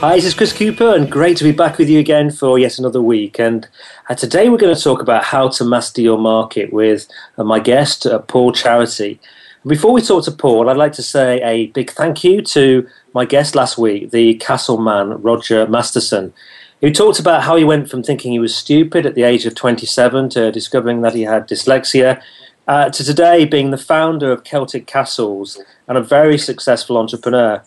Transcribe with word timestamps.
Hi, 0.00 0.16
this 0.16 0.24
is 0.24 0.34
Chris 0.34 0.54
Cooper, 0.54 0.94
and 0.94 1.12
great 1.12 1.36
to 1.36 1.44
be 1.44 1.52
back 1.52 1.76
with 1.76 1.90
you 1.90 1.98
again 1.98 2.30
for 2.30 2.58
yet 2.58 2.78
another 2.78 3.02
week. 3.02 3.38
And 3.38 3.68
uh, 4.08 4.14
today 4.14 4.48
we're 4.48 4.56
going 4.56 4.74
to 4.74 4.82
talk 4.82 5.02
about 5.02 5.24
how 5.24 5.48
to 5.50 5.62
master 5.62 6.00
your 6.00 6.16
market 6.16 6.72
with 6.72 7.06
uh, 7.36 7.44
my 7.44 7.60
guest, 7.60 8.06
uh, 8.06 8.20
Paul 8.20 8.52
Charity. 8.52 9.20
Before 9.66 9.92
we 9.92 10.00
talk 10.00 10.24
to 10.24 10.32
Paul, 10.32 10.70
I'd 10.70 10.78
like 10.78 10.94
to 10.94 11.02
say 11.02 11.42
a 11.42 11.66
big 11.66 11.90
thank 11.90 12.24
you 12.24 12.40
to 12.40 12.88
my 13.12 13.26
guest 13.26 13.54
last 13.54 13.76
week, 13.76 14.10
the 14.10 14.36
Castle 14.36 14.78
man, 14.78 15.20
Roger 15.20 15.66
Masterson, 15.66 16.32
who 16.80 16.90
talked 16.90 17.20
about 17.20 17.42
how 17.42 17.56
he 17.56 17.64
went 17.64 17.90
from 17.90 18.02
thinking 18.02 18.32
he 18.32 18.38
was 18.38 18.56
stupid 18.56 19.04
at 19.04 19.14
the 19.14 19.24
age 19.24 19.44
of 19.44 19.54
27 19.54 20.30
to 20.30 20.50
discovering 20.50 21.02
that 21.02 21.14
he 21.14 21.24
had 21.24 21.46
dyslexia, 21.46 22.22
uh, 22.66 22.88
to 22.88 23.04
today 23.04 23.44
being 23.44 23.70
the 23.70 23.76
founder 23.76 24.32
of 24.32 24.44
Celtic 24.44 24.86
Castles 24.86 25.60
and 25.86 25.98
a 25.98 26.02
very 26.02 26.38
successful 26.38 26.96
entrepreneur. 26.96 27.62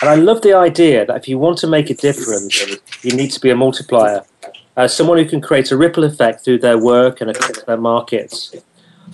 And 0.00 0.10
I 0.10 0.16
love 0.16 0.42
the 0.42 0.54
idea 0.54 1.06
that 1.06 1.16
if 1.16 1.28
you 1.28 1.38
want 1.38 1.58
to 1.58 1.66
make 1.66 1.90
a 1.90 1.94
difference, 1.94 2.60
you 3.02 3.12
need 3.12 3.30
to 3.30 3.40
be 3.40 3.50
a 3.50 3.56
multiplier, 3.56 4.22
uh, 4.76 4.88
someone 4.88 5.18
who 5.18 5.24
can 5.24 5.40
create 5.40 5.70
a 5.70 5.76
ripple 5.76 6.04
effect 6.04 6.44
through 6.44 6.58
their 6.58 6.78
work 6.78 7.20
and 7.20 7.30
affect 7.30 7.64
their 7.66 7.76
markets. 7.76 8.54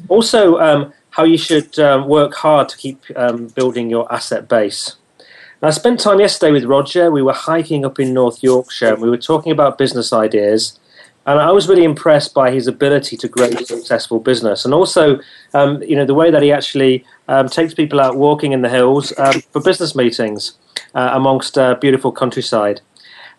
Also, 0.09 0.59
um, 0.59 0.93
how 1.11 1.25
you 1.25 1.39
should 1.39 1.79
um, 1.79 2.09
work 2.09 2.35
hard 2.35 2.69
to 2.71 2.77
keep 2.77 3.03
um, 3.17 3.49
building 3.49 3.91
your 3.91 4.13
asset 4.13 4.49
base. 4.49 4.97
And 5.19 5.69
I 5.69 5.71
spent 5.71 6.01
time 6.01 6.21
yesterday 6.21 6.53
with 6.53 6.65
Roger. 6.65 7.11
We 7.11 7.23
were 7.23 7.35
hiking 7.35 7.85
up 7.85 8.01
in 8.01 8.15
North 8.15 8.43
Yorkshire 8.43 8.95
and 8.95 9.03
we 9.03 9.11
were 9.11 9.19
talking 9.19 9.53
about 9.53 9.79
business 9.79 10.13
ideas. 10.13 10.80
And 11.27 11.39
I 11.39 11.53
was 11.53 11.69
really 11.69 11.85
impressed 11.85 12.33
by 12.33 12.51
his 12.51 12.67
ability 12.67 13.17
to 13.19 13.29
grow 13.29 13.47
a 13.47 13.65
successful 13.65 14.21
business, 14.21 14.65
and 14.65 14.73
also, 14.73 15.21
um, 15.53 15.83
you 15.83 15.95
know, 15.95 16.07
the 16.07 16.15
way 16.15 16.31
that 16.31 16.43
he 16.43 16.51
actually 16.51 17.05
um, 17.29 17.49
takes 17.49 17.75
people 17.75 18.01
out 18.01 18.17
walking 18.17 18.53
in 18.53 18.63
the 18.63 18.71
hills 18.71 19.13
um, 19.19 19.41
for 19.53 19.61
business 19.61 19.95
meetings 19.95 20.55
uh, 20.95 21.11
amongst 21.13 21.59
uh, 21.59 21.75
beautiful 21.75 22.11
countryside. 22.11 22.81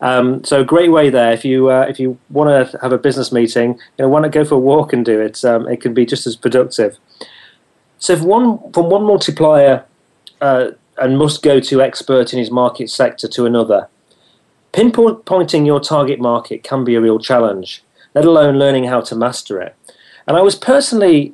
Um, 0.02 0.44
so, 0.44 0.64
great 0.64 0.92
way 0.92 1.10
there. 1.10 1.32
If 1.32 1.44
you 1.44 1.70
uh, 1.70 1.86
if 1.88 2.00
you 2.00 2.18
want 2.30 2.72
to 2.72 2.78
have 2.80 2.92
a 2.92 2.98
business 2.98 3.32
meeting, 3.32 3.74
you 3.98 4.06
know, 4.06 4.10
want 4.10 4.24
to 4.24 4.30
go 4.30 4.44
for 4.46 4.56
a 4.56 4.60
walk 4.60 4.94
and 4.94 5.06
do 5.06 5.20
it. 5.20 5.44
Um, 5.46 5.68
it 5.68 5.82
can 5.82 5.94
be 5.94 6.06
just 6.06 6.26
as 6.26 6.36
productive. 6.36 6.98
So, 8.00 8.14
if 8.14 8.22
one 8.22 8.72
from 8.74 8.90
one 8.90 9.04
multiplier 9.04 9.86
uh, 10.40 10.72
and 10.98 11.18
must 11.18 11.44
go 11.44 11.60
to 11.60 11.82
expert 11.82 12.34
in 12.34 12.40
his 12.40 12.50
market 12.50 12.90
sector 12.90 13.28
to 13.28 13.46
another, 13.46 13.90
pinpointing 14.74 15.66
your 15.66 15.80
target 15.80 16.20
market 16.20 16.64
can 16.64 16.84
be 16.84 16.96
a 16.96 17.02
real 17.02 17.20
challenge. 17.20 17.84
Let 18.14 18.26
alone 18.26 18.58
learning 18.58 18.86
how 18.86 19.02
to 19.02 19.16
master 19.16 19.62
it. 19.62 19.76
And 20.28 20.38
I 20.38 20.42
was 20.42 20.56
personally 20.56 21.34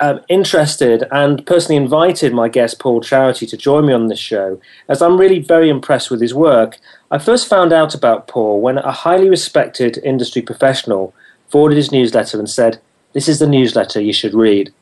um, 0.00 0.20
interested 0.28 1.04
and 1.10 1.44
personally 1.46 1.76
invited 1.76 2.32
my 2.32 2.48
guest 2.48 2.78
Paul 2.78 3.00
Charity 3.00 3.46
to 3.46 3.56
join 3.56 3.86
me 3.86 3.92
on 3.92 4.08
this 4.08 4.18
show, 4.18 4.60
as 4.88 5.00
I'm 5.00 5.18
really 5.18 5.38
very 5.38 5.68
impressed 5.68 6.10
with 6.10 6.20
his 6.20 6.34
work. 6.34 6.78
I 7.10 7.18
first 7.18 7.48
found 7.48 7.72
out 7.72 7.94
about 7.94 8.28
Paul 8.28 8.60
when 8.60 8.78
a 8.78 8.92
highly 8.92 9.28
respected 9.28 9.98
industry 9.98 10.42
professional 10.42 11.14
forwarded 11.48 11.76
his 11.76 11.92
newsletter 11.92 12.38
and 12.38 12.50
said, 12.50 12.80
This 13.12 13.28
is 13.28 13.38
the 13.38 13.46
newsletter 13.46 14.00
you 14.00 14.12
should 14.12 14.34
read. 14.34 14.72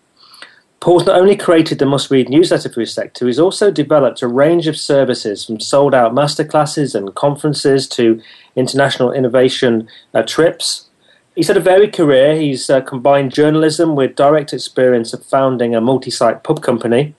Paul's 0.83 1.07
not 1.07 1.17
only 1.17 1.37
created 1.37 1.79
the 1.79 1.87
must 1.87 2.11
read 2.11 2.29
newsletter 2.29 2.69
for 2.69 2.81
his 2.81 2.93
sector, 2.93 3.29
he's 3.29 3.39
also 3.39 3.71
developed 3.71 4.21
a 4.21 4.27
range 4.27 4.67
of 4.67 4.77
services 4.77 5.45
from 5.45 5.61
sold 5.61 5.95
out 5.95 6.13
masterclasses 6.13 6.97
and 6.97 7.15
conferences 7.15 7.87
to 7.91 8.21
international 8.57 9.13
innovation 9.13 9.89
uh, 10.13 10.25
trips. 10.25 10.89
He's 11.37 11.47
had 11.47 11.57
a 11.57 11.61
varied 11.61 11.93
career. 11.93 12.35
He's 12.35 12.69
uh, 12.69 12.81
combined 12.81 13.33
journalism 13.33 13.95
with 13.95 14.17
direct 14.17 14.53
experience 14.53 15.13
of 15.13 15.25
founding 15.25 15.73
a 15.73 15.81
multi 15.81 16.11
site 16.11 16.43
pub 16.43 16.65
company. 16.65 17.15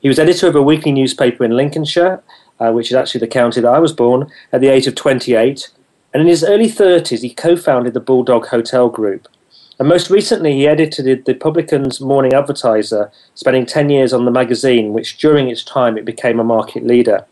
He 0.00 0.08
was 0.08 0.18
editor 0.18 0.48
of 0.48 0.56
a 0.56 0.62
weekly 0.62 0.90
newspaper 0.90 1.44
in 1.44 1.52
Lincolnshire, 1.52 2.20
uh, 2.58 2.72
which 2.72 2.90
is 2.90 2.96
actually 2.96 3.20
the 3.20 3.28
county 3.28 3.60
that 3.60 3.72
I 3.72 3.78
was 3.78 3.92
born, 3.92 4.28
at 4.50 4.60
the 4.60 4.66
age 4.66 4.88
of 4.88 4.96
28. 4.96 5.70
And 6.12 6.20
in 6.20 6.26
his 6.26 6.42
early 6.42 6.68
30s, 6.68 7.22
he 7.22 7.30
co 7.30 7.54
founded 7.56 7.94
the 7.94 8.00
Bulldog 8.00 8.48
Hotel 8.48 8.88
Group. 8.88 9.28
And 9.78 9.88
most 9.88 10.10
recently, 10.10 10.54
he 10.54 10.66
edited 10.66 11.24
the 11.24 11.34
Publican's 11.34 12.00
Morning 12.00 12.32
Advertiser, 12.32 13.12
spending 13.34 13.64
10 13.64 13.90
years 13.90 14.12
on 14.12 14.24
the 14.24 14.30
magazine, 14.30 14.92
which 14.92 15.18
during 15.18 15.48
its 15.48 15.62
time 15.62 15.96
it 15.96 16.04
became 16.04 16.40
a 16.40 16.44
market 16.44 16.84
leader. 16.84 17.24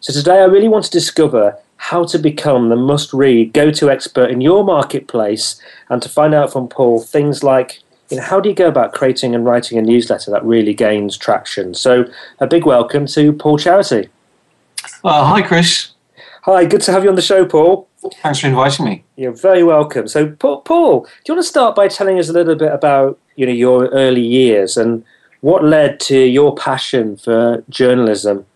So 0.00 0.12
today, 0.12 0.40
I 0.40 0.44
really 0.44 0.68
want 0.68 0.86
to 0.86 0.90
discover 0.90 1.58
how 1.76 2.04
to 2.04 2.18
become 2.18 2.70
the 2.70 2.76
must 2.76 3.12
read, 3.12 3.52
go 3.52 3.70
to 3.70 3.90
expert 3.90 4.30
in 4.30 4.40
your 4.40 4.64
marketplace, 4.64 5.60
and 5.90 6.00
to 6.00 6.08
find 6.08 6.32
out 6.32 6.50
from 6.50 6.68
Paul 6.68 7.00
things 7.00 7.42
like 7.42 7.82
you 8.10 8.16
know, 8.16 8.22
how 8.22 8.40
do 8.40 8.48
you 8.48 8.54
go 8.54 8.68
about 8.68 8.94
creating 8.94 9.34
and 9.34 9.44
writing 9.44 9.76
a 9.76 9.82
newsletter 9.82 10.30
that 10.30 10.44
really 10.44 10.72
gains 10.72 11.18
traction? 11.18 11.74
So, 11.74 12.06
a 12.38 12.46
big 12.46 12.64
welcome 12.64 13.06
to 13.08 13.32
Paul 13.32 13.58
Charity. 13.58 14.08
Uh, 15.02 15.24
hi, 15.24 15.42
Chris. 15.42 15.90
Hi, 16.42 16.64
good 16.64 16.82
to 16.82 16.92
have 16.92 17.04
you 17.04 17.10
on 17.10 17.16
the 17.16 17.22
show, 17.22 17.44
Paul. 17.44 17.88
Thanks 18.22 18.40
for 18.40 18.48
inviting 18.48 18.84
me. 18.84 19.04
You're 19.16 19.32
very 19.32 19.62
welcome. 19.62 20.08
So, 20.08 20.30
Paul, 20.32 20.60
do 20.64 21.32
you 21.32 21.34
want 21.34 21.44
to 21.44 21.48
start 21.48 21.74
by 21.74 21.88
telling 21.88 22.18
us 22.18 22.28
a 22.28 22.32
little 22.32 22.54
bit 22.54 22.72
about 22.72 23.18
you 23.36 23.46
know 23.46 23.52
your 23.52 23.88
early 23.88 24.22
years 24.22 24.76
and 24.76 25.04
what 25.40 25.64
led 25.64 26.00
to 26.00 26.18
your 26.18 26.54
passion 26.54 27.16
for 27.16 27.64
journalism? 27.68 28.46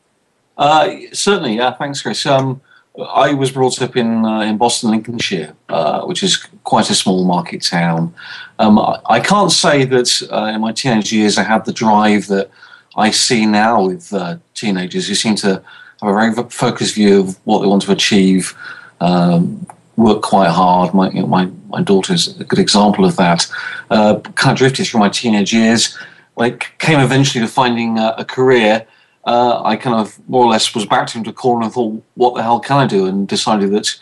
Uh, 0.56 0.96
certainly, 1.12 1.56
yeah. 1.56 1.72
Thanks, 1.72 2.02
Chris. 2.02 2.26
Um, 2.26 2.60
I 3.06 3.32
was 3.32 3.50
brought 3.50 3.80
up 3.80 3.96
in 3.96 4.24
uh, 4.24 4.40
in 4.40 4.58
Boston, 4.58 4.90
Lincolnshire, 4.90 5.54
uh, 5.68 6.02
which 6.02 6.22
is 6.22 6.36
quite 6.64 6.90
a 6.90 6.94
small 6.94 7.24
market 7.24 7.62
town. 7.62 8.14
Um, 8.58 8.78
I, 8.78 9.00
I, 9.06 9.20
can't 9.20 9.52
say 9.52 9.84
that 9.84 10.28
uh, 10.32 10.50
in 10.52 10.60
my 10.60 10.72
teenage 10.72 11.12
years 11.12 11.38
I 11.38 11.44
had 11.44 11.64
the 11.64 11.72
drive 11.72 12.26
that 12.26 12.50
I 12.96 13.12
see 13.12 13.46
now 13.46 13.86
with 13.86 14.12
uh, 14.12 14.38
teenagers 14.54 15.08
who 15.08 15.14
seem 15.14 15.36
to 15.36 15.62
have 16.00 16.10
a 16.10 16.12
very 16.12 16.34
focused 16.50 16.96
view 16.96 17.20
of 17.20 17.38
what 17.44 17.60
they 17.60 17.68
want 17.68 17.82
to 17.82 17.92
achieve 17.92 18.56
um, 19.00 19.66
work 19.96 20.22
quite 20.22 20.50
hard. 20.50 20.94
My, 20.94 21.10
you 21.10 21.20
know, 21.20 21.26
my, 21.26 21.48
my 21.68 21.82
daughter 21.82 22.14
is 22.14 22.38
a 22.40 22.44
good 22.44 22.58
example 22.58 23.04
of 23.04 23.16
that. 23.16 23.46
Uh, 23.90 24.20
kind 24.34 24.52
of 24.52 24.58
drifted 24.58 24.86
through 24.86 25.00
my 25.00 25.08
teenage 25.08 25.52
years. 25.52 25.98
It 26.38 26.78
came 26.78 27.00
eventually 27.00 27.44
to 27.44 27.50
finding 27.50 27.98
a 27.98 28.24
career, 28.24 28.86
uh, 29.24 29.62
I 29.62 29.76
kind 29.76 29.96
of 29.96 30.18
more 30.28 30.44
or 30.44 30.50
less 30.50 30.74
was 30.74 30.86
backed 30.86 31.14
into 31.14 31.30
a 31.30 31.32
corner 31.32 31.64
and 31.64 31.72
thought, 31.72 32.02
what 32.14 32.34
the 32.34 32.42
hell 32.42 32.60
can 32.60 32.78
I 32.78 32.86
do? 32.86 33.06
And 33.06 33.28
decided 33.28 33.72
that, 33.72 33.94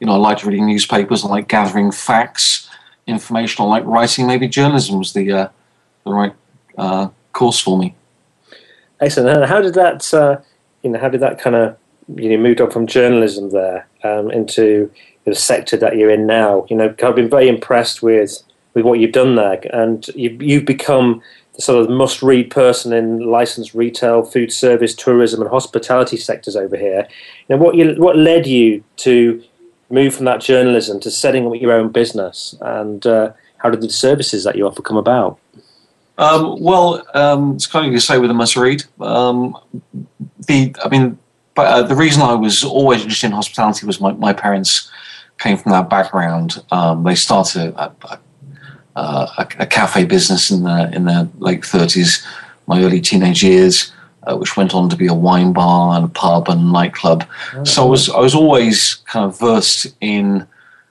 you 0.00 0.06
know, 0.06 0.12
I 0.12 0.16
liked 0.16 0.44
reading 0.44 0.66
newspapers, 0.66 1.24
I 1.24 1.28
like 1.28 1.48
gathering 1.48 1.90
facts, 1.92 2.68
information, 3.06 3.64
I 3.64 3.68
like 3.68 3.84
writing. 3.84 4.26
Maybe 4.26 4.46
journalism 4.46 4.98
was 4.98 5.12
the, 5.12 5.32
uh, 5.32 5.48
the 6.04 6.12
right 6.12 6.32
uh, 6.76 7.08
course 7.32 7.60
for 7.60 7.78
me. 7.78 7.94
Excellent. 9.00 9.38
And 9.38 9.46
how 9.46 9.62
did 9.62 9.74
that, 9.74 10.12
uh, 10.12 10.40
you 10.82 10.90
know, 10.90 10.98
how 10.98 11.08
did 11.08 11.20
that 11.20 11.40
kind 11.40 11.56
of 11.56 11.76
you 12.16 12.30
know 12.30 12.36
moved 12.36 12.60
on 12.60 12.70
from 12.70 12.86
journalism 12.86 13.50
there 13.50 13.86
um, 14.02 14.30
into 14.30 14.90
the 15.24 15.34
sector 15.34 15.76
that 15.76 15.96
you're 15.96 16.10
in 16.10 16.26
now. 16.26 16.66
You 16.68 16.76
know, 16.76 16.94
I've 17.02 17.16
been 17.16 17.30
very 17.30 17.48
impressed 17.48 18.02
with 18.02 18.42
with 18.74 18.84
what 18.84 18.98
you've 18.98 19.12
done 19.12 19.36
there, 19.36 19.60
and 19.72 20.06
you've, 20.08 20.42
you've 20.42 20.64
become 20.64 21.22
the 21.54 21.62
sort 21.62 21.80
of 21.80 21.88
must-read 21.88 22.50
person 22.50 22.92
in 22.92 23.20
licensed 23.30 23.74
retail, 23.74 24.24
food 24.24 24.52
service, 24.52 24.94
tourism, 24.94 25.40
and 25.40 25.48
hospitality 25.48 26.16
sectors 26.16 26.56
over 26.56 26.76
here. 26.76 27.06
You 27.48 27.56
know, 27.56 27.62
what 27.62 27.76
you 27.76 27.94
what 27.94 28.16
led 28.16 28.46
you 28.46 28.82
to 28.96 29.42
move 29.90 30.14
from 30.14 30.24
that 30.24 30.40
journalism 30.40 30.98
to 31.00 31.10
setting 31.10 31.46
up 31.46 31.54
your 31.60 31.72
own 31.72 31.90
business, 31.90 32.56
and 32.60 33.06
uh, 33.06 33.32
how 33.58 33.70
did 33.70 33.80
the 33.80 33.90
services 33.90 34.44
that 34.44 34.56
you 34.56 34.66
offer 34.66 34.82
come 34.82 34.96
about? 34.96 35.38
Um, 36.16 36.60
well, 36.60 37.04
um, 37.14 37.54
it's 37.54 37.66
kind 37.66 37.86
of 37.86 37.92
you 37.92 37.98
say 37.98 38.18
with 38.18 38.30
a 38.30 38.34
must 38.34 38.56
read. 38.56 38.84
Um, 39.00 39.56
the, 40.46 40.74
I 40.84 40.88
mean, 40.88 41.18
but 41.54 41.66
uh, 41.66 41.82
the 41.82 41.94
reason 41.94 42.22
I 42.22 42.34
was 42.34 42.64
always 42.64 43.02
interested 43.02 43.28
in 43.28 43.32
hospitality 43.32 43.86
was 43.86 44.00
my, 44.00 44.12
my 44.12 44.32
parents 44.32 44.90
came 45.38 45.56
from 45.56 45.72
that 45.72 45.88
background. 45.88 46.62
Um, 46.70 47.04
they 47.04 47.14
started 47.14 47.74
a, 47.74 47.94
a, 48.02 48.18
a, 48.96 49.48
a, 49.58 49.66
cafe 49.66 50.04
business 50.04 50.50
in 50.50 50.64
the 50.64 50.90
in 50.92 51.04
their 51.04 51.28
late 51.38 51.64
thirties, 51.64 52.26
my 52.66 52.82
early 52.82 53.00
teenage 53.00 53.42
years, 53.42 53.92
uh, 54.24 54.36
which 54.36 54.56
went 54.56 54.74
on 54.74 54.88
to 54.88 54.96
be 54.96 55.06
a 55.06 55.14
wine 55.14 55.52
bar 55.52 55.96
and 55.96 56.04
a 56.04 56.08
pub 56.08 56.48
and 56.48 56.72
nightclub. 56.72 57.24
Oh, 57.54 57.64
so 57.64 57.84
I 57.84 57.88
was 57.88 58.10
I 58.10 58.20
was 58.20 58.34
always 58.34 58.96
kind 59.06 59.24
of 59.24 59.38
versed 59.38 59.94
in 60.00 60.46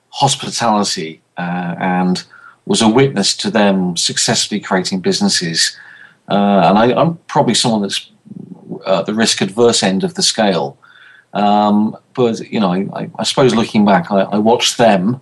hospitality 0.10 1.22
uh, 1.38 1.76
and 1.80 2.24
was 2.66 2.82
a 2.82 2.88
witness 2.88 3.36
to 3.38 3.52
them 3.52 3.98
successfully 3.98 4.62
creating 4.62 5.02
businesses. 5.02 5.78
Uh, 6.30 6.62
and 6.66 6.78
I, 6.78 7.02
am 7.02 7.18
probably 7.28 7.54
someone 7.54 7.82
that's 7.82 8.10
uh, 8.86 9.02
the 9.02 9.14
risk 9.14 9.42
adverse 9.42 9.84
end 9.84 10.04
of 10.04 10.14
the 10.16 10.24
scale. 10.24 10.78
Um, 11.34 11.98
but 12.14 12.40
you 12.52 12.60
know, 12.60 12.72
I, 12.72 13.10
I, 13.18 13.24
suppose 13.24 13.56
looking 13.56 13.86
back, 13.86 14.12
I, 14.12 14.22
I 14.22 14.38
watched 14.38 14.78
them 14.78 15.20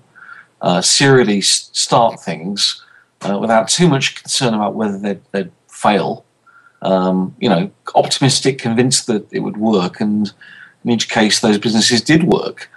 uh, 0.62 0.82
serially 0.82 1.42
start 1.42 2.20
things 2.20 2.84
uh, 3.22 3.38
without 3.40 3.70
too 3.70 3.88
much 3.88 4.16
concern 4.16 4.54
about 4.54 4.76
whether 4.76 4.98
they'd, 4.98 5.22
they'd 5.32 5.52
fail. 5.68 6.26
Um, 6.82 7.36
you 7.40 7.48
know, 7.48 7.72
optimistic, 7.96 8.58
convinced 8.58 9.08
that 9.08 9.32
it 9.32 9.40
would 9.40 9.58
work, 9.58 10.02
and 10.02 10.32
in 10.84 10.92
each 10.92 11.10
case, 11.10 11.40
those 11.40 11.60
businesses 11.60 12.02
did 12.02 12.24
work. 12.24 12.70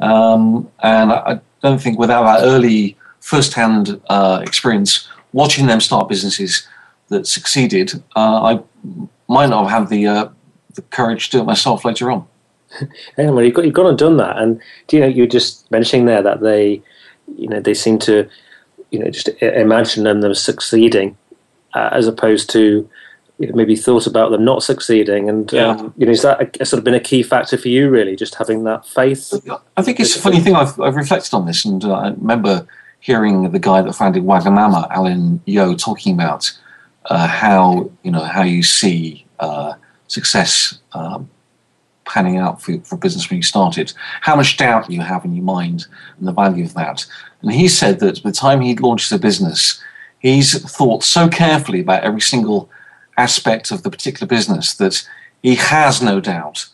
Um, 0.00 0.70
and 0.82 1.12
I, 1.12 1.16
I, 1.16 1.40
don't 1.62 1.80
think 1.80 1.96
without 1.96 2.24
that 2.24 2.44
early 2.44 2.96
first-hand 3.20 4.00
uh, 4.08 4.40
experience 4.42 5.08
watching 5.32 5.66
them 5.66 5.80
start 5.80 6.08
businesses 6.08 6.66
that 7.08 7.24
succeeded, 7.28 8.02
uh, 8.16 8.56
I 8.56 8.62
might 9.32 9.48
not 9.48 9.68
have 9.68 9.82
had 9.82 9.88
the 9.88 10.06
uh, 10.06 10.28
the 10.74 10.82
courage 10.82 11.30
to 11.30 11.38
do 11.38 11.42
it 11.42 11.46
myself 11.46 11.84
later 11.84 12.10
on. 12.10 12.26
anyway, 13.18 13.46
you've 13.46 13.54
got 13.54 13.64
you've 13.64 13.74
gone 13.74 13.86
and 13.86 13.98
done 13.98 14.16
that, 14.18 14.38
and 14.38 14.60
do 14.86 14.96
you 14.96 15.02
know 15.02 15.08
you're 15.08 15.26
just 15.26 15.70
mentioning 15.70 16.06
there 16.06 16.22
that 16.22 16.40
they, 16.40 16.82
you 17.36 17.48
know, 17.48 17.60
they 17.60 17.74
seem 17.74 17.98
to, 18.00 18.28
you 18.90 18.98
know, 18.98 19.10
just 19.10 19.28
imagine 19.42 20.04
them 20.04 20.20
them 20.20 20.34
succeeding, 20.34 21.16
uh, 21.74 21.90
as 21.92 22.06
opposed 22.06 22.50
to 22.50 22.88
you 23.38 23.48
know, 23.48 23.54
maybe 23.54 23.76
thought 23.76 24.06
about 24.06 24.30
them 24.30 24.44
not 24.44 24.62
succeeding, 24.62 25.28
and 25.28 25.52
yeah. 25.52 25.68
um, 25.68 25.94
you 25.96 26.06
know, 26.06 26.12
is 26.12 26.22
that 26.22 26.60
a, 26.60 26.64
sort 26.64 26.78
of 26.78 26.84
been 26.84 26.94
a 26.94 27.00
key 27.00 27.22
factor 27.22 27.56
for 27.56 27.68
you, 27.68 27.90
really, 27.90 28.16
just 28.16 28.36
having 28.36 28.64
that 28.64 28.86
faith? 28.86 29.32
I 29.76 29.82
think 29.82 30.00
it's 30.00 30.16
a 30.16 30.20
funny 30.20 30.40
thing. 30.40 30.54
I've, 30.54 30.78
I've 30.80 30.96
reflected 30.96 31.34
on 31.34 31.46
this, 31.46 31.64
and 31.64 31.84
uh, 31.84 31.92
I 31.92 32.08
remember 32.10 32.66
hearing 33.00 33.50
the 33.50 33.58
guy 33.58 33.82
that 33.82 33.92
founded 33.94 34.22
Wagamama, 34.22 34.88
Alan 34.90 35.40
Yau, 35.44 35.74
talking 35.74 36.14
about 36.14 36.52
uh, 37.06 37.26
how 37.26 37.90
you 38.02 38.10
know 38.10 38.22
how 38.22 38.42
you 38.42 38.62
see 38.62 39.21
uh, 39.42 39.74
success 40.06 40.78
um, 40.92 41.28
panning 42.04 42.36
out 42.36 42.60
for, 42.62 42.78
for 42.80 42.96
business 42.96 43.28
when 43.28 43.38
you 43.38 43.42
started, 43.42 43.92
how 44.20 44.36
much 44.36 44.56
doubt 44.56 44.90
you 44.90 45.00
have 45.00 45.24
in 45.24 45.34
your 45.34 45.44
mind 45.44 45.86
and 46.18 46.28
the 46.28 46.32
value 46.32 46.64
of 46.64 46.74
that. 46.74 47.04
And 47.40 47.52
he 47.52 47.68
said 47.68 48.00
that 48.00 48.22
by 48.22 48.30
the 48.30 48.36
time 48.36 48.60
he 48.60 48.76
launched 48.76 49.10
the 49.10 49.18
business, 49.18 49.82
he's 50.20 50.60
thought 50.76 51.02
so 51.02 51.28
carefully 51.28 51.80
about 51.80 52.04
every 52.04 52.20
single 52.20 52.70
aspect 53.16 53.70
of 53.70 53.82
the 53.82 53.90
particular 53.90 54.26
business 54.26 54.74
that 54.74 55.06
he 55.42 55.56
has 55.56 56.00
no 56.00 56.20
doubt 56.20 56.68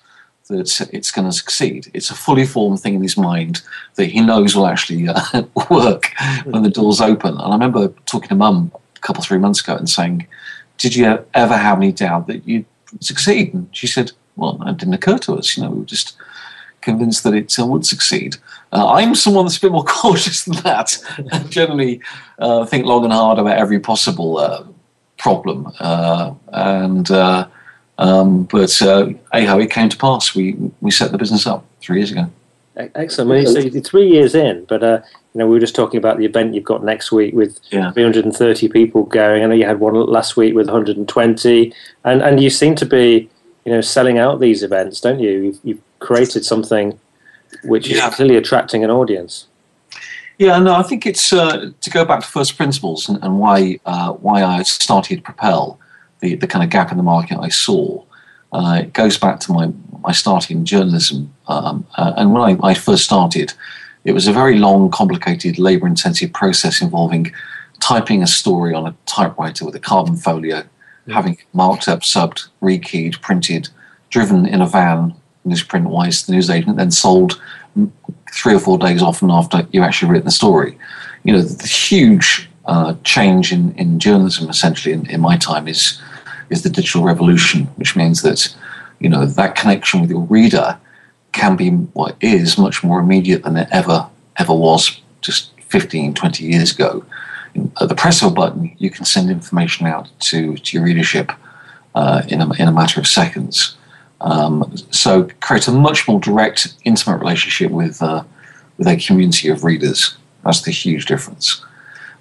that 0.49 0.89
it's 0.93 1.11
going 1.11 1.29
to 1.29 1.33
succeed. 1.33 1.91
It's 1.93 2.11
a 2.11 2.15
fully 2.15 2.47
formed 2.47 2.81
thing 2.81 2.95
in 2.95 3.03
his 3.03 3.17
mind 3.17 3.63
that 3.97 4.07
he 4.07 4.21
knows 4.21 4.57
will 4.57 4.67
actually 4.67 5.09
uh, 5.09 5.43
work 5.71 6.11
when 6.45 6.63
the 6.63 6.71
doors 6.71 7.01
open. 7.01 7.33
And 7.33 7.41
I 7.41 7.53
remember 7.53 7.89
talking 8.07 8.31
to 8.31 8.35
mum 8.35 8.73
a 8.97 9.01
couple, 9.01 9.23
three 9.23 9.39
months 9.39 9.61
ago 9.61 9.77
and 9.77 9.89
saying, 9.89 10.27
Did 10.79 10.97
you 10.97 11.25
ever 11.35 11.57
have 11.57 11.79
any 11.79 11.93
doubt 11.93 12.27
that 12.29 12.49
you'd 12.49 12.67
succeed? 13.01 13.53
And 13.53 13.69
she 13.73 13.87
said, 13.87 14.13
Well, 14.37 14.55
that 14.65 14.79
didn't 14.79 14.95
occur 14.95 15.19
to 15.19 15.35
us. 15.35 15.57
You 15.57 15.65
know, 15.65 15.71
we 15.71 15.81
were 15.81 15.85
just 15.85 16.17
convinced 16.81 17.25
that 17.25 17.35
it 17.35 17.59
uh, 17.59 17.67
would 17.67 17.85
succeed. 17.85 18.37
Uh, 18.73 18.91
I'm 18.93 19.15
someone 19.15 19.45
that's 19.45 19.59
a 19.59 19.61
bit 19.61 19.73
more 19.73 19.85
cautious 20.01 20.45
than 20.45 20.63
that 20.63 20.97
and 21.33 21.51
generally 21.51 22.01
uh, 22.39 22.65
think 22.65 22.87
long 22.87 23.05
and 23.05 23.13
hard 23.13 23.39
about 23.39 23.59
every 23.59 23.81
possible 23.81 24.39
uh, 24.39 24.65
problem. 25.19 25.71
Uh, 25.81 26.35
and 26.53 27.11
um, 27.99 28.45
but 28.45 28.81
uh, 28.81 29.11
anyhow, 29.33 29.59
it 29.59 29.71
came 29.71 29.89
to 29.89 29.97
pass. 29.97 30.35
We 30.35 30.57
we 30.81 30.91
set 30.91 31.11
the 31.13 31.19
business 31.19 31.47
up 31.47 31.65
three 31.81 31.99
years 31.99 32.13
ago. 32.13 32.31
Excellent. 32.95 33.49
so 33.49 33.59
you're 33.59 33.83
three 33.83 34.09
years 34.09 34.37
in, 34.37 34.65
but 34.67 34.85
uh, 34.85 35.01
you 35.35 35.39
know 35.39 35.47
we 35.47 35.55
were 35.55 35.61
just 35.61 35.75
talking 35.75 35.99
about 35.99 36.19
the 36.19 36.25
event 36.25 36.55
you've 36.55 36.65
got 36.65 36.85
next 36.85 37.13
week 37.13 37.35
with 37.35 37.59
yeah. 37.71 37.93
330 37.93 38.69
people 38.69 39.05
going. 39.05 39.43
I 39.43 39.47
know 39.47 39.55
you 39.55 39.67
had 39.67 39.81
one 39.81 39.95
last 39.95 40.37
week 40.37 40.55
with 40.55 40.67
120, 40.67 41.73
and 42.05 42.23
and 42.23 42.43
you 42.43 42.51
seem 42.51 42.75
to 42.77 42.87
be 42.87 43.29
you 43.65 43.73
know 43.73 43.81
selling 43.81 44.19
out 44.19 44.41
these 44.41 44.63
events, 44.63 45.01
don't 45.01 45.21
you? 45.21 45.31
You've, 45.31 45.61
you've 45.63 45.83
created 45.99 46.45
something 46.45 46.99
which 47.65 47.89
yeah. 47.89 48.09
is 48.09 48.15
clearly 48.15 48.37
attracting 48.37 48.85
an 48.85 48.91
audience. 48.91 49.47
Yeah, 50.39 50.59
no, 50.61 50.75
I 50.75 50.83
think 50.83 51.05
it's 51.05 51.33
uh, 51.33 51.73
to 51.81 51.91
go 51.91 52.05
back 52.05 52.21
to 52.21 52.27
first 52.27 52.57
principles 52.57 53.09
and, 53.09 53.23
and 53.25 53.41
why 53.41 53.81
uh, 53.85 54.13
why 54.13 54.45
I 54.45 54.63
started 54.63 55.25
Propel 55.25 55.79
the, 56.21 56.35
the 56.35 56.47
kind 56.47 56.65
of 56.65 56.71
gap 56.71 56.91
in 56.91 56.97
the 56.97 57.03
market 57.03 57.39
I 57.39 57.49
saw. 57.49 58.05
Uh, 58.53 58.81
it 58.83 58.93
goes 58.93 59.19
back 59.19 59.41
to 59.41 59.53
my, 59.53 59.71
my 60.01 60.13
starting 60.13 60.65
journalism. 60.65 61.33
Um, 61.49 61.87
uh, 61.97 62.15
and 62.17 62.33
when 62.33 62.43
I, 62.43 62.69
I, 62.69 62.75
first 62.75 63.05
started, 63.05 63.53
it 64.09 64.15
was 64.15 64.27
a 64.27 64.33
very 64.33 64.57
long, 64.57 64.91
complicated, 64.91 65.59
labor 65.59 65.87
intensive 65.87 66.33
process 66.33 66.81
involving 66.81 67.31
typing 67.81 68.23
a 68.23 68.27
story 68.27 68.73
on 68.73 68.87
a 68.87 68.97
typewriter 69.05 69.67
with 69.67 69.75
a 69.75 69.81
carbon 69.81 70.17
folio, 70.17 70.63
mm. 70.63 71.13
having 71.13 71.37
marked 71.53 71.89
up, 71.89 72.01
subbed, 72.01 72.49
rekeyed, 72.63 73.21
printed, 73.21 73.69
driven 74.09 74.47
in 74.47 74.63
a 74.63 74.67
van, 74.67 75.15
newsprint 75.47 75.85
wise, 75.91 76.25
the 76.25 76.33
newsagent, 76.33 76.79
then 76.79 76.91
sold 76.91 77.39
three 78.33 78.55
or 78.55 78.59
four 78.59 78.79
days 78.79 79.03
often 79.03 79.31
after 79.31 79.69
you 79.73 79.83
actually 79.83 80.11
written 80.11 80.25
the 80.25 80.31
story. 80.31 80.79
You 81.25 81.35
know, 81.35 81.43
the 81.43 81.67
huge 81.67 82.49
uh, 82.65 82.95
change 83.05 83.53
in, 83.53 83.75
in 83.75 83.99
journalism 83.99 84.49
essentially 84.49 84.95
in, 84.95 85.05
in 85.11 85.21
my 85.21 85.37
time 85.37 85.69
is 85.69 86.01
is 86.49 86.63
the 86.63 86.71
digital 86.71 87.03
revolution, 87.03 87.67
which 87.77 87.95
means 87.95 88.23
that 88.23 88.57
you 89.01 89.11
know 89.11 89.27
that 89.27 89.55
connection 89.55 90.01
with 90.01 90.09
your 90.09 90.23
reader 90.23 90.79
can 91.33 91.57
be 91.57 91.71
what 91.71 92.09
what 92.09 92.17
is 92.21 92.59
much 92.59 92.83
more 92.83 93.01
immediate 93.01 93.43
than 93.43 93.57
it 93.57 93.69
ever 93.71 94.09
ever 94.39 94.55
was 94.55 95.01
just 95.21 95.53
15, 95.63 96.15
20 96.15 96.45
years 96.45 96.73
ago. 96.73 97.05
At 97.81 97.89
the 97.89 97.95
press 97.95 98.23
of 98.23 98.33
a 98.33 98.35
button, 98.35 98.75
you 98.79 98.91
can 98.91 99.05
send 99.05 99.31
information 99.31 99.87
out 99.87 100.09
to, 100.21 100.57
to 100.57 100.77
your 100.77 100.85
readership 100.85 101.33
uh, 101.95 102.23
in, 102.29 102.41
a, 102.41 102.53
in 102.55 102.69
a 102.69 102.73
matter 102.73 103.01
of 103.01 103.07
seconds. 103.07 103.77
Um, 104.21 104.73
so 104.91 105.29
create 105.41 105.69
a 105.69 105.73
much 105.73 106.07
more 106.07 106.21
direct, 106.21 106.75
intimate 106.85 107.19
relationship 107.19 107.71
with 107.71 108.03
uh, 108.03 108.25
with 108.77 108.87
a 108.87 108.97
community 108.97 109.49
of 109.49 109.65
readers. 109.65 110.17
That's 110.45 110.63
the 110.63 110.71
huge 110.71 111.07
difference. 111.07 111.65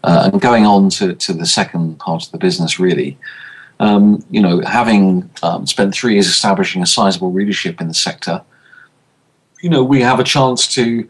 Uh, 0.04 0.30
and 0.32 0.42
going 0.42 0.66
on 0.66 0.90
to, 0.90 1.14
to 1.16 1.34
the 1.34 1.46
second 1.46 2.00
part 2.00 2.26
of 2.26 2.32
the 2.32 2.38
business, 2.38 2.80
really, 2.80 3.18
um, 3.80 4.24
you 4.32 4.42
know, 4.42 4.62
having 4.62 5.30
um, 5.44 5.68
spent 5.68 5.94
three 5.94 6.14
years 6.14 6.28
establishing 6.28 6.82
a 6.82 6.86
sizable 6.86 7.32
readership 7.32 7.80
in 7.82 7.88
the 7.88 7.94
sector, 7.94 8.42
you 9.62 9.70
know, 9.70 9.84
we 9.84 10.02
have 10.02 10.20
a 10.20 10.24
chance 10.24 10.68
to 10.76 11.10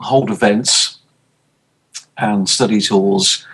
hold 0.00 0.30
events 0.30 0.98
and 2.18 2.48
study 2.48 2.80
tours 2.80 3.46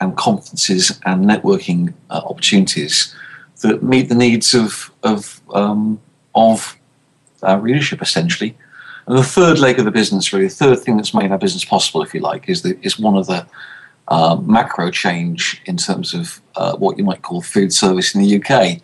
and 0.00 0.16
conferences 0.16 1.00
and 1.04 1.24
networking 1.24 1.94
uh, 2.10 2.20
opportunities 2.24 3.14
that 3.62 3.82
meet 3.82 4.08
the 4.08 4.14
needs 4.14 4.54
of 4.54 4.90
of 5.02 5.40
um, 5.54 6.00
of 6.34 6.76
our 7.42 7.58
readership 7.58 8.02
essentially. 8.02 8.56
And 9.06 9.16
the 9.16 9.22
third 9.22 9.58
leg 9.58 9.78
of 9.78 9.84
the 9.84 9.90
business, 9.90 10.32
really, 10.32 10.48
the 10.48 10.54
third 10.54 10.80
thing 10.80 10.96
that's 10.96 11.14
made 11.14 11.30
our 11.30 11.38
business 11.38 11.64
possible, 11.64 12.02
if 12.02 12.12
you 12.12 12.20
like, 12.20 12.48
is 12.48 12.64
is 12.64 12.98
one 12.98 13.16
of 13.16 13.26
the 13.26 13.46
uh, 14.08 14.36
macro 14.36 14.90
change 14.90 15.60
in 15.66 15.76
terms 15.76 16.14
of 16.14 16.40
uh, 16.56 16.76
what 16.76 16.98
you 16.98 17.04
might 17.04 17.22
call 17.22 17.42
food 17.42 17.72
service 17.72 18.14
in 18.14 18.22
the 18.22 18.42
UK. 18.42 18.80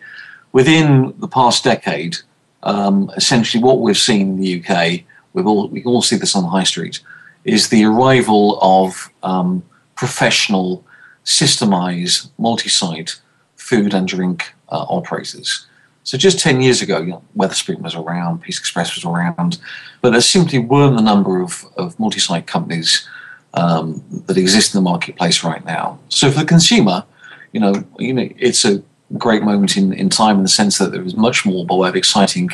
Within 0.51 1.13
the 1.17 1.27
past 1.27 1.63
decade, 1.63 2.17
um, 2.63 3.11
essentially 3.15 3.63
what 3.63 3.79
we've 3.79 3.97
seen 3.97 4.21
in 4.21 4.39
the 4.39 4.63
UK, 4.63 5.01
we've 5.33 5.47
all, 5.47 5.67
we 5.67 5.83
all 5.83 6.01
see 6.01 6.15
this 6.15 6.35
on 6.35 6.43
the 6.43 6.49
high 6.49 6.63
street, 6.63 6.99
is 7.43 7.69
the 7.69 7.85
arrival 7.85 8.59
of 8.61 9.09
um, 9.21 9.63
professional, 9.95 10.83
systemized, 11.25 12.29
multi 12.37 12.69
site 12.69 13.19
food 13.55 13.93
and 13.93 14.07
drink 14.07 14.53
uh, 14.69 14.85
operators. 14.89 15.67
So 16.03 16.17
just 16.17 16.39
10 16.39 16.61
years 16.61 16.81
ago, 16.81 16.99
you 16.99 17.11
know, 17.11 17.23
Wetherspoon 17.37 17.81
was 17.81 17.95
around, 17.95 18.41
Pizza 18.41 18.59
Express 18.59 18.95
was 18.95 19.05
around, 19.05 19.59
but 20.01 20.11
there 20.11 20.21
simply 20.21 20.59
weren't 20.59 20.97
the 20.97 21.01
number 21.01 21.41
of, 21.41 21.65
of 21.77 21.97
multi-site 21.97 22.45
companies 22.45 23.07
um, 23.53 24.03
that 24.25 24.37
exist 24.37 24.73
in 24.73 24.83
the 24.83 24.89
marketplace 24.89 25.43
right 25.43 25.63
now. 25.63 25.97
So 26.09 26.29
for 26.29 26.39
the 26.39 26.45
consumer, 26.45 27.05
you 27.53 27.61
know, 27.61 27.85
you 27.99 28.13
know, 28.13 28.27
it's 28.37 28.65
a 28.65 28.83
great 29.17 29.43
moment 29.43 29.77
in, 29.77 29.93
in 29.93 30.09
time 30.09 30.37
in 30.37 30.43
the 30.43 30.49
sense 30.49 30.77
that 30.77 30.91
there 30.91 31.03
was 31.03 31.15
much 31.15 31.45
more 31.45 31.65
by 31.65 31.75
way 31.75 31.89
of 31.89 31.95
exciting, 31.95 32.49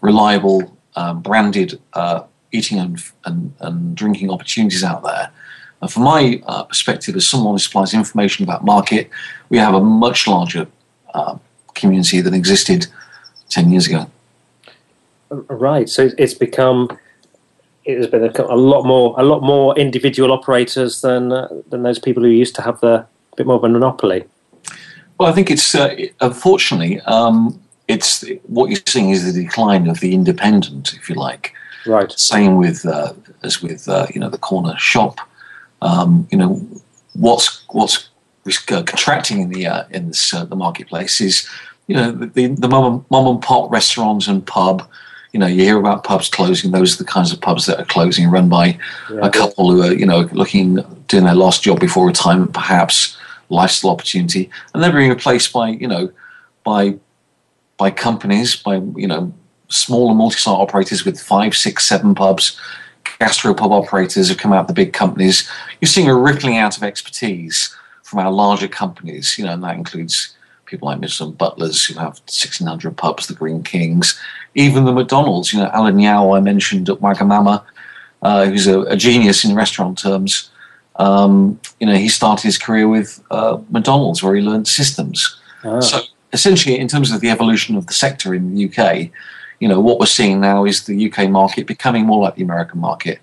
reliable, 0.00 0.76
um, 0.96 1.20
branded 1.20 1.80
uh, 1.94 2.22
eating 2.52 2.78
and, 2.78 3.02
and, 3.24 3.52
and, 3.60 3.94
drinking 3.94 4.30
opportunities 4.30 4.82
out 4.82 5.02
there. 5.02 5.30
And 5.80 5.92
from 5.92 6.04
my 6.04 6.42
uh, 6.46 6.64
perspective, 6.64 7.14
as 7.14 7.26
someone 7.26 7.54
who 7.54 7.58
supplies 7.58 7.94
information 7.94 8.42
about 8.42 8.64
market, 8.64 9.10
we 9.48 9.58
have 9.58 9.74
a 9.74 9.80
much 9.80 10.26
larger 10.26 10.66
uh, 11.14 11.36
community 11.74 12.20
than 12.20 12.34
existed 12.34 12.86
10 13.50 13.70
years 13.70 13.86
ago. 13.86 14.10
Right. 15.30 15.88
So 15.88 16.10
it's 16.16 16.34
become 16.34 16.88
it 17.84 17.96
has 17.96 18.06
been 18.06 18.24
a, 18.24 18.42
a, 18.42 18.56
lot 18.56 18.84
more 18.84 19.14
a 19.18 19.22
lot 19.22 19.42
more 19.42 19.78
individual 19.78 20.32
operators 20.32 21.00
than 21.00 21.32
uh, 21.32 21.48
than 21.68 21.82
those 21.82 21.98
people 21.98 22.22
who 22.22 22.28
used 22.28 22.54
to 22.56 22.62
have 22.62 22.80
the 22.80 23.06
bit 23.36 23.46
more 23.46 23.56
of 23.56 23.64
a 23.64 23.68
monopoly. 23.68 24.24
Well, 25.18 25.28
I 25.28 25.32
think 25.32 25.50
it's 25.50 25.74
uh, 25.74 25.96
unfortunately 26.20 27.00
um, 27.02 27.60
it's 27.88 28.24
what 28.44 28.70
you're 28.70 28.80
seeing 28.86 29.10
is 29.10 29.32
the 29.32 29.42
decline 29.42 29.88
of 29.88 30.00
the 30.00 30.14
independent, 30.14 30.94
if 30.94 31.08
you 31.08 31.16
like. 31.16 31.54
Right. 31.86 32.10
Same 32.12 32.56
with 32.56 32.86
uh, 32.86 33.14
as 33.42 33.62
with 33.62 33.88
uh, 33.88 34.06
you 34.14 34.20
know 34.20 34.30
the 34.30 34.38
corner 34.38 34.76
shop. 34.78 35.20
Um, 35.82 36.26
you 36.30 36.38
know 36.38 36.66
what's 37.14 37.64
what's 37.68 38.08
contracting 38.66 39.40
in 39.40 39.48
the 39.50 39.66
uh, 39.66 39.84
in 39.90 40.08
this, 40.08 40.32
uh, 40.32 40.44
the 40.44 40.56
marketplace 40.56 41.20
is 41.20 41.48
you 41.86 41.96
know 41.96 42.12
the 42.12 42.48
the 42.48 42.68
mom, 42.68 43.04
mom 43.10 43.26
and 43.26 43.42
pop 43.42 43.70
restaurants 43.70 44.28
and 44.28 44.46
pub 44.46 44.88
you 45.32 45.40
know, 45.40 45.46
you 45.46 45.62
hear 45.62 45.78
about 45.78 46.04
pubs 46.04 46.28
closing. 46.28 46.70
Those 46.70 46.94
are 46.94 47.04
the 47.04 47.10
kinds 47.10 47.32
of 47.32 47.40
pubs 47.40 47.66
that 47.66 47.78
are 47.78 47.84
closing, 47.84 48.30
run 48.30 48.48
by 48.48 48.78
yeah. 49.10 49.20
a 49.22 49.30
couple 49.30 49.70
who 49.70 49.82
are, 49.82 49.92
you 49.92 50.06
know, 50.06 50.20
looking 50.32 50.76
doing 51.06 51.24
their 51.24 51.34
last 51.34 51.62
job 51.62 51.80
before 51.80 52.06
retirement, 52.06 52.54
perhaps 52.54 53.16
lifestyle 53.48 53.90
opportunity, 53.90 54.50
and 54.72 54.82
they're 54.82 54.92
being 54.92 55.10
replaced 55.10 55.52
by, 55.52 55.68
you 55.70 55.88
know, 55.88 56.10
by 56.64 56.96
by 57.76 57.90
companies, 57.90 58.56
by 58.56 58.76
you 58.96 59.06
know, 59.06 59.32
smaller 59.68 60.14
multi-site 60.14 60.52
operators 60.52 61.04
with 61.04 61.20
five, 61.20 61.56
six, 61.56 61.86
seven 61.86 62.14
pubs, 62.14 62.60
gastro 63.18 63.54
pub 63.54 63.72
operators 63.72 64.28
have 64.28 64.38
come 64.38 64.52
out 64.52 64.68
the 64.68 64.74
big 64.74 64.92
companies. 64.92 65.48
You're 65.80 65.88
seeing 65.88 66.08
a 66.08 66.14
rippling 66.14 66.56
out 66.56 66.76
of 66.76 66.82
expertise 66.82 67.74
from 68.02 68.20
our 68.20 68.32
larger 68.32 68.68
companies, 68.68 69.38
you 69.38 69.44
know, 69.44 69.52
and 69.52 69.62
that 69.62 69.76
includes 69.76 70.34
people 70.66 70.88
like 70.88 71.00
Mitchells 71.00 71.32
& 71.32 71.36
Butlers 71.36 71.84
who 71.84 71.94
have 71.94 72.20
1,600 72.26 72.96
pubs, 72.96 73.26
the 73.26 73.34
Greene 73.34 73.62
Kings, 73.62 74.20
even 74.54 74.84
the 74.84 74.92
McDonald's. 74.92 75.52
You 75.52 75.60
know, 75.60 75.70
Alan 75.72 75.98
Yau, 75.98 76.32
I 76.32 76.40
mentioned 76.40 76.88
at 76.88 76.98
Wagamama, 76.98 77.64
uh, 78.22 78.46
who's 78.46 78.66
a, 78.66 78.80
a, 78.82 78.96
genius 78.96 79.44
in 79.44 79.54
restaurant 79.54 79.98
terms. 79.98 80.50
Um, 80.98 81.60
you 81.80 81.86
know, 81.86 81.94
he 81.94 82.08
started 82.08 82.42
his 82.42 82.58
career 82.58 82.88
with 82.88 83.22
uh, 83.30 83.58
McDonald's, 83.70 84.22
where 84.22 84.34
he 84.34 84.42
learned 84.42 84.66
systems. 84.66 85.40
Oh. 85.64 85.80
So 85.80 86.00
essentially, 86.32 86.78
in 86.78 86.88
terms 86.88 87.12
of 87.12 87.20
the 87.20 87.30
evolution 87.30 87.76
of 87.76 87.86
the 87.86 87.92
sector 87.92 88.34
in 88.34 88.54
the 88.54 88.68
UK, 88.68 89.10
you 89.60 89.68
know, 89.68 89.80
what 89.80 89.98
we're 89.98 90.06
seeing 90.06 90.40
now 90.40 90.64
is 90.64 90.84
the 90.84 91.10
UK 91.10 91.30
market 91.30 91.66
becoming 91.66 92.06
more 92.06 92.22
like 92.22 92.36
the 92.36 92.42
American 92.42 92.80
market. 92.80 93.20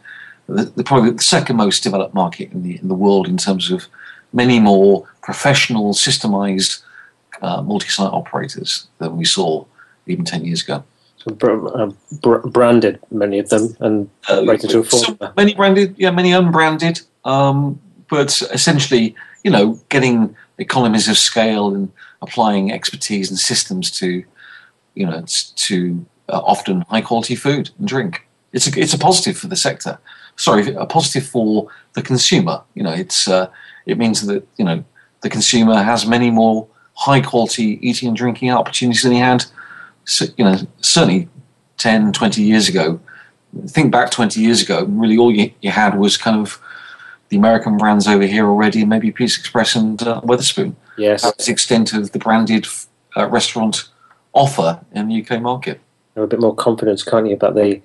The, 0.48 0.64
the, 0.64 0.84
probably 0.84 1.12
the 1.12 1.24
second 1.24 1.56
most 1.56 1.84
developed 1.84 2.14
market 2.14 2.52
in 2.52 2.62
the 2.62 2.78
in 2.78 2.88
the 2.88 2.94
world 2.94 3.28
in 3.28 3.38
terms 3.38 3.72
of 3.72 3.88
many 4.32 4.60
more 4.60 5.08
professional, 5.24 5.94
systemized 5.94 6.84
uh, 7.42 7.62
multi-site 7.62 8.14
operators 8.14 8.88
than 9.00 9.18
we 9.18 9.26
saw 9.26 9.66
even 10.06 10.24
ten 10.24 10.46
years 10.46 10.62
ago. 10.62 10.84
Uh, 11.28 11.90
branded 12.22 13.00
many 13.10 13.40
of 13.40 13.50
them 13.50 13.76
and 13.80 14.10
uh, 14.30 14.46
rated 14.46 14.70
to 14.70 14.82
a 14.82 14.86
so 14.86 15.18
many 15.36 15.56
branded, 15.56 15.96
yeah, 15.98 16.12
many 16.12 16.32
unbranded, 16.32 17.02
um, 17.26 17.80
but 18.10 18.42
essentially, 18.54 19.16
you 19.44 19.52
know, 19.52 19.80
getting 19.90 20.36
economies 20.58 21.10
of 21.10 21.18
scale 21.18 21.74
and 21.74 21.92
applying 22.22 22.72
expertise 22.72 23.30
and 23.30 23.38
systems 23.38 23.92
to, 23.92 24.24
you 24.94 25.06
know, 25.06 25.24
to 25.56 26.06
uh, 26.30 26.40
often 26.40 26.82
high 26.82 27.02
quality 27.02 27.36
food 27.36 27.70
and 27.78 27.88
drink. 27.88 28.26
It's 28.54 28.68
a, 28.68 28.80
it's 28.80 28.94
a 28.94 28.98
positive 28.98 29.38
for 29.38 29.48
the 29.48 29.56
sector. 29.56 30.00
Sorry, 30.38 30.74
a 30.76 30.86
positive 30.86 31.28
for 31.28 31.68
the 31.94 32.02
consumer. 32.02 32.62
You 32.74 32.84
know, 32.84 32.94
it's 32.94 33.28
uh, 33.28 33.50
it 33.86 33.98
means 33.98 34.26
that 34.26 34.48
you 34.58 34.66
know 34.66 34.84
the 35.22 35.30
consumer 35.30 35.82
has 35.82 36.06
many 36.06 36.32
more 36.32 36.68
high 36.94 37.22
quality 37.22 37.80
eating 37.82 38.08
and 38.08 38.18
drinking 38.18 38.52
opportunities 38.52 39.04
than 39.04 39.12
he 39.12 39.20
had 39.20 39.46
you 40.38 40.46
know, 40.46 40.58
certainly 40.82 41.28
10, 41.78 42.14
20 42.14 42.42
years 42.42 42.70
ago, 42.70 43.00
think 43.68 43.92
back 43.92 44.12
20 44.12 44.40
years 44.40 44.62
ago, 44.62 44.86
really 44.86 45.18
all 45.18 45.34
you, 45.34 45.52
you 45.62 45.72
had 45.72 45.98
was 45.98 46.18
kind 46.18 46.40
of 46.40 46.60
the 47.30 47.38
American 47.38 47.78
brands 47.78 48.08
over 48.08 48.26
here 48.26 48.46
already, 48.46 48.86
maybe 48.86 49.12
Pizza 49.12 49.40
Express 49.40 49.76
and 49.76 50.02
uh, 50.04 50.22
Wetherspoon. 50.22 50.76
Yes. 50.98 51.24
That's 51.24 51.46
the 51.46 51.52
extent 51.52 51.94
of 51.94 52.12
the 52.12 52.20
branded 52.20 52.68
uh, 53.18 53.28
restaurant 53.28 53.90
offer 54.34 54.80
in 54.94 55.08
the 55.08 55.26
UK 55.26 55.42
market. 55.42 55.80
Have 56.16 56.24
a 56.24 56.28
bit 56.28 56.40
more 56.40 56.56
confidence, 56.56 57.04
can't 57.04 57.28
you, 57.28 57.34
about 57.34 57.56
the, 57.56 57.82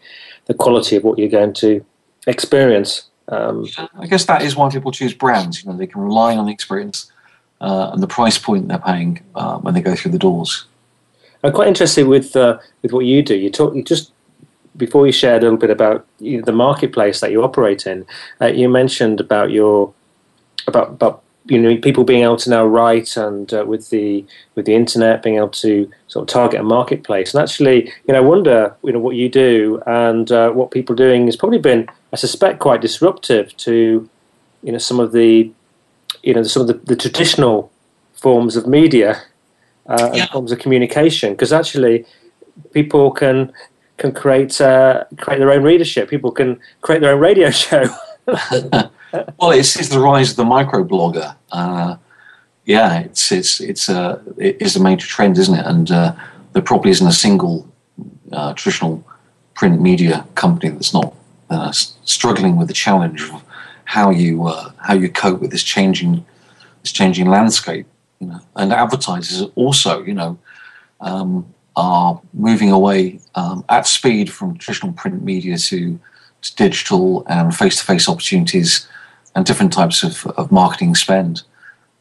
the 0.47 0.55
quality 0.55 0.97
of 0.97 1.05
what 1.05 1.19
you're 1.19 1.29
going 1.29 1.55
to 1.55 1.85
experience. 2.27 3.09
Um, 3.29 3.67
I 3.99 4.07
guess 4.07 4.25
that 4.27 4.43
is 4.43 4.57
why 4.57 4.71
people 4.71 4.93
choose 4.93 5.15
brands. 5.15 5.63
You 5.63 5.71
know, 5.71 5.77
they 5.77 5.87
can 5.87 6.01
rely 6.01 6.37
on 6.37 6.47
the 6.47 6.53
experience 6.53 7.11
uh, 7.61 7.91
and 7.93 8.03
the 8.03 8.07
price 8.07 8.39
point 8.39 8.69
they're 8.69 8.79
paying 8.79 9.23
uh, 9.35 9.59
when 9.59 9.75
they 9.75 9.81
go 9.81 9.95
through 9.95 10.13
the 10.13 10.19
doors. 10.19 10.67
I'm 11.43 11.53
quite 11.53 11.69
interested 11.69 12.07
with 12.07 12.37
uh, 12.37 12.59
with 12.83 12.93
what 12.93 13.07
you 13.07 13.23
do. 13.23 13.35
You 13.35 13.51
talk 13.51 13.75
you 13.75 13.83
just 13.83 14.13
before 14.77 15.07
you 15.07 15.13
shared 15.13 15.43
a 15.43 15.47
little 15.47 15.59
bit 15.59 15.71
about 15.71 16.07
you 16.19 16.39
know, 16.39 16.45
the 16.45 16.53
marketplace 16.53 17.21
that 17.21 17.31
you 17.31 17.43
operate 17.43 17.87
in. 17.87 18.07
Uh, 18.41 18.47
you 18.47 18.69
mentioned 18.69 19.21
about 19.21 19.51
your 19.51 19.93
about 20.67 20.89
about 20.91 21.23
you 21.47 21.61
know 21.61 21.77
people 21.79 22.05
being 22.05 22.23
able 22.23 22.37
to 22.37 22.51
now 22.51 22.65
write 22.65 23.17
and 23.17 23.53
uh, 23.53 23.65
with 23.67 23.91
the 23.91 24.25
with 24.55 24.67
the 24.67 24.75
internet 24.75 25.23
being 25.23 25.37
able 25.37 25.49
to 25.49 25.91
sort 26.09 26.23
of 26.23 26.33
target 26.33 26.61
a 26.61 26.65
marketplace. 26.65 27.35
And 27.35 27.43
actually, 27.43 27.87
you 28.07 28.13
know, 28.13 28.19
I 28.19 28.21
wonder 28.21 28.75
you 28.85 28.93
know 28.93 29.01
what 29.01 29.17
you 29.17 29.29
do 29.29 29.83
and 29.87 30.31
uh, 30.31 30.51
what 30.51 30.71
people 30.71 30.93
are 30.95 30.97
doing 30.97 31.27
has 31.27 31.37
probably 31.37 31.59
been, 31.59 31.89
I 32.13 32.17
suspect, 32.17 32.61
quite 32.61 32.81
disruptive 32.81 33.57
to 33.59 34.09
you 34.63 34.73
know 34.73 34.79
some 34.79 35.01
of 35.01 35.13
the 35.13 35.51
you 36.23 36.35
know 36.35 36.43
some 36.43 36.63
of 36.63 36.69
the, 36.69 36.75
the 36.75 36.97
traditional 36.97 37.73
forms 38.13 38.57
of 38.57 38.67
media 38.67 39.23
uh, 39.87 40.11
yeah. 40.13 40.27
forms 40.27 40.53
of 40.53 40.59
communication 40.59 41.33
because 41.33 41.53
actually 41.53 42.05
people 42.73 43.11
can 43.11 43.53
can 44.01 44.13
create 44.13 44.61
uh, 44.61 45.05
create 45.19 45.39
their 45.39 45.53
own 45.53 45.63
readership. 45.63 46.09
People 46.09 46.33
can 46.33 46.59
create 46.81 47.01
their 47.01 47.15
own 47.15 47.21
radio 47.21 47.51
show. 47.65 47.85
well, 48.27 49.53
it's, 49.53 49.79
it's 49.79 49.91
the 49.91 50.01
rise 50.01 50.31
of 50.31 50.37
the 50.37 50.45
microblogger. 50.45 51.37
Uh, 51.53 51.97
yeah, 52.65 53.01
it's 53.01 53.31
it's 53.31 53.61
it's 53.61 53.89
a 53.89 54.01
uh, 54.01 54.23
it 54.39 54.57
is 54.61 54.75
a 54.77 54.83
major 54.83 55.07
trend, 55.07 55.39
isn't 55.39 55.59
it? 55.59 55.67
And 55.67 55.91
uh, 55.91 56.15
there 56.53 56.63
probably 56.63 56.91
isn't 56.91 57.07
a 57.07 57.13
single 57.13 57.69
uh, 58.33 58.55
traditional 58.55 59.05
print 59.55 59.81
media 59.81 60.27
company 60.35 60.71
that's 60.71 60.95
not 60.95 61.15
uh, 61.51 61.71
struggling 61.73 62.57
with 62.57 62.69
the 62.69 62.75
challenge 62.75 63.23
of 63.23 63.45
how 63.85 64.11
you 64.11 64.47
uh, 64.47 64.73
how 64.79 64.95
you 64.95 65.11
cope 65.11 65.41
with 65.41 65.51
this 65.51 65.63
changing 65.63 66.25
this 66.83 66.93
changing 66.93 67.27
landscape 67.29 67.87
you 68.21 68.27
know, 68.29 68.41
and 68.55 68.73
advertisers 68.73 69.43
also, 69.55 70.03
you 70.05 70.15
know, 70.15 70.39
um, 71.01 71.47
are 71.81 72.21
moving 72.49 72.71
away 72.79 73.01
um, 73.41 73.59
at 73.69 73.87
speed 73.87 74.27
from 74.37 74.49
traditional 74.59 74.93
print 75.01 75.19
media 75.33 75.57
to, 75.71 75.99
to 76.45 76.57
digital 76.65 77.05
and 77.35 77.57
face-to-face 77.63 78.07
opportunities 78.13 78.71
and 79.35 79.47
different 79.47 79.73
types 79.73 79.99
of, 80.09 80.27
of 80.41 80.45
marketing 80.63 80.95
spend. 80.95 81.35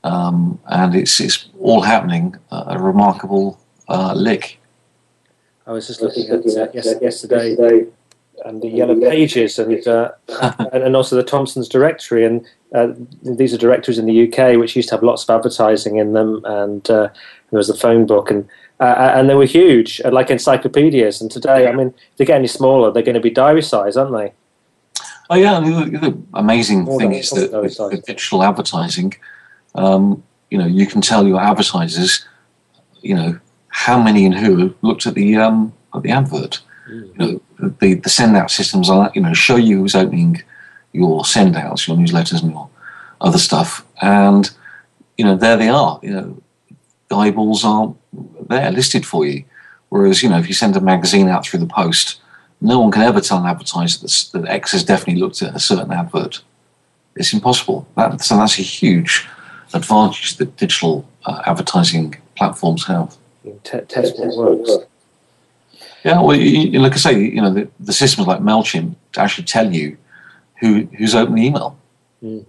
Um, 0.03 0.59
and 0.65 0.95
it's, 1.01 1.15
it's 1.25 1.37
all 1.67 1.81
happening 1.93 2.25
at 2.51 2.75
a 2.77 2.79
remarkable 2.91 3.47
uh, 3.87 4.13
lick. 4.27 4.59
I 5.67 5.71
was 5.71 5.87
just 5.87 6.01
looking 6.01 6.27
at 6.35 6.39
uh, 6.45 6.67
yesterday, 6.73 7.05
yesterday 7.09 7.47
and 8.45 8.61
the 8.61 8.69
yellow 8.69 8.99
pages 8.99 9.59
and 9.59 9.87
uh, 9.87 10.11
and 10.71 10.95
also 10.95 11.15
the 11.15 11.23
Thomson's 11.23 11.67
directory. 11.67 12.25
And 12.25 12.45
uh, 12.73 12.89
these 13.23 13.53
are 13.53 13.57
directories 13.57 13.97
in 13.97 14.05
the 14.05 14.27
UK 14.27 14.57
which 14.57 14.75
used 14.75 14.89
to 14.89 14.95
have 14.95 15.03
lots 15.03 15.23
of 15.23 15.35
advertising 15.35 15.97
in 15.97 16.13
them. 16.13 16.41
And 16.45 16.89
uh, 16.89 17.09
there 17.51 17.57
was 17.57 17.69
a 17.69 17.77
phone 17.77 18.05
book. 18.05 18.31
And 18.31 18.47
uh, 18.79 19.11
and 19.15 19.29
they 19.29 19.35
were 19.35 19.45
huge 19.45 20.01
uh, 20.05 20.11
like 20.11 20.29
encyclopedias. 20.29 21.21
And 21.21 21.29
today 21.29 21.67
I 21.67 21.73
mean 21.73 21.87
if 22.11 22.17
they 22.17 22.25
get 22.25 22.37
any 22.37 22.47
smaller 22.47 22.91
they're 22.91 23.03
going 23.03 23.15
to 23.15 23.21
be 23.21 23.29
diary 23.29 23.61
size 23.61 23.97
aren't 23.97 24.15
they? 24.15 24.33
Oh 25.29 25.35
yeah. 25.35 25.57
I 25.57 25.61
the, 25.61 25.99
the 25.99 26.17
amazing 26.33 26.83
More 26.83 26.99
thing 26.99 27.13
is 27.13 27.29
that 27.31 27.51
with, 27.51 27.77
with, 27.79 28.05
digital 28.05 28.43
advertising. 28.43 29.13
Um, 29.75 30.23
you 30.49 30.57
know 30.57 30.65
you 30.65 30.87
can 30.87 31.01
tell 31.01 31.27
your 31.27 31.39
advertisers 31.39 32.27
you 33.01 33.15
know 33.15 33.39
how 33.67 34.01
many 34.01 34.25
and 34.25 34.33
who 34.33 34.73
looked 34.81 35.05
at 35.05 35.13
the 35.13 35.35
um, 35.35 35.73
at 35.93 36.03
the 36.03 36.11
advert. 36.11 36.61
Mm. 36.89 37.07
you 37.07 37.13
know 37.17 37.41
the, 37.59 37.95
the 37.95 38.09
send 38.09 38.35
out 38.35 38.51
systems 38.51 38.89
are 38.89 39.11
you 39.13 39.21
know 39.21 39.33
show 39.33 39.55
you 39.55 39.79
who's 39.79 39.95
opening 39.95 40.41
your 40.93 41.25
send 41.25 41.55
outs, 41.55 41.87
your 41.87 41.97
newsletters, 41.97 42.41
and 42.41 42.51
your 42.51 42.69
other 43.21 43.37
stuff. 43.37 43.85
And 44.01 44.49
you 45.17 45.25
know, 45.25 45.35
there 45.35 45.57
they 45.57 45.69
are. 45.69 45.99
You 46.01 46.11
know, 46.11 46.41
eyeballs 47.11 47.65
are 47.65 47.93
there 48.47 48.71
listed 48.71 49.05
for 49.05 49.25
you. 49.25 49.43
Whereas, 49.89 50.23
you 50.23 50.29
know, 50.29 50.37
if 50.37 50.47
you 50.47 50.53
send 50.53 50.77
a 50.77 50.81
magazine 50.81 51.27
out 51.27 51.45
through 51.45 51.59
the 51.59 51.65
post, 51.65 52.21
no 52.61 52.79
one 52.79 52.91
can 52.91 53.01
ever 53.01 53.21
tell 53.21 53.39
an 53.39 53.45
advertiser 53.45 53.99
that, 53.99 54.29
that 54.33 54.49
X 54.49 54.71
has 54.71 54.83
definitely 54.83 55.21
looked 55.21 55.41
at 55.41 55.55
a 55.55 55.59
certain 55.59 55.91
advert. 55.91 56.41
It's 57.15 57.33
impossible. 57.33 57.87
That, 57.97 58.21
so 58.21 58.37
that's 58.37 58.59
a 58.59 58.61
huge 58.61 59.27
advantage 59.73 60.37
that 60.37 60.55
digital 60.57 61.07
uh, 61.25 61.41
advertising 61.45 62.15
platforms 62.35 62.85
have. 62.85 63.17
test 63.89 64.19
what 64.19 64.59
works. 64.59 64.85
Yeah, 66.03 66.21
well, 66.21 66.35
you, 66.35 66.79
like 66.79 66.93
I 66.93 66.97
say, 66.97 67.19
you 67.19 67.41
know, 67.41 67.53
the, 67.53 67.69
the 67.79 67.93
systems 67.93 68.27
like 68.27 68.39
Mailchimp 68.39 68.95
actually 69.17 69.45
tell 69.45 69.73
you 69.73 69.97
who 70.59 70.87
who's 70.97 71.15
opened 71.15 71.37
the 71.37 71.45
email. 71.45 71.77
Mm. 72.23 72.45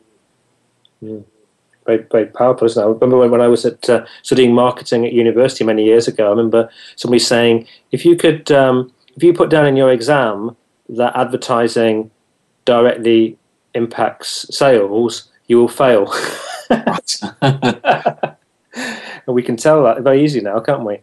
Mm. 1.02 1.25
Very, 1.87 2.07
very 2.11 2.26
powerful, 2.26 2.66
isn't 2.66 2.83
it? 2.83 2.87
I 2.87 2.88
remember 2.88 3.19
when, 3.19 3.30
when 3.30 3.40
I 3.40 3.49
was 3.49 3.64
at 3.64 3.88
uh, 3.88 4.04
studying 4.23 4.54
marketing 4.54 5.07
at 5.07 5.12
university 5.12 5.64
many 5.64 5.85
years 5.85 6.07
ago. 6.07 6.26
I 6.26 6.30
remember 6.30 6.69
somebody 6.97 7.19
saying, 7.19 7.66
if 7.90 8.04
you 8.04 8.16
could, 8.16 8.50
um, 8.52 8.92
if 9.16 9.23
you 9.23 9.33
put 9.33 9.50
down 9.50 9.66
in 9.66 9.76
your 9.76 9.90
exam 9.90 10.57
that 10.90 11.16
advertising 11.16 12.11
directly 12.64 13.38
impacts 13.75 14.47
sales, 14.54 15.30
you 15.47 15.59
will 15.59 15.69
fail. 15.69 16.12
and 16.71 18.37
we 19.26 19.42
can 19.42 19.57
tell 19.57 19.83
that 19.85 20.02
very 20.02 20.23
easy 20.23 20.40
now, 20.40 20.61
can't 20.61 20.85
we? 20.85 20.99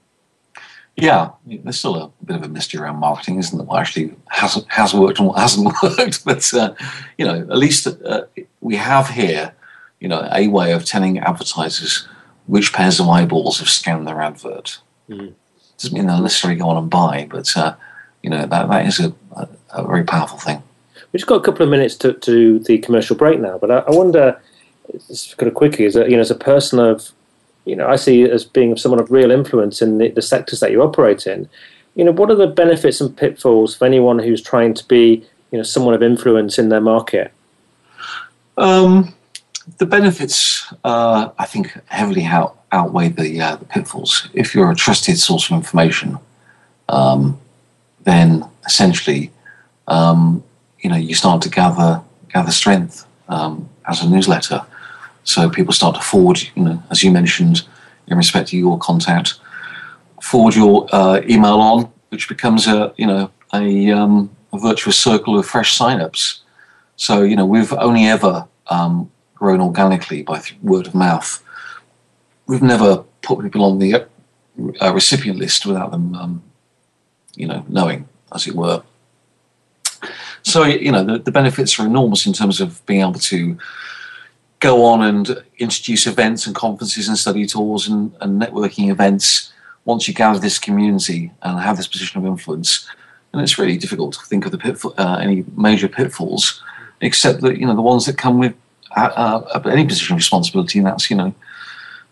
Yeah, 0.98 1.30
there's 1.46 1.78
still 1.78 1.96
a 1.96 2.26
bit 2.26 2.38
of 2.38 2.44
a 2.44 2.48
mystery 2.48 2.82
around 2.82 2.98
marketing, 2.98 3.38
isn't 3.38 3.56
there? 3.56 3.68
What 3.68 3.80
actually 3.80 4.16
has 4.30 4.66
has 4.70 4.96
worked 4.96 5.20
and 5.20 5.28
what 5.28 5.38
hasn't 5.38 5.72
worked. 5.84 6.26
But 6.26 6.52
uh, 6.56 6.74
you 7.20 7.26
know, 7.26 7.36
at 7.36 7.58
least 7.58 7.86
uh, 7.88 8.24
we 8.62 8.76
have 8.78 9.10
here, 9.10 9.54
you 10.00 10.08
know, 10.08 10.28
a 10.34 10.48
way 10.48 10.72
of 10.72 10.86
telling 10.86 11.20
advertisers 11.20 12.08
which 12.48 12.74
pairs 12.74 13.00
of 13.00 13.08
eyeballs 13.08 13.60
have 13.60 13.70
scanned 13.70 14.08
their 14.08 14.22
advert. 14.22 14.80
Mm. 15.08 15.34
Doesn't 15.78 15.96
mean 15.96 16.08
they'll 16.08 16.22
necessarily 16.22 16.60
go 16.60 16.70
on 16.70 16.78
and 16.78 16.90
buy, 16.90 17.28
but 17.30 17.56
uh, 17.56 17.76
you 18.24 18.32
know 18.32 18.48
that 18.48 18.68
that 18.68 18.86
is 18.88 19.00
a, 19.00 19.14
a, 19.34 19.48
a, 19.74 19.88
very 19.88 20.04
powerful 20.04 20.40
thing. 20.40 20.64
We've 20.96 21.20
just 21.20 21.28
got 21.28 21.36
a 21.36 21.44
couple 21.44 21.62
of 21.62 21.70
minutes 21.70 21.96
to, 21.98 22.14
to 22.14 22.58
the 22.60 22.80
commercial 22.80 23.16
break 23.16 23.40
now, 23.40 23.60
but 23.60 23.70
I, 23.70 23.78
I 23.80 23.92
wonder, 23.92 24.42
just 25.08 25.38
kind 25.38 25.48
of 25.48 25.54
quickly, 25.54 25.86
as 25.86 25.96
a 25.96 26.10
you 26.10 26.16
know, 26.16 26.22
as 26.22 26.32
a 26.32 26.36
person 26.36 26.80
of 26.80 27.12
you 27.68 27.76
know, 27.76 27.88
I 27.88 27.98
see 27.98 28.24
as 28.24 28.46
being 28.46 28.78
someone 28.78 29.02
of 29.02 29.12
real 29.12 29.30
influence 29.32 29.82
in 29.82 29.98
the, 29.98 30.10
the 30.10 30.22
sectors 30.22 30.60
that 30.62 30.72
you 30.72 30.82
operate 30.82 31.28
in. 31.28 31.50
You 31.96 32.06
know, 32.06 32.12
what 32.12 32.32
are 32.32 32.36
the 32.36 32.48
benefits 32.48 33.02
and 33.02 33.16
pitfalls 33.16 33.76
for 33.76 33.86
anyone 33.86 34.20
who's 34.20 34.42
trying 34.42 34.74
to 34.76 34.88
be, 34.88 35.26
you 35.52 35.58
know, 35.58 35.64
someone 35.64 35.94
of 35.94 36.02
influence 36.02 36.58
in 36.58 36.70
their 36.70 36.82
market? 36.82 37.32
Um, 38.58 39.14
the 39.80 39.86
benefits, 39.86 40.72
uh, 40.84 41.30
I 41.38 41.46
think, 41.46 41.78
heavily 41.88 42.26
out, 42.26 42.58
outweigh 42.72 43.10
the, 43.10 43.42
uh, 43.42 43.56
the 43.58 43.66
pitfalls. 43.66 44.30
If 44.34 44.56
you're 44.56 44.72
a 44.72 44.76
trusted 44.76 45.18
source 45.18 45.50
of 45.50 45.58
information, 45.58 46.18
um, 46.88 47.40
then 48.04 48.46
essentially, 48.66 49.32
um, 49.88 50.44
you 50.80 50.90
know, 50.90 50.96
you 50.96 51.16
start 51.16 51.42
to 51.42 51.50
gather 51.50 52.02
gather 52.30 52.52
strength 52.52 53.06
um, 53.30 53.70
as 53.88 54.02
a 54.04 54.10
newsletter. 54.10 54.66
So 55.28 55.50
people 55.50 55.74
start 55.74 55.96
to 55.96 56.02
forward, 56.02 56.40
you 56.56 56.64
know, 56.64 56.82
as 56.90 57.04
you 57.04 57.12
mentioned, 57.12 57.68
in 58.08 58.16
respect 58.16 58.48
to 58.50 58.58
your 58.58 58.80
contact, 58.80 59.36
forward 60.22 60.56
your 60.56 60.88
uh, 60.94 61.20
email 61.28 61.60
on, 61.60 61.92
which 62.10 62.30
becomes 62.30 62.66
a, 62.66 62.94
you 62.96 63.06
know, 63.06 63.30
a, 63.54 63.92
um, 63.92 64.34
a, 64.54 64.58
virtuous 64.58 64.98
circle 64.98 65.38
of 65.38 65.46
fresh 65.46 65.78
signups. 65.78 66.40
So, 66.96 67.24
you 67.24 67.36
know, 67.36 67.46
we've 67.46 67.74
only 67.74 68.06
ever 68.06 68.48
um, 68.68 69.12
grown 69.36 69.60
organically 69.60 70.24
by 70.24 70.42
word 70.62 70.88
of 70.88 70.96
mouth. 70.96 71.44
We've 72.48 72.62
never 72.62 73.04
put 73.22 73.44
people 73.44 73.66
on 73.66 73.80
the 73.80 74.08
uh, 74.82 74.94
recipient 74.94 75.40
list 75.40 75.66
without 75.66 75.92
them, 75.92 76.16
um, 76.16 76.44
you 77.36 77.48
know, 77.48 77.66
knowing, 77.68 78.08
as 78.34 78.48
it 78.48 78.56
were. 78.56 78.82
So, 80.44 80.64
you 80.64 80.94
know, 80.94 81.04
the, 81.04 81.20
the 81.20 81.32
benefits 81.34 81.78
are 81.78 81.86
enormous 81.86 82.26
in 82.26 82.32
terms 82.32 82.62
of 82.62 82.84
being 82.86 83.02
able 83.02 83.16
to 83.16 83.58
go 84.60 84.86
on 84.86 85.04
and 85.04 85.44
introduce 85.60 86.08
events 86.08 86.48
and 86.48 86.56
conferences 86.56 87.08
and 87.08 87.18
study 87.18 87.46
tours 87.46 87.88
and, 87.88 88.16
and 88.22 88.42
networking 88.42 88.90
events 88.90 89.54
once 89.86 90.08
you 90.08 90.14
gather 90.14 90.40
this 90.40 90.60
community 90.60 91.32
and 91.44 91.60
have 91.60 91.78
this 91.78 91.88
position 91.88 92.20
of 92.20 92.26
influence. 92.26 92.90
And 93.32 93.42
it's 93.42 93.58
really 93.58 93.78
difficult 93.78 94.14
to 94.14 94.26
think 94.26 94.46
of 94.46 94.52
the 94.52 94.58
pitfall, 94.58 94.94
uh, 94.98 95.20
any 95.22 95.46
major 95.56 95.88
pitfalls, 95.88 96.62
except 97.02 97.42
that 97.42 97.58
you 97.58 97.66
know 97.66 97.76
the 97.76 97.82
ones 97.82 98.06
that 98.06 98.18
come 98.18 98.40
with 98.40 98.56
uh, 98.96 99.44
uh, 99.54 99.62
any 99.70 99.86
position 99.86 100.14
of 100.14 100.18
responsibility, 100.18 100.80
and 100.80 100.88
that's 100.88 101.10
you 101.10 101.18
know 101.18 101.34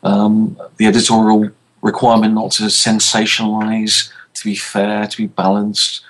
um, 0.03 0.59
the 0.77 0.85
editorial 0.85 1.49
requirement 1.81 2.33
not 2.33 2.51
to 2.51 2.63
sensationalize, 2.63 4.11
to 4.33 4.43
be 4.43 4.55
fair, 4.55 5.07
to 5.07 5.17
be 5.17 5.27
balanced, 5.27 6.01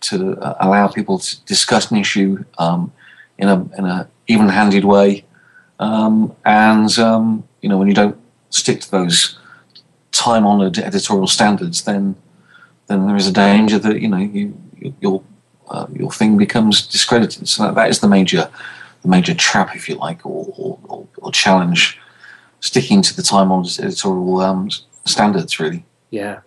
to 0.00 0.36
uh, 0.38 0.56
allow 0.60 0.88
people 0.88 1.18
to 1.18 1.40
discuss 1.44 1.90
an 1.90 1.98
issue 1.98 2.44
um, 2.58 2.92
in 3.38 3.48
a 3.48 3.60
in 3.78 3.84
a 3.84 4.08
even-handed 4.26 4.84
way, 4.84 5.23
um, 5.78 6.34
and 6.44 6.98
um, 6.98 7.44
you 7.60 7.68
know 7.68 7.78
when 7.78 7.88
you 7.88 7.94
don't 7.94 8.16
stick 8.50 8.80
to 8.80 8.90
those 8.90 9.38
time-honored 10.12 10.78
editorial 10.78 11.26
standards, 11.26 11.82
then 11.82 12.16
then 12.86 13.06
there 13.06 13.16
is 13.16 13.26
a 13.26 13.32
danger 13.32 13.78
that 13.78 14.00
you 14.00 14.08
know 14.08 14.18
you, 14.18 14.54
your 15.00 15.22
uh, 15.68 15.86
your 15.92 16.12
thing 16.12 16.36
becomes 16.36 16.86
discredited. 16.86 17.48
So 17.48 17.64
that, 17.64 17.74
that 17.74 17.90
is 17.90 18.00
the 18.00 18.08
major 18.08 18.50
the 19.02 19.08
major 19.08 19.34
trap, 19.34 19.76
if 19.76 19.88
you 19.88 19.96
like, 19.96 20.24
or, 20.24 20.78
or, 20.88 21.06
or 21.18 21.32
challenge 21.32 21.98
sticking 22.60 23.02
to 23.02 23.14
the 23.14 23.22
time-honored 23.22 23.78
editorial 23.78 24.40
um, 24.40 24.70
standards. 25.04 25.60
Really. 25.60 25.84
Yeah. 26.10 26.40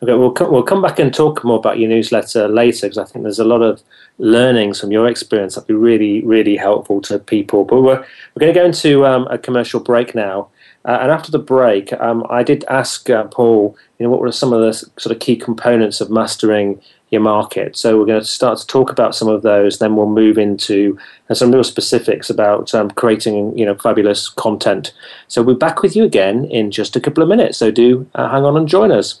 Okay, 0.00 0.14
we'll 0.14 0.30
come, 0.30 0.52
we'll 0.52 0.62
come 0.62 0.80
back 0.80 1.00
and 1.00 1.12
talk 1.12 1.42
more 1.42 1.58
about 1.58 1.80
your 1.80 1.88
newsletter 1.88 2.46
later 2.46 2.86
because 2.86 2.98
I 2.98 3.04
think 3.04 3.24
there's 3.24 3.40
a 3.40 3.44
lot 3.44 3.62
of 3.62 3.82
learnings 4.18 4.80
from 4.80 4.92
your 4.92 5.08
experience 5.08 5.56
that'd 5.56 5.66
be 5.66 5.74
really, 5.74 6.24
really 6.24 6.56
helpful 6.56 7.00
to 7.02 7.18
people. 7.18 7.64
But 7.64 7.82
we're, 7.82 7.98
we're 7.98 8.40
going 8.40 8.54
to 8.54 8.60
go 8.60 8.64
into 8.64 9.04
um, 9.04 9.26
a 9.28 9.38
commercial 9.38 9.80
break 9.80 10.14
now. 10.14 10.50
Uh, 10.84 10.98
and 11.00 11.10
after 11.10 11.32
the 11.32 11.38
break, 11.40 11.92
um, 11.94 12.24
I 12.30 12.44
did 12.44 12.64
ask 12.68 13.10
uh, 13.10 13.24
Paul, 13.24 13.76
you 13.98 14.04
know, 14.04 14.10
what 14.10 14.20
were 14.20 14.30
some 14.30 14.52
of 14.52 14.60
the 14.60 14.72
sort 14.72 15.06
of 15.06 15.18
key 15.18 15.34
components 15.34 16.00
of 16.00 16.10
mastering 16.10 16.80
your 17.10 17.20
market. 17.20 17.76
So 17.76 17.98
we're 17.98 18.06
going 18.06 18.20
to 18.20 18.26
start 18.26 18.58
to 18.58 18.66
talk 18.68 18.90
about 18.90 19.16
some 19.16 19.26
of 19.26 19.42
those. 19.42 19.78
Then 19.78 19.96
we'll 19.96 20.08
move 20.08 20.38
into 20.38 20.96
uh, 21.28 21.34
some 21.34 21.50
real 21.50 21.64
specifics 21.64 22.30
about 22.30 22.72
um, 22.72 22.92
creating, 22.92 23.58
you 23.58 23.64
know, 23.64 23.74
fabulous 23.74 24.28
content. 24.28 24.92
So 25.26 25.42
we'll 25.42 25.56
be 25.56 25.58
back 25.58 25.82
with 25.82 25.96
you 25.96 26.04
again 26.04 26.44
in 26.44 26.70
just 26.70 26.94
a 26.94 27.00
couple 27.00 27.22
of 27.22 27.28
minutes. 27.28 27.58
So 27.58 27.72
do 27.72 28.08
uh, 28.14 28.28
hang 28.28 28.44
on 28.44 28.56
and 28.56 28.68
join 28.68 28.92
us. 28.92 29.20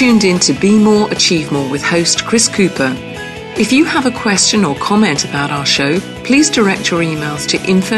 Tuned 0.00 0.24
in 0.24 0.38
to 0.38 0.54
Be 0.54 0.78
More, 0.78 1.12
Achieve 1.12 1.52
More 1.52 1.70
with 1.70 1.82
host 1.82 2.24
Chris 2.24 2.48
Cooper. 2.48 2.94
If 3.58 3.70
you 3.70 3.84
have 3.84 4.06
a 4.06 4.10
question 4.10 4.64
or 4.64 4.74
comment 4.76 5.26
about 5.26 5.50
our 5.50 5.66
show, 5.66 6.00
please 6.24 6.48
direct 6.48 6.90
your 6.90 7.02
emails 7.02 7.46
to 7.48 7.62
info 7.68 7.96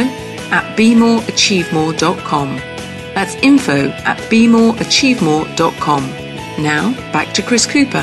at 0.50 0.76
bemoreachievemore.com. 0.76 2.56
That's 3.14 3.36
info 3.36 3.90
at 3.90 4.18
bemoreachievemore.com. 4.28 6.02
Now, 6.60 6.92
back 7.12 7.32
to 7.34 7.42
Chris 7.42 7.66
Cooper. 7.66 8.02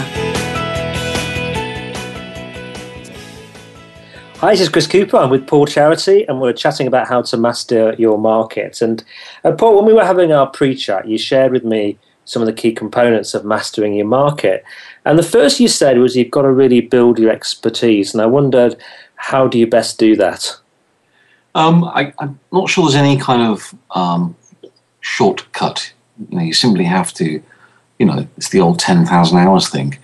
Hi, 4.37 4.51
this 4.51 4.61
is 4.61 4.69
Chris 4.69 4.87
Cooper. 4.87 5.17
I'm 5.17 5.29
with 5.29 5.45
Paul 5.45 5.65
Charity, 5.65 6.23
and 6.25 6.39
we're 6.39 6.53
chatting 6.53 6.87
about 6.87 7.09
how 7.09 7.21
to 7.23 7.35
master 7.35 7.95
your 7.99 8.17
market. 8.17 8.81
And 8.81 9.03
uh, 9.43 9.51
Paul, 9.51 9.75
when 9.75 9.83
we 9.87 9.91
were 9.91 10.05
having 10.05 10.31
our 10.31 10.47
pre-chat, 10.47 11.05
you 11.05 11.17
shared 11.17 11.51
with 11.51 11.65
me 11.65 11.99
some 12.29 12.43
of 12.43 12.45
the 12.45 12.53
key 12.53 12.71
components 12.71 13.33
of 13.33 13.43
mastering 13.43 13.95
your 13.95 14.05
market. 14.05 14.63
And 15.03 15.17
the 15.17 15.23
first 15.23 15.59
you 15.59 15.67
said 15.67 15.97
was 15.97 16.15
you've 16.15 16.29
got 16.29 16.43
to 16.43 16.51
really 16.51 16.79
build 16.79 17.17
your 17.17 17.31
expertise. 17.31 18.13
And 18.13 18.21
I 18.21 18.27
wondered, 18.27 18.77
how 19.15 19.47
do 19.47 19.57
you 19.57 19.65
best 19.65 19.97
do 19.97 20.15
that? 20.17 20.55
Um, 21.55 21.85
I, 21.85 22.13
am 22.19 22.39
not 22.51 22.69
sure 22.69 22.85
there's 22.85 22.93
any 22.93 23.17
kind 23.17 23.41
of 23.41 23.73
um, 23.95 24.35
shortcut. 25.01 25.91
You 26.29 26.37
know, 26.37 26.43
you 26.43 26.53
simply 26.53 26.83
have 26.83 27.11
to, 27.15 27.41
you 27.97 28.05
know, 28.05 28.27
it's 28.37 28.49
the 28.49 28.59
old 28.59 28.77
10,000 28.77 29.35
hours 29.35 29.67
thing. 29.67 29.97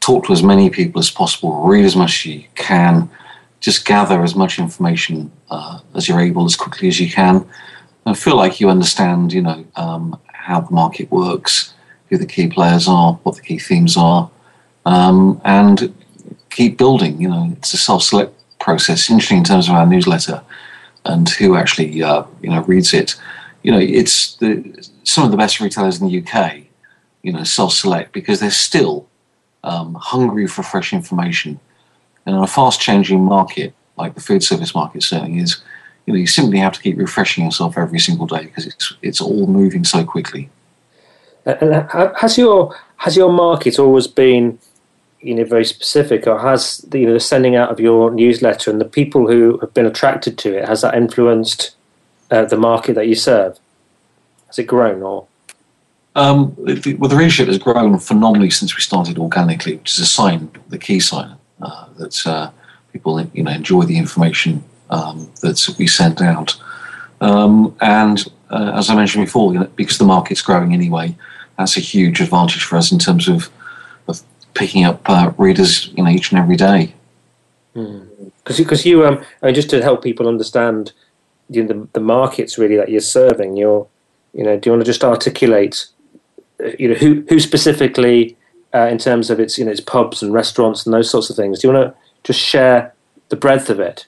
Talk 0.00 0.26
to 0.26 0.34
as 0.34 0.42
many 0.42 0.68
people 0.68 0.98
as 0.98 1.10
possible, 1.10 1.62
read 1.62 1.86
as 1.86 1.96
much 1.96 2.10
as 2.10 2.26
you 2.26 2.44
can, 2.56 3.08
just 3.60 3.86
gather 3.86 4.22
as 4.22 4.34
much 4.34 4.58
information 4.58 5.32
uh, 5.48 5.78
as 5.94 6.10
you're 6.10 6.20
able 6.20 6.44
as 6.44 6.56
quickly 6.56 6.88
as 6.88 7.00
you 7.00 7.10
can. 7.10 7.48
And 8.04 8.18
feel 8.18 8.36
like 8.36 8.60
you 8.60 8.68
understand, 8.68 9.32
you 9.32 9.40
know, 9.40 9.64
um, 9.76 10.20
how 10.44 10.60
the 10.60 10.72
market 10.72 11.10
works, 11.10 11.74
who 12.08 12.18
the 12.18 12.26
key 12.26 12.48
players 12.48 12.86
are, 12.86 13.14
what 13.22 13.36
the 13.36 13.42
key 13.42 13.58
themes 13.58 13.96
are, 13.96 14.30
um, 14.84 15.40
and 15.44 15.94
keep 16.50 16.76
building. 16.76 17.20
You 17.20 17.28
know, 17.28 17.48
it's 17.56 17.72
a 17.72 17.78
self-select 17.78 18.32
process. 18.60 19.10
Interesting 19.10 19.38
in 19.38 19.44
terms 19.44 19.68
of 19.68 19.74
our 19.74 19.86
newsletter 19.86 20.42
and 21.06 21.28
who 21.28 21.56
actually 21.56 22.02
uh, 22.02 22.24
you 22.42 22.50
know 22.50 22.62
reads 22.62 22.92
it. 22.92 23.16
You 23.62 23.72
know, 23.72 23.78
it's 23.80 24.36
the, 24.36 24.88
some 25.04 25.24
of 25.24 25.30
the 25.30 25.36
best 25.36 25.60
retailers 25.60 26.00
in 26.00 26.08
the 26.08 26.22
UK. 26.22 26.64
You 27.22 27.32
know, 27.32 27.44
self-select 27.44 28.12
because 28.12 28.40
they're 28.40 28.50
still 28.50 29.08
um, 29.62 29.94
hungry 29.94 30.46
for 30.46 30.62
fresh 30.62 30.92
information, 30.92 31.58
and 32.26 32.36
in 32.36 32.42
a 32.42 32.46
fast-changing 32.46 33.24
market 33.24 33.72
like 33.96 34.14
the 34.14 34.20
food 34.20 34.42
service 34.42 34.74
market 34.74 35.02
certainly 35.02 35.38
is 35.38 35.62
you 36.06 36.12
know 36.12 36.18
you 36.18 36.26
simply 36.26 36.58
have 36.58 36.72
to 36.72 36.80
keep 36.80 36.98
refreshing 36.98 37.44
yourself 37.44 37.78
every 37.78 37.98
single 37.98 38.26
day 38.26 38.44
because 38.44 38.66
it's 38.66 38.94
it's 39.02 39.20
all 39.20 39.46
moving 39.46 39.84
so 39.84 40.04
quickly. 40.04 40.50
And 41.46 41.88
has 42.16 42.38
your 42.38 42.76
has 42.96 43.16
your 43.16 43.32
market 43.32 43.78
always 43.78 44.06
been 44.06 44.58
you 45.20 45.34
know 45.34 45.44
very 45.44 45.64
specific, 45.64 46.26
or 46.26 46.38
has 46.38 46.78
the, 46.78 47.00
you 47.00 47.06
know 47.06 47.14
the 47.14 47.20
sending 47.20 47.56
out 47.56 47.70
of 47.70 47.80
your 47.80 48.10
newsletter 48.10 48.70
and 48.70 48.80
the 48.80 48.84
people 48.84 49.26
who 49.26 49.58
have 49.58 49.72
been 49.74 49.86
attracted 49.86 50.36
to 50.38 50.56
it 50.56 50.68
has 50.68 50.82
that 50.82 50.94
influenced 50.94 51.74
uh, 52.30 52.44
the 52.44 52.56
market 52.56 52.94
that 52.94 53.08
you 53.08 53.14
serve? 53.14 53.58
Has 54.46 54.58
it 54.58 54.64
grown 54.64 55.02
or? 55.02 55.26
Um, 56.16 56.54
well, 56.56 56.76
the 56.76 57.16
readership 57.16 57.48
has 57.48 57.58
grown 57.58 57.98
phenomenally 57.98 58.50
since 58.50 58.76
we 58.76 58.82
started 58.82 59.18
organically, 59.18 59.76
which 59.76 59.94
is 59.94 59.98
a 59.98 60.06
sign, 60.06 60.48
the 60.68 60.78
key 60.78 61.00
sign 61.00 61.34
uh, 61.60 61.86
that 61.96 62.24
uh, 62.24 62.50
people 62.92 63.20
you 63.32 63.42
know 63.42 63.50
enjoy 63.50 63.82
the 63.82 63.98
information 63.98 64.62
um, 64.94 65.30
that 65.42 65.74
we 65.78 65.86
sent 65.86 66.20
out. 66.20 66.56
Um, 67.20 67.76
and 67.80 68.24
uh, 68.50 68.72
as 68.74 68.90
I 68.90 68.94
mentioned 68.94 69.24
before, 69.24 69.52
you 69.52 69.60
know, 69.60 69.70
because 69.76 69.98
the 69.98 70.04
market's 70.04 70.42
growing 70.42 70.72
anyway, 70.72 71.16
that's 71.58 71.76
a 71.76 71.80
huge 71.80 72.20
advantage 72.20 72.64
for 72.64 72.76
us 72.76 72.92
in 72.92 72.98
terms 72.98 73.28
of, 73.28 73.50
of 74.08 74.22
picking 74.54 74.84
up 74.84 75.00
uh, 75.06 75.32
readers 75.36 75.88
you 75.96 76.02
know, 76.04 76.10
each 76.10 76.30
and 76.30 76.38
every 76.38 76.56
day. 76.56 76.94
Because 77.72 78.58
mm. 78.58 78.84
you, 78.84 79.06
um, 79.06 79.24
I 79.42 79.46
mean, 79.46 79.54
just 79.54 79.70
to 79.70 79.82
help 79.82 80.02
people 80.02 80.28
understand 80.28 80.92
you 81.48 81.62
know, 81.62 81.68
the, 81.68 81.88
the 81.94 82.00
markets 82.00 82.58
really 82.58 82.76
that 82.76 82.88
you're 82.88 83.00
serving, 83.00 83.56
you're, 83.56 83.86
you 84.32 84.44
know, 84.44 84.56
do 84.58 84.68
you 84.68 84.72
want 84.72 84.84
to 84.84 84.90
just 84.90 85.04
articulate, 85.04 85.86
uh, 86.64 86.70
you 86.78 86.88
know, 86.88 86.94
who, 86.94 87.24
who 87.28 87.40
specifically, 87.40 88.36
uh, 88.74 88.88
in 88.90 88.98
terms 88.98 89.30
of 89.30 89.40
its, 89.40 89.58
you 89.58 89.64
know, 89.64 89.70
its 89.70 89.80
pubs 89.80 90.22
and 90.22 90.32
restaurants 90.32 90.86
and 90.86 90.94
those 90.94 91.10
sorts 91.10 91.30
of 91.30 91.36
things? 91.36 91.60
Do 91.60 91.68
you 91.68 91.74
want 91.74 91.92
to 91.92 92.00
just 92.24 92.40
share 92.40 92.92
the 93.28 93.36
breadth 93.36 93.70
of 93.70 93.80
it? 93.80 94.06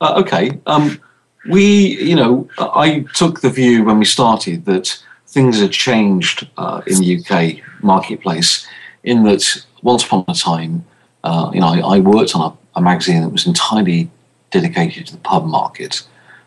Uh, 0.00 0.14
okay. 0.18 0.58
Um, 0.66 1.00
we, 1.48 2.00
you 2.02 2.16
know, 2.16 2.48
I 2.58 3.06
took 3.14 3.40
the 3.40 3.50
view 3.50 3.84
when 3.84 3.98
we 3.98 4.04
started 4.04 4.64
that 4.66 5.02
things 5.26 5.60
had 5.60 5.72
changed 5.72 6.48
uh, 6.56 6.82
in 6.86 6.98
the 6.98 7.18
UK 7.18 7.62
marketplace. 7.82 8.66
In 9.04 9.22
that, 9.24 9.64
once 9.82 10.04
upon 10.04 10.24
a 10.28 10.34
time, 10.34 10.84
uh, 11.24 11.50
you 11.54 11.60
know, 11.60 11.68
I, 11.68 11.96
I 11.96 12.00
worked 12.00 12.34
on 12.34 12.52
a, 12.52 12.78
a, 12.78 12.82
magazine 12.82 13.22
that 13.22 13.30
was 13.30 13.46
entirely 13.46 14.10
dedicated 14.50 15.06
to 15.06 15.12
the 15.12 15.20
pub 15.20 15.46
market. 15.46 16.02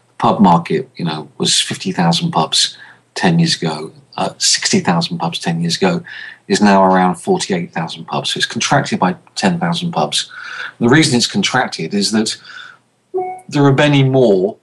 The 0.09 0.13
pub 0.17 0.39
market, 0.39 0.89
you 0.95 1.05
know, 1.05 1.29
was 1.37 1.59
fifty 1.59 1.91
thousand 1.91 2.31
pubs 2.31 2.77
ten 3.15 3.39
years 3.39 3.55
ago. 3.55 3.91
Uh, 4.17 4.33
sixty 4.37 4.79
thousand 4.79 5.17
pubs 5.17 5.39
ten 5.39 5.61
years 5.61 5.77
ago 5.77 6.03
is 6.47 6.61
now 6.61 6.83
around 6.83 7.15
forty-eight 7.15 7.71
thousand 7.71 8.05
pubs. 8.05 8.31
So 8.31 8.37
it's 8.37 8.45
contracted 8.45 8.99
by 8.99 9.15
ten 9.35 9.59
thousand 9.59 9.91
pubs. 9.91 10.31
The 10.79 10.89
reason 10.89 11.17
it's 11.17 11.27
contracted 11.27 11.93
is 11.93 12.11
that 12.11 12.37
there 13.49 13.65
are 13.65 13.73
many 13.73 14.03
more 14.03 14.57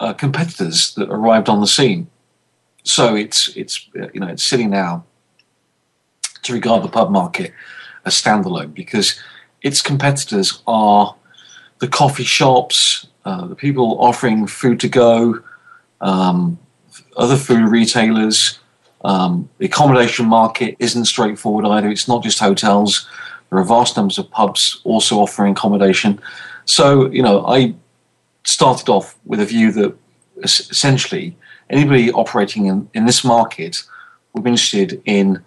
uh, 0.00 0.12
competitors 0.12 0.94
that 0.94 1.08
arrived 1.10 1.48
on 1.48 1.60
the 1.60 1.66
scene. 1.66 2.08
So 2.84 3.14
it's 3.14 3.48
it's 3.56 3.88
you 3.94 4.20
know 4.20 4.26
it's 4.26 4.42
silly 4.42 4.66
now 4.66 5.04
to 6.42 6.52
regard 6.52 6.82
the 6.82 6.88
pub 6.88 7.10
market 7.10 7.52
as 8.04 8.14
standalone 8.14 8.74
because 8.74 9.20
its 9.62 9.80
competitors 9.80 10.62
are 10.66 11.14
the 11.78 11.88
coffee 11.88 12.24
shops, 12.24 13.06
uh, 13.24 13.46
the 13.46 13.54
people 13.54 13.96
offering 14.00 14.46
food 14.46 14.80
to 14.80 14.88
go, 14.88 15.40
um, 16.00 16.58
other 17.16 17.36
food 17.36 17.68
retailers. 17.68 18.58
Um, 19.04 19.48
the 19.58 19.66
accommodation 19.66 20.26
market 20.26 20.76
isn't 20.78 21.06
straightforward 21.06 21.64
either. 21.64 21.88
It's 21.88 22.08
not 22.08 22.22
just 22.22 22.38
hotels. 22.38 23.08
There 23.50 23.58
are 23.58 23.64
vast 23.64 23.96
numbers 23.96 24.18
of 24.18 24.30
pubs 24.30 24.80
also 24.84 25.18
offering 25.18 25.52
accommodation. 25.52 26.20
So, 26.64 27.10
you 27.10 27.22
know, 27.22 27.46
I 27.46 27.74
started 28.44 28.88
off 28.88 29.16
with 29.24 29.40
a 29.40 29.46
view 29.46 29.72
that 29.72 29.96
essentially 30.42 31.36
anybody 31.70 32.12
operating 32.12 32.66
in, 32.66 32.88
in 32.94 33.06
this 33.06 33.24
market 33.24 33.82
would 34.32 34.44
be 34.44 34.50
interested 34.50 35.00
in 35.04 35.42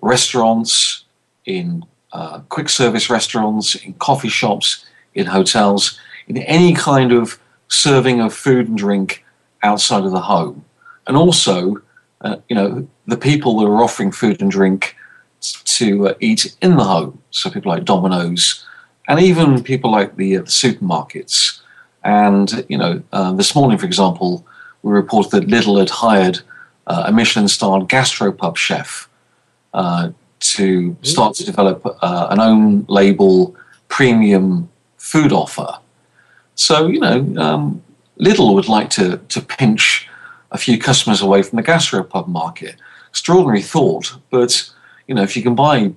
restaurants, 0.00 1.04
in 1.44 1.84
uh, 2.12 2.40
quick 2.48 2.68
service 2.68 3.10
restaurants, 3.10 3.74
in 3.74 3.94
coffee 3.94 4.28
shops, 4.28 4.84
in 5.14 5.26
hotels, 5.26 5.98
in 6.28 6.38
any 6.38 6.74
kind 6.74 7.12
of 7.12 7.38
serving 7.68 8.20
of 8.20 8.32
food 8.32 8.68
and 8.68 8.78
drink 8.78 9.24
outside 9.62 10.04
of 10.04 10.12
the 10.12 10.20
home. 10.20 10.64
And 11.06 11.16
also, 11.16 11.82
uh, 12.20 12.36
you 12.48 12.56
know, 12.56 12.88
the 13.06 13.16
people 13.16 13.58
that 13.58 13.66
are 13.66 13.82
offering 13.82 14.12
food 14.12 14.40
and 14.40 14.50
drink 14.50 14.94
to 15.40 16.08
uh, 16.08 16.14
eat 16.20 16.56
in 16.60 16.76
the 16.76 16.84
home. 16.84 17.22
So 17.30 17.50
people 17.50 17.70
like 17.70 17.84
Domino's, 17.84 18.66
and 19.08 19.18
even 19.20 19.62
people 19.62 19.90
like 19.90 20.16
the, 20.16 20.36
uh, 20.36 20.40
the 20.42 20.46
supermarkets. 20.46 21.60
And 22.04 22.64
you 22.68 22.78
know, 22.78 23.02
uh, 23.12 23.32
this 23.32 23.54
morning, 23.54 23.78
for 23.78 23.86
example, 23.86 24.46
we 24.82 24.92
reported 24.92 25.30
that 25.32 25.48
Lidl 25.48 25.80
had 25.80 25.90
hired 25.90 26.40
uh, 26.86 27.04
a 27.06 27.12
Michelin-starred 27.12 27.88
gastropub 27.88 28.56
chef 28.56 29.08
uh, 29.74 30.10
to 30.40 30.96
start 31.02 31.34
to 31.34 31.44
develop 31.44 31.84
uh, 31.84 32.28
an 32.30 32.38
own 32.38 32.86
label 32.88 33.56
premium 33.88 34.68
food 34.98 35.32
offer. 35.32 35.78
So 36.54 36.86
you 36.86 37.00
know, 37.00 37.34
um, 37.36 37.82
Lidl 38.20 38.54
would 38.54 38.68
like 38.68 38.90
to 38.90 39.16
to 39.16 39.40
pinch 39.40 40.08
a 40.50 40.58
few 40.58 40.78
customers 40.78 41.20
away 41.20 41.42
from 41.42 41.56
the 41.56 41.62
gastropub 41.62 42.28
market. 42.28 42.76
Extraordinary 43.10 43.62
thought, 43.62 44.16
but 44.30 44.70
you 45.06 45.14
know, 45.14 45.22
if 45.22 45.36
you 45.36 45.42
can 45.42 45.54
buy 45.54 45.92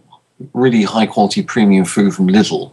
really 0.53 0.83
high 0.83 1.05
quality 1.05 1.43
premium 1.43 1.85
food 1.85 2.13
from 2.13 2.27
Lidl 2.27 2.71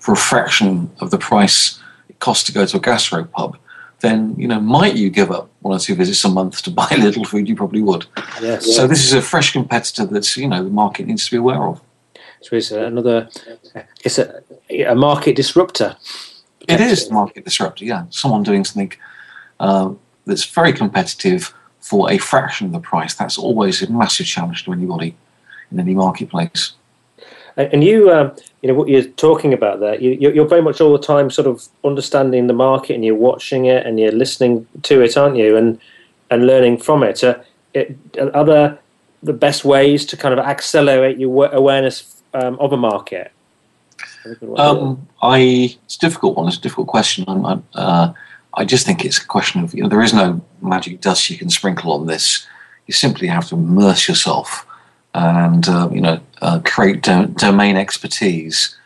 for 0.00 0.12
a 0.12 0.16
fraction 0.16 0.90
of 1.00 1.10
the 1.10 1.18
price 1.18 1.80
it 2.08 2.18
costs 2.18 2.44
to 2.44 2.52
go 2.52 2.66
to 2.66 2.76
a 2.76 2.80
gastro 2.80 3.24
pub, 3.24 3.56
then 4.00 4.34
you 4.36 4.48
know 4.48 4.60
might 4.60 4.96
you 4.96 5.10
give 5.10 5.30
up 5.30 5.48
one 5.60 5.76
or 5.76 5.78
two 5.78 5.94
visits 5.94 6.24
a 6.24 6.28
month 6.28 6.62
to 6.62 6.70
buy 6.80 6.86
Lidl 6.86 7.26
food? 7.26 7.48
You 7.48 7.54
probably 7.54 7.82
would. 7.82 8.06
Yes. 8.40 8.74
So 8.74 8.86
this 8.86 9.04
is 9.04 9.12
a 9.12 9.22
fresh 9.22 9.52
competitor 9.52 10.06
that 10.06 10.36
you 10.36 10.48
know 10.48 10.64
the 10.64 10.70
market 10.70 11.06
needs 11.06 11.26
to 11.26 11.30
be 11.30 11.36
aware 11.36 11.62
of. 11.62 11.80
So 12.40 12.56
it's 12.56 12.70
another. 12.70 13.28
It's 14.02 14.18
a, 14.18 14.42
a 14.70 14.94
market 14.94 15.36
disruptor. 15.36 15.96
It 16.68 16.80
is 16.80 17.08
a 17.08 17.12
market 17.12 17.44
disruptor. 17.44 17.84
Yeah, 17.84 18.04
someone 18.10 18.42
doing 18.42 18.64
something 18.64 18.92
uh, 19.60 19.92
that's 20.26 20.44
very 20.44 20.72
competitive 20.72 21.54
for 21.80 22.10
a 22.10 22.18
fraction 22.18 22.68
of 22.68 22.72
the 22.72 22.80
price. 22.80 23.14
That's 23.14 23.38
always 23.38 23.82
a 23.82 23.90
massive 23.90 24.26
challenge 24.26 24.64
to 24.64 24.72
anybody 24.72 25.16
in 25.70 25.80
any 25.80 25.94
marketplace. 25.94 26.72
And 27.72 27.84
you, 27.84 28.10
um, 28.10 28.32
you 28.62 28.68
know, 28.68 28.74
what 28.74 28.88
you're 28.88 29.04
talking 29.04 29.52
about 29.52 29.80
there, 29.80 30.00
you, 30.00 30.42
are 30.42 30.46
very 30.46 30.62
much 30.62 30.80
all 30.80 30.92
the 30.92 31.04
time 31.04 31.30
sort 31.30 31.46
of 31.46 31.66
understanding 31.84 32.46
the 32.46 32.52
market, 32.52 32.94
and 32.94 33.04
you're 33.04 33.14
watching 33.14 33.66
it, 33.66 33.86
and 33.86 33.98
you're 33.98 34.12
listening 34.12 34.66
to 34.82 35.02
it, 35.02 35.16
aren't 35.16 35.36
you, 35.36 35.56
and 35.56 35.78
and 36.30 36.46
learning 36.46 36.78
from 36.78 37.02
it. 37.02 37.24
Uh, 37.24 37.38
it 37.74 37.96
are 38.34 38.44
there 38.44 38.78
the 39.22 39.32
best 39.32 39.64
ways 39.64 40.06
to 40.06 40.16
kind 40.16 40.32
of 40.32 40.44
accelerate 40.44 41.18
your 41.18 41.46
awareness 41.52 42.22
um, 42.34 42.58
of 42.58 42.72
a 42.72 42.76
market? 42.76 43.32
Um, 44.56 45.08
I 45.22 45.76
it's 45.84 45.96
a 45.96 46.00
difficult 46.00 46.36
one. 46.36 46.48
It's 46.48 46.56
a 46.56 46.60
difficult 46.60 46.88
question. 46.88 47.24
I, 47.28 47.58
uh, 47.74 48.12
I 48.54 48.64
just 48.64 48.86
think 48.86 49.04
it's 49.04 49.18
a 49.18 49.26
question 49.26 49.62
of 49.62 49.74
you 49.74 49.82
know 49.82 49.88
there 49.88 50.02
is 50.02 50.14
no 50.14 50.40
magic 50.62 51.00
dust 51.00 51.30
you 51.30 51.38
can 51.38 51.50
sprinkle 51.50 51.92
on 51.92 52.06
this. 52.06 52.46
You 52.86 52.94
simply 52.94 53.28
have 53.28 53.48
to 53.48 53.54
immerse 53.54 54.08
yourself 54.08 54.66
and 55.14 55.68
uh, 55.68 55.88
you 55.92 56.00
know 56.00 56.20
uh, 56.42 56.60
create 56.64 57.02
do- 57.02 57.26
domain 57.26 57.76
expertise 57.76 58.76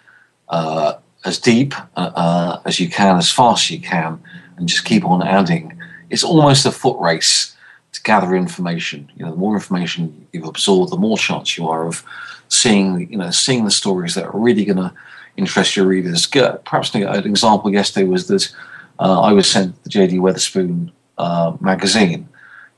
uh, 0.48 0.94
as 1.24 1.38
deep 1.38 1.74
uh, 1.96 2.58
as 2.64 2.80
you 2.80 2.88
can, 2.88 3.16
as 3.16 3.30
fast 3.30 3.64
as 3.64 3.70
you 3.70 3.80
can, 3.80 4.20
and 4.56 4.68
just 4.68 4.84
keep 4.84 5.04
on 5.04 5.22
adding. 5.22 5.78
It's 6.10 6.24
almost 6.24 6.66
a 6.66 6.72
foot 6.72 6.98
race 7.00 7.56
to 7.92 8.02
gather 8.02 8.34
information. 8.34 9.10
You 9.16 9.24
know, 9.24 9.32
the 9.32 9.36
more 9.36 9.54
information 9.54 10.26
you've 10.32 10.46
absorbed, 10.46 10.92
the 10.92 10.96
more 10.96 11.18
chance 11.18 11.56
you 11.56 11.68
are 11.68 11.86
of 11.86 12.04
seeing 12.48 13.10
you 13.10 13.18
know 13.18 13.30
seeing 13.30 13.64
the 13.64 13.70
stories 13.70 14.14
that 14.14 14.26
are 14.26 14.38
really 14.38 14.64
going 14.64 14.78
to 14.78 14.92
interest 15.36 15.76
your 15.76 15.86
readers. 15.86 16.26
Perhaps 16.26 16.94
an 16.94 17.26
example 17.26 17.72
yesterday 17.72 18.06
was 18.06 18.28
that 18.28 18.52
uh, 18.98 19.20
I 19.20 19.32
was 19.32 19.50
sent 19.50 19.82
the 19.82 19.90
JD 19.90 20.20
Wetherspoon 20.20 20.92
uh, 21.18 21.56
magazine, 21.60 22.28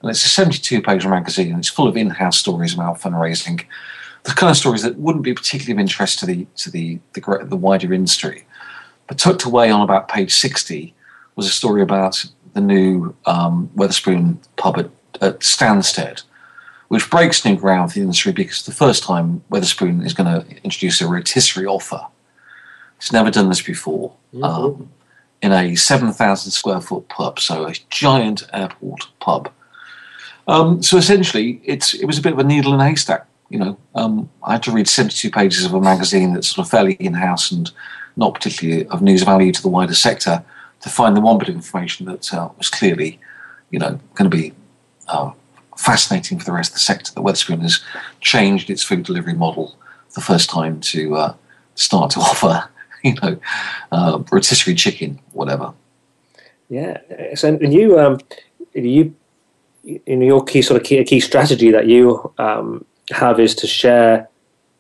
and 0.07 0.15
it's 0.15 0.25
a 0.25 0.29
72 0.29 0.83
page 0.83 1.05
magazine, 1.05 1.51
and 1.51 1.59
it's 1.59 1.69
full 1.69 1.89
of 1.89 1.97
in 1.97 2.11
house 2.11 2.39
stories 2.39 2.75
about 2.75 3.01
fundraising, 3.01 3.65
the 4.23 4.31
kind 4.31 4.51
of 4.51 4.57
stories 4.57 4.83
that 4.83 4.97
wouldn't 4.99 5.25
be 5.25 5.35
particularly 5.35 5.73
of 5.73 5.81
interest 5.81 6.21
to 6.21 6.27
the, 6.27 6.47
to 6.57 6.71
the, 6.71 7.01
the, 7.15 7.21
the 7.43 7.57
wider 7.57 7.93
industry. 7.93 8.45
But 9.09 9.19
tucked 9.19 9.45
away 9.45 9.71
on 9.71 9.81
about 9.81 10.09
page 10.09 10.33
60 10.33 10.95
was 11.35 11.47
a 11.47 11.51
story 11.51 11.83
about 11.83 12.25
the 12.55 12.61
new 12.61 13.15
um, 13.27 13.69
Wetherspoon 13.75 14.39
pub 14.57 14.79
at, 14.79 14.91
at 15.21 15.41
Stansted, 15.41 16.23
which 16.89 17.11
breaks 17.11 17.45
new 17.45 17.57
ground 17.57 17.91
for 17.91 17.97
the 17.97 18.03
industry 18.03 18.33
because 18.33 18.65
the 18.65 18.73
first 18.73 19.03
time 19.03 19.43
Wetherspoon 19.51 20.05
is 20.05 20.15
going 20.15 20.33
to 20.33 20.47
introduce 20.63 21.01
a 21.01 21.09
rotisserie 21.09 21.67
offer. 21.67 22.07
It's 22.97 23.13
never 23.13 23.31
done 23.31 23.49
this 23.49 23.63
before. 23.63 24.13
Mm-hmm. 24.33 24.45
Um, 24.45 24.91
in 25.43 25.53
a 25.53 25.75
7,000 25.75 26.51
square 26.51 26.81
foot 26.81 27.09
pub, 27.09 27.39
so 27.39 27.67
a 27.67 27.75
giant 27.91 28.47
airport 28.53 29.09
pub. 29.21 29.51
Um, 30.47 30.83
so 30.83 30.97
essentially, 30.97 31.61
it's 31.65 31.95
it 31.95 32.05
was 32.07 32.19
a 32.19 32.23
bit 32.23 32.33
of 32.33 32.39
a 32.39 32.45
needle 32.45 32.75
in 32.75 32.81
a 32.81 32.89
haystack. 32.89 33.27
You 33.49 33.59
know, 33.59 33.79
um, 33.95 34.29
I 34.43 34.53
had 34.53 34.63
to 34.65 34.73
read 34.73 34.89
72 34.89 35.31
pages 35.31 35.65
of 35.65 35.75
a 35.75 35.81
magazine 35.81 36.35
that's 36.35 36.49
sort 36.49 36.67
of 36.67 36.71
fairly 36.71 36.95
in 36.95 37.15
house 37.15 37.53
and 37.53 37.71
not 38.17 38.35
particularly 38.35 38.87
of 38.89 39.03
news 39.03 39.23
value 39.23 39.53
to 39.53 39.63
the 39.63 39.69
wider 39.69 39.95
sector 39.95 40.45
to 40.81 40.89
find 40.89 41.17
the 41.17 41.21
one 41.21 41.39
bit 41.39 41.49
of 41.49 41.55
information 41.55 42.07
that 42.07 42.33
uh, 42.35 42.49
was 42.59 42.69
clearly, 42.69 43.21
you 43.71 43.79
know, 43.79 44.01
going 44.15 44.29
to 44.29 44.37
be 44.37 44.53
uh, 45.09 45.31
fascinating 45.77 46.39
for 46.39 46.45
the 46.45 46.53
rest 46.53 46.71
of 46.71 46.75
the 46.75 46.81
sector. 46.81 47.13
That 47.15 47.21
Wetherspoon 47.21 47.63
has 47.63 47.85
changed 48.21 48.69
its 48.69 48.83
food 48.83 49.05
delivery 49.05 49.35
model 49.35 49.77
the 50.15 50.21
first 50.21 50.51
time 50.51 50.81
to 50.81 51.15
uh, 51.15 51.35
start 51.77 52.11
to 52.13 52.21
offer 52.21 52.69
you 53.07 53.15
know, 53.23 53.39
uh, 53.93 54.23
rotisserie 54.31 54.75
chicken, 54.75 55.21
whatever. 55.33 55.73
Yeah, 56.69 56.99
so 57.35 57.49
and 57.49 57.73
you, 57.73 57.99
um, 57.99 58.19
you, 58.75 59.15
in 59.87 60.21
your 60.21 60.45
key 60.45 60.63
sort 60.63 60.81
of 60.81 60.87
key, 60.87 61.03
key 61.05 61.21
strategy 61.21 61.71
that 61.71 61.87
you 61.87 62.33
um, 62.39 62.85
have 63.11 63.39
is 63.39 63.55
to 63.57 63.67
share 63.67 64.29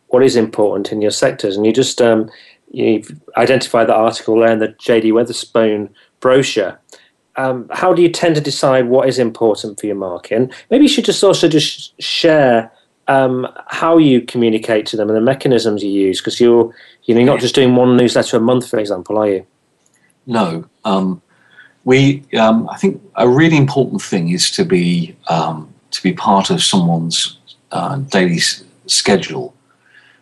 what 0.08 0.22
is 0.22 0.36
important 0.36 0.92
in 0.92 1.00
your 1.00 1.10
sectors, 1.10 1.56
and 1.56 1.66
you 1.66 1.72
just 1.72 2.00
um, 2.00 2.30
you've 2.70 3.20
identified 3.36 3.88
the 3.88 3.94
article 3.94 4.38
there 4.38 4.52
in 4.52 4.58
the 4.58 4.68
JD 4.68 5.12
Wetherspoon 5.12 5.90
brochure. 6.20 6.80
Um, 7.36 7.68
how 7.70 7.92
do 7.92 8.00
you 8.00 8.08
tend 8.08 8.34
to 8.36 8.40
decide 8.40 8.86
what 8.88 9.08
is 9.08 9.18
important 9.18 9.78
for 9.78 9.86
your 9.86 9.96
market? 9.96 10.36
And 10.36 10.54
maybe 10.70 10.84
you 10.84 10.88
should 10.88 11.04
just 11.04 11.22
also 11.22 11.48
just 11.48 12.00
share 12.00 12.72
um, 13.08 13.46
how 13.66 13.98
you 13.98 14.22
communicate 14.22 14.86
to 14.86 14.96
them 14.96 15.08
and 15.08 15.16
the 15.16 15.20
mechanisms 15.20 15.84
you 15.84 15.90
use 15.90 16.20
because 16.20 16.40
you're 16.40 16.74
you 17.04 17.14
know 17.14 17.20
you're 17.20 17.26
not 17.26 17.40
just 17.40 17.54
doing 17.54 17.76
one 17.76 17.96
newsletter 17.96 18.36
a 18.36 18.40
month, 18.40 18.68
for 18.68 18.78
example, 18.78 19.18
are 19.18 19.28
you? 19.28 19.46
No, 20.26 20.64
um, 20.84 21.22
we. 21.86 22.24
Um, 22.38 22.68
I 22.68 22.76
think 22.76 23.00
a 23.14 23.26
really 23.26 23.56
important 23.56 24.02
thing 24.02 24.28
is 24.28 24.50
to 24.50 24.64
be 24.64 25.16
um, 25.28 25.72
to 25.92 26.02
be 26.02 26.12
part 26.12 26.50
of 26.50 26.62
someone's 26.62 27.38
uh, 27.70 27.96
daily 27.96 28.36
s- 28.36 28.64
schedule. 28.86 29.54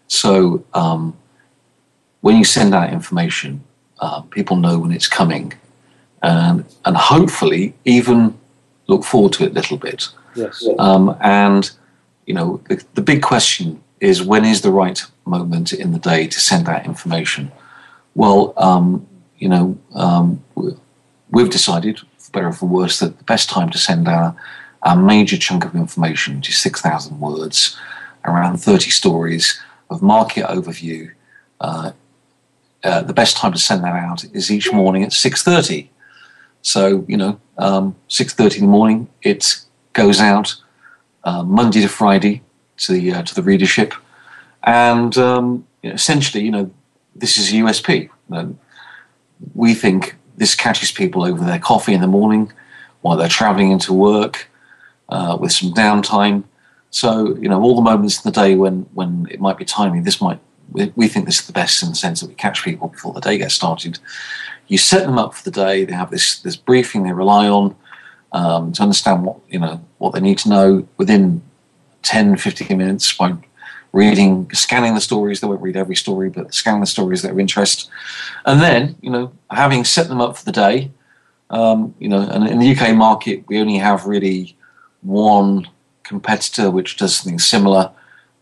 So 0.07 0.63
um, 0.75 1.17
when 2.21 2.37
you 2.37 2.45
send 2.45 2.75
out 2.75 2.93
information, 2.93 3.65
uh, 3.99 4.21
people 4.21 4.57
know 4.57 4.79
when 4.79 4.93
it's 4.93 5.09
coming, 5.09 5.55
and 6.23 6.65
and 6.85 6.97
hopefully 6.97 7.75
even 7.85 8.39
look 8.87 9.03
forward 9.03 9.33
to 9.33 9.45
it 9.45 9.51
a 9.51 9.55
little 9.55 9.79
bit. 9.79 10.09
Yes. 10.37 10.69
Um, 10.79 11.17
and 11.21 11.71
you 12.27 12.35
know, 12.35 12.61
the, 12.69 12.85
the 12.95 13.03
big 13.03 13.23
question 13.23 13.83
is 14.01 14.23
when 14.23 14.45
is 14.45 14.61
the 14.61 14.71
right 14.71 15.03
moment 15.25 15.73
in 15.73 15.93
the 15.93 15.99
day 15.99 16.27
to 16.27 16.41
send 16.41 16.67
that 16.67 16.85
information? 16.85 17.51
Well, 18.15 18.53
um, 18.59 19.07
you 19.39 19.49
know, 19.49 19.79
um, 19.95 20.43
we've 21.35 21.51
decided, 21.51 22.01
for 22.19 22.31
better 22.31 22.49
or 22.49 22.53
for 22.53 22.67
worse, 22.67 23.01
that 23.01 23.19
the 23.19 23.25
best 23.25 23.51
time 23.51 23.69
to 23.71 23.79
send 23.79 24.09
our, 24.09 24.35
our 24.83 24.97
major 24.97 25.37
chunk 25.37 25.65
of 25.65 25.75
information, 25.75 26.37
which 26.37 26.49
is 26.49 26.59
6,000 26.59 27.21
words, 27.21 27.77
around 28.25 28.57
30 28.59 28.91
stories 28.91 29.61
of 29.91 30.01
market 30.01 30.47
overview, 30.47 31.11
uh, 31.61 31.93
uh, 32.85 33.03
the 33.03 33.13
best 33.13 33.37
time 33.37 33.53
to 33.53 33.59
send 33.59 33.83
that 33.83 33.95
out 33.95 34.25
is 34.33 34.51
each 34.51 34.73
morning 34.73 35.03
at 35.03 35.11
6.30. 35.11 35.89
So, 36.63 37.05
you 37.09 37.17
know, 37.17 37.41
um, 37.59 37.97
6.30 38.09 38.57
in 38.57 38.61
the 38.63 38.69
morning, 38.69 39.09
it 39.23 39.61
goes 39.93 40.21
out 40.21 40.55
uh, 41.25 41.43
Monday 41.43 41.81
to 41.81 41.89
Friday 41.89 42.43
to 42.77 42.93
the 42.93 43.13
uh, 43.13 43.23
to 43.23 43.35
the 43.35 43.43
readership, 43.43 43.95
and 44.65 45.17
um, 45.17 45.67
essentially, 45.83 46.45
you 46.45 46.51
know, 46.51 46.71
this 47.15 47.39
is 47.39 47.51
a 47.51 47.57
USP. 47.57 48.11
we 49.55 49.75
think 49.75 50.17
this 50.37 50.55
catches 50.55 50.91
people 50.91 51.25
over 51.25 51.45
their 51.45 51.59
coffee 51.59 51.95
in 51.95 52.01
the 52.01 52.07
morning 52.07 52.53
while 53.03 53.17
they're 53.17 53.29
travelling 53.29 53.71
into 53.71 53.93
work 53.93 54.49
uh, 55.09 55.37
with 55.41 55.53
some 55.53 55.73
downtime. 55.73 56.45
So 56.91 57.37
you 57.37 57.49
know, 57.49 57.61
all 57.61 57.77
the 57.77 57.83
moments 57.83 58.25
in 58.25 58.31
the 58.31 58.41
day 58.41 58.55
when 58.55 58.87
when 58.95 59.27
it 59.31 59.41
might 59.41 59.59
be 59.59 59.65
timely, 59.65 60.01
this 60.01 60.21
might 60.21 60.41
we, 60.73 60.93
we 60.97 61.09
think 61.09 61.27
this 61.27 61.41
is 61.41 61.47
the 61.47 61.53
best 61.53 61.83
in 61.83 61.91
the 61.91 61.95
sense 61.95 62.21
that 62.21 62.29
we 62.29 62.35
catch 62.35 62.65
people 62.65 62.89
before 62.89 63.13
the 63.13 63.21
day 63.21 63.39
gets 63.39 63.55
started. 63.55 63.99
You 64.69 64.79
set 64.79 65.05
them 65.05 65.19
up 65.19 65.35
for 65.35 65.45
the 65.45 65.51
day. 65.51 65.85
They 65.85 65.93
have 65.93 66.11
this 66.11 66.41
this 66.41 66.57
briefing 66.57 67.03
they 67.03 67.13
rely 67.13 67.49
on 67.49 67.77
um, 68.33 68.73
to 68.73 68.83
understand 68.83 69.25
what 69.25 69.39
you 69.49 69.59
know 69.59 69.85
what 69.99 70.15
they 70.15 70.21
need 70.21 70.39
to 70.39 70.49
know 70.49 70.89
within 70.97 71.43
10, 72.03 72.37
15 72.37 72.77
minutes 72.77 73.13
by 73.17 73.35
reading, 73.95 74.51
scanning 74.53 74.95
the 74.95 75.01
stories. 75.01 75.41
They 75.41 75.47
won't 75.47 75.63
read 75.63 75.77
every 75.77 75.95
story, 75.95 76.29
but 76.29 76.53
scan 76.53 76.81
the 76.81 76.87
stories 76.87 77.23
that 77.23 77.29
are 77.29 77.33
of 77.33 77.39
interest, 77.39 77.89
and 78.45 78.61
then 78.61 78.97
you 79.01 79.11
know 79.11 79.33
having 79.51 79.85
set 79.85 80.09
them 80.09 80.21
up 80.21 80.37
for 80.37 80.45
the 80.45 80.53
day. 80.53 80.91
Um, 81.51 81.95
you 81.99 82.09
know, 82.09 82.21
and 82.21 82.47
in 82.49 82.59
the 82.59 82.77
UK 82.77 82.95
market, 82.95 83.45
we 83.47 83.61
only 83.61 83.79
have 83.79 84.07
really 84.07 84.57
one 85.03 85.69
competitor 86.03 86.71
which 86.71 86.97
does 86.97 87.17
something 87.17 87.39
similar 87.39 87.91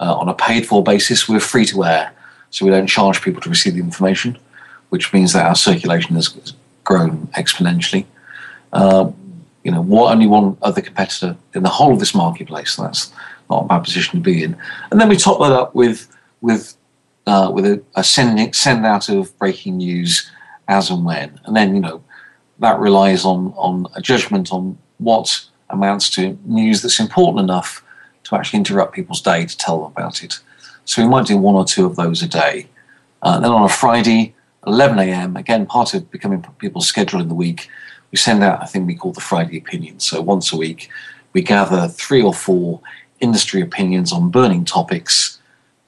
uh, 0.00 0.14
on 0.16 0.28
a 0.28 0.34
paid 0.34 0.66
for 0.66 0.82
basis. 0.82 1.28
We're 1.28 1.40
free 1.40 1.66
to 1.66 1.84
air, 1.84 2.12
so 2.50 2.64
we 2.64 2.70
don't 2.70 2.86
charge 2.86 3.20
people 3.20 3.42
to 3.42 3.50
receive 3.50 3.74
the 3.74 3.80
information, 3.80 4.38
which 4.88 5.12
means 5.12 5.34
that 5.34 5.46
our 5.46 5.54
circulation 5.54 6.16
has 6.16 6.54
grown 6.84 7.26
exponentially. 7.36 8.06
Uh, 8.72 9.10
you 9.64 9.70
know, 9.70 9.82
what 9.82 10.12
only 10.12 10.26
one 10.26 10.56
other 10.62 10.80
competitor 10.80 11.36
in 11.54 11.62
the 11.62 11.68
whole 11.68 11.92
of 11.92 12.00
this 12.00 12.14
marketplace. 12.14 12.74
That's 12.76 13.12
not 13.52 13.64
a 13.64 13.68
bad 13.68 13.84
position 13.84 14.18
to 14.18 14.20
be 14.20 14.42
in. 14.42 14.56
And 14.90 15.00
then 15.00 15.08
we 15.08 15.16
top 15.16 15.38
that 15.40 15.52
up 15.52 15.74
with 15.74 16.08
with 16.40 16.76
uh, 17.26 17.50
with 17.52 17.66
a, 17.66 17.82
a 17.94 18.04
send 18.04 18.54
send 18.54 18.84
out 18.86 19.08
of 19.08 19.36
breaking 19.38 19.76
news 19.76 20.30
as 20.68 20.90
and 20.90 21.04
when, 21.04 21.40
and 21.44 21.56
then 21.56 21.74
you 21.74 21.80
know 21.80 22.02
that 22.58 22.78
relies 22.78 23.24
on 23.24 23.52
on 23.56 23.86
a 23.94 24.00
judgment 24.00 24.52
on 24.52 24.78
what 24.98 25.46
amounts 25.70 26.10
to 26.10 26.38
news 26.44 26.82
that's 26.82 27.00
important 27.00 27.40
enough 27.40 27.84
to 28.24 28.36
actually 28.36 28.58
interrupt 28.58 28.94
people's 28.94 29.20
day 29.20 29.46
to 29.46 29.56
tell 29.56 29.78
them 29.78 29.92
about 29.92 30.22
it. 30.22 30.38
So 30.84 31.02
we 31.02 31.08
might 31.08 31.26
do 31.26 31.36
one 31.38 31.54
or 31.54 31.64
two 31.64 31.86
of 31.86 31.96
those 31.96 32.22
a 32.22 32.28
day. 32.28 32.68
Uh, 33.22 33.38
then 33.40 33.50
on 33.50 33.64
a 33.64 33.68
Friday, 33.68 34.34
11 34.66 34.98
a.m. 34.98 35.36
Again, 35.36 35.64
part 35.64 35.94
of 35.94 36.10
becoming 36.10 36.44
people's 36.58 36.88
schedule 36.88 37.20
in 37.20 37.28
the 37.28 37.34
week 37.34 37.68
we 38.12 38.18
send 38.18 38.44
out 38.44 38.62
a 38.62 38.66
thing 38.66 38.86
we 38.86 38.94
call 38.94 39.12
the 39.12 39.20
Friday 39.20 39.58
Opinion. 39.58 39.98
So 39.98 40.20
once 40.20 40.52
a 40.52 40.56
week, 40.56 40.90
we 41.32 41.42
gather 41.42 41.88
three 41.88 42.22
or 42.22 42.34
four 42.34 42.80
industry 43.22 43.62
opinions 43.62 44.12
on 44.12 44.30
burning 44.30 44.66
topics, 44.66 45.38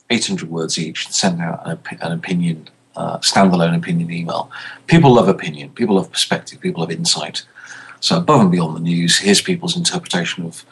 800 0.09 0.49
words 0.49 0.79
each, 0.79 1.05
and 1.05 1.15
send 1.15 1.43
out 1.43 1.61
an, 1.67 1.79
an 2.01 2.13
opinion, 2.13 2.69
uh, 2.97 3.19
standalone 3.19 3.77
opinion 3.77 4.11
email. 4.11 4.51
People 4.87 5.13
love 5.13 5.29
opinion, 5.29 5.71
people 5.71 5.97
love 5.97 6.11
perspective, 6.11 6.61
people 6.61 6.81
love 6.81 6.91
insight. 6.91 7.45
So 8.01 8.17
above 8.19 8.41
and 8.41 8.51
beyond 8.51 8.77
the 8.77 8.81
news, 8.81 9.19
here's 9.19 9.43
people's 9.43 9.77
interpretation 9.77 10.47
of, 10.47 10.65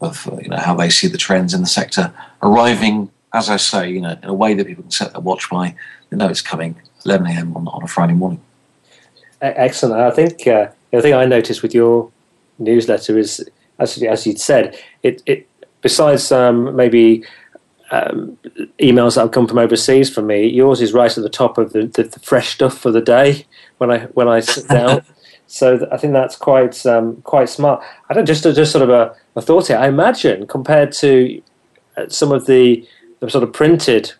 of 0.00 0.28
uh, 0.30 0.36
you 0.36 0.48
know, 0.48 0.58
how 0.58 0.74
they 0.74 0.90
see 0.90 1.08
the 1.08 1.18
trends 1.18 1.54
in 1.54 1.62
the 1.62 1.66
sector, 1.66 2.12
arriving, 2.42 3.10
as 3.32 3.48
I 3.48 3.56
say, 3.56 3.90
you 3.90 4.00
know, 4.00 4.18
in 4.22 4.28
a 4.28 4.34
way 4.34 4.54
that 4.54 4.66
people 4.66 4.82
can 4.82 4.90
set 4.90 5.12
their 5.12 5.20
watch 5.20 5.48
by. 5.50 5.74
They 6.10 6.16
know 6.16 6.28
it's 6.28 6.42
coming 6.42 6.76
11 7.06 7.26
a.m. 7.26 7.56
On, 7.56 7.66
on 7.68 7.82
a 7.82 7.88
Friday 7.88 8.12
morning. 8.12 8.40
Excellent. 9.40 10.00
I 10.00 10.10
think 10.10 10.46
uh, 10.46 10.68
the 10.90 11.02
thing 11.02 11.14
I 11.14 11.24
noticed 11.24 11.62
with 11.62 11.74
your 11.74 12.10
newsletter 12.58 13.18
is, 13.18 13.48
as 13.78 14.00
as 14.02 14.26
you'd 14.26 14.40
said, 14.40 14.78
it 15.02 15.22
it 15.26 15.48
besides 15.84 16.32
um, 16.32 16.74
maybe 16.74 17.22
um, 17.90 18.38
emails 18.80 19.14
that 19.14 19.20
have 19.20 19.32
come 19.32 19.46
from 19.46 19.58
overseas 19.58 20.08
for 20.12 20.22
me, 20.22 20.48
yours 20.48 20.80
is 20.80 20.94
right 20.94 21.16
at 21.16 21.22
the 21.22 21.28
top 21.28 21.58
of 21.58 21.74
the, 21.74 21.86
the, 21.86 22.04
the 22.04 22.18
fresh 22.20 22.54
stuff 22.54 22.76
for 22.76 22.90
the 22.90 23.02
day 23.02 23.46
when 23.78 23.90
I 23.90 23.98
when 24.18 24.26
I 24.26 24.40
sit 24.40 24.66
down. 24.66 25.02
so 25.46 25.76
th- 25.76 25.90
I 25.92 25.98
think 25.98 26.14
that's 26.14 26.36
quite 26.36 26.84
um, 26.86 27.20
quite 27.22 27.50
smart. 27.50 27.84
I 28.08 28.14
don't 28.14 28.24
just 28.24 28.42
just 28.42 28.72
sort 28.72 28.82
of 28.82 28.88
a, 28.88 29.14
a 29.36 29.42
thought 29.42 29.68
here. 29.68 29.76
I 29.76 29.88
imagine 29.88 30.46
compared 30.46 30.90
to 30.92 31.42
uh, 31.98 32.08
some 32.08 32.32
of 32.32 32.46
the, 32.46 32.88
the 33.20 33.28
sort 33.28 33.44
of 33.44 33.52
printed 33.52 34.12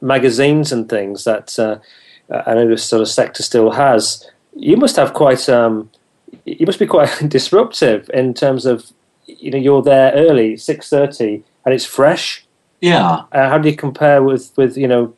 magazines 0.00 0.72
and 0.72 0.88
things 0.88 1.24
that 1.24 1.58
uh, 1.58 1.78
I 2.30 2.54
know 2.54 2.66
this 2.66 2.84
sort 2.84 3.02
of 3.02 3.08
sector 3.08 3.42
still 3.42 3.72
has, 3.72 4.26
you 4.56 4.78
must 4.78 4.96
have 4.96 5.12
quite 5.12 5.50
um, 5.50 5.90
you 6.46 6.64
must 6.64 6.78
be 6.78 6.86
quite 6.86 7.12
disruptive 7.28 8.10
in 8.14 8.32
terms 8.32 8.64
of 8.64 8.90
you 9.38 9.50
know 9.50 9.58
you're 9.58 9.82
there 9.82 10.12
early 10.12 10.56
six 10.56 10.88
thirty 10.88 11.44
and 11.64 11.74
it's 11.74 11.84
fresh. 11.84 12.44
Yeah. 12.80 13.24
Uh, 13.32 13.48
how 13.48 13.58
do 13.58 13.68
you 13.68 13.76
compare 13.76 14.22
with 14.22 14.52
with 14.56 14.76
you 14.76 14.88
know? 14.88 15.14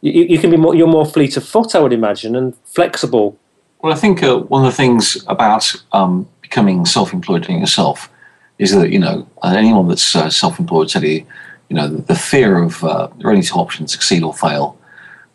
You, 0.00 0.24
you 0.24 0.38
can 0.38 0.50
be 0.50 0.56
more. 0.56 0.74
You're 0.74 0.88
more 0.88 1.06
fleet 1.06 1.36
of 1.36 1.44
foot, 1.44 1.74
I 1.74 1.80
would 1.80 1.92
imagine, 1.92 2.34
and 2.34 2.56
flexible. 2.64 3.38
Well, 3.82 3.92
I 3.92 3.96
think 3.96 4.22
uh, 4.22 4.38
one 4.38 4.64
of 4.64 4.70
the 4.70 4.76
things 4.76 5.22
about 5.26 5.74
um, 5.92 6.28
becoming 6.42 6.84
self-employed 6.84 7.44
doing 7.44 7.60
yourself 7.60 8.10
is 8.58 8.74
that 8.74 8.90
you 8.90 8.98
know 8.98 9.26
uh, 9.42 9.54
anyone 9.56 9.88
that's 9.88 10.14
uh, 10.16 10.30
self-employed 10.30 10.88
tell 10.88 11.04
you, 11.04 11.26
you 11.68 11.76
know, 11.76 11.88
the, 11.88 12.02
the 12.02 12.14
fear 12.14 12.62
of 12.62 12.82
uh, 12.82 13.08
there 13.18 13.28
are 13.28 13.30
only 13.30 13.42
two 13.42 13.56
options: 13.56 13.92
succeed 13.92 14.22
or 14.22 14.34
fail. 14.34 14.78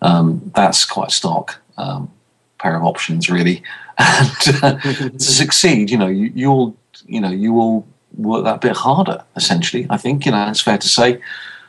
Um, 0.02 0.52
that's 0.56 0.84
quite 0.86 1.10
a 1.10 1.12
stark 1.12 1.62
um, 1.78 2.12
pair 2.60 2.76
of 2.76 2.84
options, 2.84 3.30
really. 3.30 3.64
And 3.98 4.62
uh, 4.62 4.78
to 4.82 5.20
succeed, 5.20 5.90
you 5.90 5.98
know, 5.98 6.08
you, 6.08 6.30
you'll 6.36 6.76
you 7.06 7.22
know 7.22 7.30
you 7.30 7.54
will 7.54 7.88
work 8.18 8.44
that 8.44 8.62
bit 8.62 8.76
harder. 8.76 9.24
Essentially, 9.36 9.88
I 9.90 9.98
think 9.98 10.26
you 10.26 10.32
know 10.32 10.48
it's 10.50 10.62
fair 10.62 10.78
to 10.78 10.88
say 10.88 11.22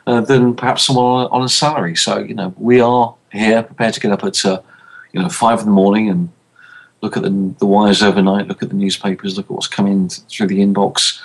uh, 0.05 0.21
than 0.21 0.55
perhaps 0.55 0.83
someone 0.83 1.27
on 1.27 1.43
a 1.43 1.49
salary. 1.49 1.95
So 1.95 2.19
you 2.19 2.33
know 2.33 2.53
we 2.57 2.79
are 2.79 3.15
here 3.31 3.63
prepared 3.63 3.93
to 3.95 3.99
get 3.99 4.11
up 4.11 4.23
at 4.23 4.45
uh, 4.45 4.61
you 5.13 5.21
know 5.21 5.29
five 5.29 5.59
in 5.59 5.65
the 5.65 5.71
morning 5.71 6.09
and 6.09 6.29
look 7.01 7.15
at 7.15 7.23
the, 7.23 7.55
the 7.59 7.65
wires 7.65 8.01
overnight, 8.01 8.47
look 8.47 8.63
at 8.63 8.69
the 8.69 8.75
newspapers, 8.75 9.37
look 9.37 9.45
at 9.45 9.51
what's 9.51 9.67
coming 9.67 10.09
through 10.09 10.47
the 10.47 10.59
inbox. 10.59 11.21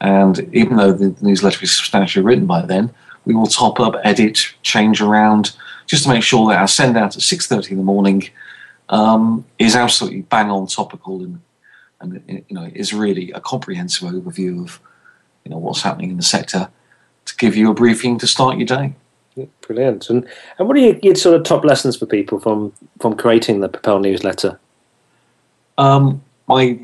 And 0.00 0.38
even 0.54 0.76
though 0.76 0.92
the, 0.92 1.08
the 1.08 1.24
newsletter 1.24 1.64
is 1.64 1.74
substantially 1.74 2.24
written 2.24 2.46
by 2.46 2.60
then, 2.60 2.92
we 3.24 3.34
will 3.34 3.46
top 3.46 3.80
up, 3.80 3.94
edit, 4.04 4.52
change 4.62 5.00
around, 5.00 5.56
just 5.86 6.04
to 6.04 6.10
make 6.10 6.22
sure 6.22 6.48
that 6.48 6.58
our 6.58 6.68
send 6.68 6.96
out 6.96 7.16
at 7.16 7.22
six 7.22 7.46
thirty 7.46 7.72
in 7.72 7.78
the 7.78 7.84
morning 7.84 8.28
um, 8.88 9.44
is 9.58 9.76
absolutely 9.76 10.22
bang 10.22 10.50
on 10.50 10.66
topical 10.66 11.22
and 11.22 11.40
and 12.04 12.44
you 12.48 12.54
know 12.54 12.70
is 12.74 12.92
really 12.92 13.30
a 13.32 13.40
comprehensive 13.40 14.08
overview 14.08 14.62
of 14.62 14.80
you 15.44 15.50
know 15.50 15.58
what's 15.58 15.82
happening 15.82 16.10
in 16.10 16.16
the 16.16 16.22
sector 16.22 16.68
to 17.24 17.36
give 17.36 17.56
you 17.56 17.70
a 17.70 17.74
briefing 17.74 18.18
to 18.18 18.26
start 18.26 18.58
your 18.58 18.66
day. 18.66 18.94
Brilliant. 19.62 20.10
And 20.10 20.26
and 20.58 20.68
what 20.68 20.76
are 20.76 20.80
your, 20.80 20.96
your 21.02 21.14
sort 21.14 21.36
of 21.36 21.44
top 21.44 21.64
lessons 21.64 21.96
for 21.96 22.06
people 22.06 22.38
from 22.38 22.72
from 23.00 23.16
creating 23.16 23.60
the 23.60 23.68
Propel 23.68 23.98
newsletter? 23.98 24.58
Um, 25.78 26.22
my 26.46 26.78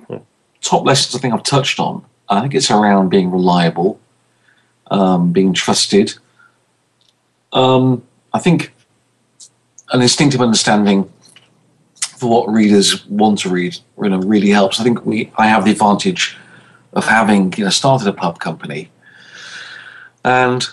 top 0.60 0.84
lessons, 0.84 1.14
I 1.14 1.18
think 1.18 1.34
I've 1.34 1.44
touched 1.44 1.78
on. 1.78 2.04
I 2.28 2.40
think 2.40 2.54
it's 2.54 2.70
around 2.70 3.08
being 3.08 3.30
reliable, 3.30 4.00
um, 4.90 5.32
being 5.32 5.52
trusted. 5.52 6.14
Um, 7.52 8.02
I 8.32 8.38
think 8.38 8.72
an 9.92 10.02
instinctive 10.02 10.40
understanding 10.40 11.10
for 12.20 12.28
what 12.28 12.52
readers 12.52 13.06
want 13.06 13.38
to 13.38 13.48
read 13.48 13.78
you 14.02 14.10
know, 14.10 14.18
really 14.18 14.50
helps. 14.50 14.78
I 14.78 14.84
think 14.84 15.06
we 15.06 15.32
I 15.38 15.46
have 15.48 15.64
the 15.64 15.70
advantage 15.70 16.36
of 16.92 17.06
having 17.06 17.54
you 17.56 17.64
know 17.64 17.70
started 17.70 18.06
a 18.06 18.12
pub 18.12 18.38
company 18.38 18.90
and 20.22 20.66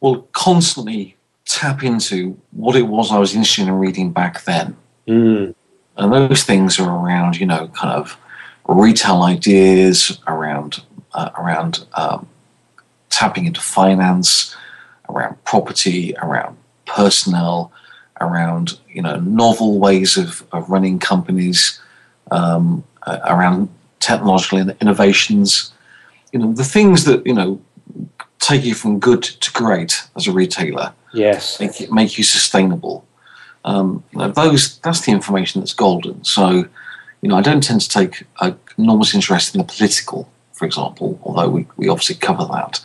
will 0.00 0.22
constantly 0.32 1.16
tap 1.44 1.82
into 1.82 2.38
what 2.52 2.76
it 2.76 2.82
was 2.82 3.10
I 3.10 3.18
was 3.18 3.34
interested 3.34 3.66
in 3.66 3.74
reading 3.74 4.12
back 4.12 4.44
then. 4.44 4.76
Mm. 5.08 5.54
And 5.96 6.12
those 6.12 6.44
things 6.44 6.78
are 6.78 6.88
around, 6.88 7.38
you 7.38 7.46
know, 7.46 7.66
kind 7.68 7.92
of 7.92 8.16
retail 8.66 9.22
ideas, 9.22 10.20
around 10.28 10.82
uh, 11.14 11.30
around 11.36 11.84
um, 11.94 12.28
tapping 13.10 13.46
into 13.46 13.60
finance, 13.60 14.56
around 15.08 15.42
property, 15.44 16.14
around 16.22 16.56
personnel, 16.86 17.72
around 18.22 18.78
you 18.88 19.02
know 19.02 19.16
novel 19.20 19.78
ways 19.78 20.16
of, 20.16 20.44
of 20.52 20.68
running 20.70 20.98
companies, 20.98 21.80
um, 22.30 22.84
uh, 23.02 23.18
around 23.24 23.68
technological 24.00 24.58
innovations. 24.80 25.72
You 26.32 26.40
know 26.40 26.52
the 26.52 26.64
things 26.64 27.04
that 27.04 27.26
you 27.26 27.34
know 27.34 27.60
take 28.38 28.64
you 28.64 28.74
from 28.74 28.98
good 28.98 29.22
to 29.22 29.52
great 29.52 30.02
as 30.16 30.26
a 30.26 30.32
retailer. 30.32 30.92
Yes, 31.12 31.60
make 31.60 31.80
it, 31.80 31.92
make 31.92 32.18
you 32.18 32.24
sustainable. 32.24 33.06
Um, 33.64 34.02
you 34.12 34.18
know, 34.18 34.30
those 34.30 34.78
that's 34.78 35.02
the 35.02 35.12
information 35.12 35.60
that's 35.60 35.74
golden. 35.74 36.24
So, 36.24 36.68
you 37.20 37.28
know, 37.28 37.36
I 37.36 37.42
don't 37.42 37.62
tend 37.62 37.80
to 37.82 37.88
take 37.88 38.24
an 38.40 38.58
enormous 38.76 39.14
interest 39.14 39.54
in 39.54 39.60
the 39.60 39.64
political, 39.66 40.28
for 40.52 40.64
example, 40.64 41.20
although 41.22 41.48
we, 41.48 41.66
we 41.76 41.88
obviously 41.88 42.16
cover 42.16 42.44
that. 42.46 42.80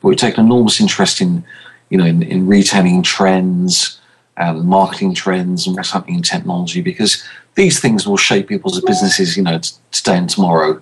But 0.00 0.08
we 0.08 0.16
take 0.16 0.36
an 0.36 0.44
enormous 0.44 0.80
interest 0.80 1.20
in, 1.20 1.44
you 1.88 1.98
know, 1.98 2.04
in, 2.04 2.22
in 2.22 2.46
retailing 2.46 3.02
trends 3.02 3.98
and 4.38 4.64
marketing 4.64 5.14
trends 5.14 5.66
and 5.66 5.76
what's 5.76 5.90
happening 5.90 6.16
in 6.16 6.22
technology 6.22 6.80
because 6.80 7.24
these 7.56 7.80
things 7.80 8.06
will 8.06 8.16
shape 8.16 8.48
people's 8.48 8.80
businesses, 8.82 9.36
you 9.36 9.42
know, 9.42 9.58
t- 9.58 9.72
today 9.90 10.16
and 10.16 10.30
tomorrow. 10.30 10.80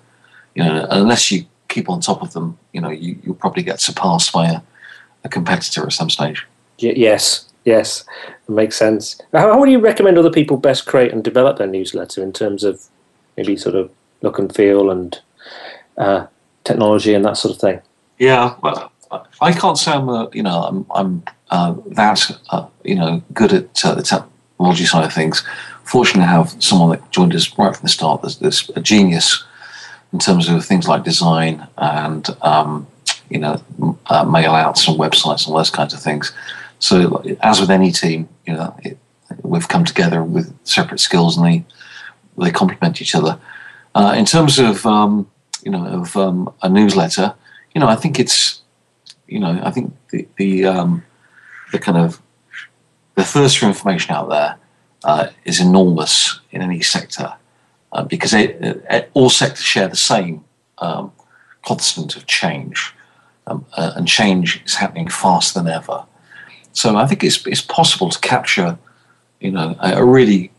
You 0.55 0.65
know, 0.65 0.87
unless 0.91 1.33
you 1.33 1.47
keep 1.69 1.89
on 1.89 2.01
top 2.01 2.23
of 2.23 2.33
them, 2.35 2.59
you 2.73 2.81
know, 2.81 2.91
you, 2.91 3.19
you'll 3.23 3.35
probably 3.35 3.63
get 3.63 3.81
surpassed 3.81 4.33
by 4.33 4.47
a, 4.49 4.61
a 5.25 5.29
competitor 5.29 5.85
at 5.85 5.93
some 5.93 6.11
stage. 6.11 6.47
Y- 6.83 6.95
yes, 6.97 7.49
yes, 7.65 8.05
it 8.29 8.53
makes 8.53 8.77
sense. 8.77 9.21
How, 9.33 9.53
how 9.53 9.59
would 9.59 9.71
you 9.71 9.81
recommend 9.81 10.19
other 10.19 10.31
people 10.31 10.59
best 10.59 10.87
create 10.87 11.13
and 11.13 11.25
develop 11.25 11.57
their 11.57 11.67
newsletter 11.67 12.23
in 12.23 12.33
terms 12.33 12.63
of 12.63 12.83
maybe 13.37 13.57
sort 13.57 13.75
of 13.75 13.91
look 14.21 14.39
and 14.39 14.55
feel 14.55 14.91
and 14.91 15.19
uh, 15.97 16.27
technology 16.65 17.15
and 17.15 17.25
that 17.25 17.39
sort 17.39 17.55
of 17.55 17.61
thing? 17.61 17.81
Yeah, 18.19 18.55
well, 18.63 18.93
I 19.41 19.53
can't 19.53 19.79
say 19.79 19.93
I'm, 19.93 20.09
a, 20.09 20.29
you 20.33 20.43
know, 20.43 20.63
I'm, 20.63 20.87
I'm 20.95 21.23
uh, 21.51 21.75
that, 21.87 22.31
uh, 22.51 22.67
you 22.85 22.95
know, 22.95 23.23
good 23.33 23.53
at 23.53 23.85
uh, 23.85 23.95
the 23.95 24.03
technology 24.03 24.85
side 24.85 25.05
of 25.05 25.13
things. 25.13 25.45
Fortunately, 25.85 26.25
I 26.25 26.33
have 26.33 26.61
someone 26.63 26.91
that 26.91 27.11
joined 27.11 27.35
us 27.35 27.57
right 27.59 27.75
from 27.75 27.83
the 27.83 27.89
start. 27.89 28.23
There's, 28.23 28.39
there's 28.39 28.71
a 28.75 28.81
genius 28.81 29.45
in 30.13 30.19
terms 30.19 30.49
of 30.49 30.65
things 30.65 30.89
like 30.89 31.05
design 31.05 31.67
and, 31.77 32.29
um, 32.43 32.87
you 33.31 33.39
know, 33.39 33.63
uh, 34.07 34.25
mail 34.25 34.53
outs 34.53 34.87
and 34.89 34.99
websites 34.99 35.47
and 35.47 35.57
those 35.57 35.71
kinds 35.71 35.95
of 35.95 36.01
things. 36.01 36.33
So, 36.79 37.23
as 37.41 37.61
with 37.61 37.71
any 37.71 37.91
team, 37.91 38.29
you 38.47 38.55
know, 38.55 38.75
it, 38.83 38.99
we've 39.43 39.69
come 39.69 39.85
together 39.85 40.23
with 40.23 40.55
separate 40.65 41.01
skills 41.01 41.37
and 41.37 41.47
they 41.47 41.65
they 42.39 42.51
complement 42.51 43.01
each 43.01 43.15
other. 43.15 43.39
Uh, 43.95 44.15
in 44.17 44.25
terms 44.25 44.59
of 44.59 44.85
um, 44.85 45.29
you 45.63 45.71
know 45.71 45.87
of 45.87 46.17
um, 46.17 46.53
a 46.63 46.69
newsletter, 46.69 47.35
you 47.75 47.81
know, 47.81 47.89
I 47.89 47.97
think 47.97 48.21
it's 48.21 48.61
you 49.29 49.41
know, 49.41 49.61
I 49.63 49.71
think 49.71 49.95
the 50.11 50.27
the, 50.37 50.67
um, 50.67 51.05
the 51.73 51.79
kind 51.79 51.99
of 51.99 52.21
the 53.15 53.25
thirst 53.25 53.59
for 53.59 53.67
information 53.67 54.15
out 54.15 54.29
there 54.29 54.57
uh, 55.05 55.29
is 55.45 55.61
enormous 55.61 56.41
in 56.51 56.63
any 56.63 56.81
sector 56.83 57.35
uh, 57.93 58.05
because 58.05 58.35
it, 58.35 58.59
it, 58.61 59.11
all 59.15 59.31
sectors 59.31 59.65
share 59.65 59.89
the 59.89 59.97
same 59.97 60.45
um, 60.79 61.13
constant 61.65 62.17
of 62.17 62.27
change, 62.27 62.95
um, 63.47 63.65
uh, 63.77 63.93
and 63.97 64.07
change 64.07 64.63
is 64.65 64.75
happening 64.75 65.09
faster 65.09 65.61
than 65.61 65.73
ever. 65.73 66.05
So 66.73 66.97
I 66.97 67.07
think 67.07 67.25
it's 67.25 67.47
it's 67.47 67.63
possible 67.63 68.11
to 68.11 68.19
capture, 68.21 68.79
you 69.41 69.51
know, 69.51 69.77
a, 69.81 69.95
a 69.95 70.05
really 70.05 70.51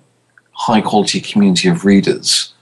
high 0.51 0.81
quality 0.81 1.21
community 1.21 1.69
of 1.69 1.85
readers 1.85 2.53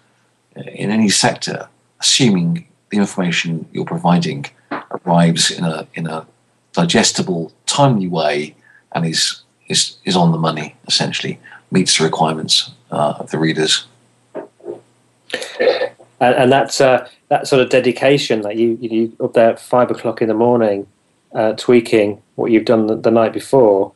in 0.55 0.91
any 0.91 1.09
sector, 1.09 1.69
assuming 2.01 2.67
the 2.89 2.97
information 2.97 3.67
you're 3.71 3.85
providing 3.85 4.45
arrives 5.05 5.51
in 5.51 5.63
a 5.63 5.87
in 5.93 6.07
a 6.07 6.25
digestible, 6.73 7.51
timely 7.65 8.07
way, 8.07 8.55
and 8.93 9.05
is 9.05 9.41
is 9.67 9.97
is 10.05 10.15
on 10.15 10.31
the 10.31 10.37
money. 10.37 10.75
Essentially, 10.87 11.39
meets 11.71 11.97
the 11.97 12.03
requirements 12.03 12.71
uh, 12.91 13.15
of 13.19 13.31
the 13.31 13.37
readers. 13.37 13.85
And, 16.19 16.35
and 16.35 16.51
that's 16.51 16.79
uh, 16.79 17.07
that 17.29 17.47
sort 17.47 17.61
of 17.61 17.69
dedication 17.69 18.41
that 18.41 18.55
you 18.55 18.77
you 18.81 19.15
up 19.23 19.33
there 19.33 19.51
at 19.51 19.59
five 19.59 19.91
o'clock 19.91 20.21
in 20.21 20.27
the 20.27 20.33
morning, 20.33 20.87
uh, 21.33 21.53
tweaking 21.53 22.21
what 22.35 22.51
you've 22.51 22.65
done 22.65 22.87
the, 22.87 22.95
the 22.95 23.11
night 23.11 23.33
before. 23.33 23.91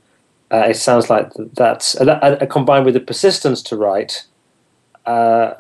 Uh, 0.52 0.66
it 0.68 0.76
sounds 0.76 1.10
like 1.10 1.32
that's 1.54 1.94
that, 1.94 2.50
combined 2.50 2.86
with 2.86 2.96
the 2.96 3.00
persistence 3.00 3.62
to 3.62 3.76
write. 3.76 4.26
Uh, 5.06 5.54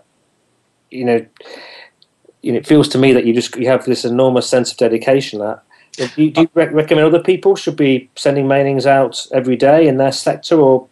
you 0.91 1.05
know, 1.05 1.25
you 2.41 2.51
know, 2.51 2.57
it 2.57 2.67
feels 2.67 2.87
to 2.89 2.97
me 2.97 3.13
that 3.13 3.25
you 3.25 3.33
just 3.33 3.55
you 3.55 3.67
have 3.67 3.85
this 3.85 4.05
enormous 4.05 4.49
sense 4.49 4.71
of 4.71 4.77
dedication. 4.77 5.39
That 5.39 5.63
do 5.97 6.09
you, 6.15 6.31
do 6.31 6.41
you 6.41 6.49
recommend 6.53 7.07
other 7.07 7.21
people 7.21 7.55
should 7.55 7.75
be 7.75 8.09
sending 8.15 8.45
mailings 8.45 8.85
out 8.85 9.27
every 9.33 9.55
day 9.55 9.87
in 9.87 9.97
their 9.97 10.11
sector, 10.11 10.59
or 10.59 10.87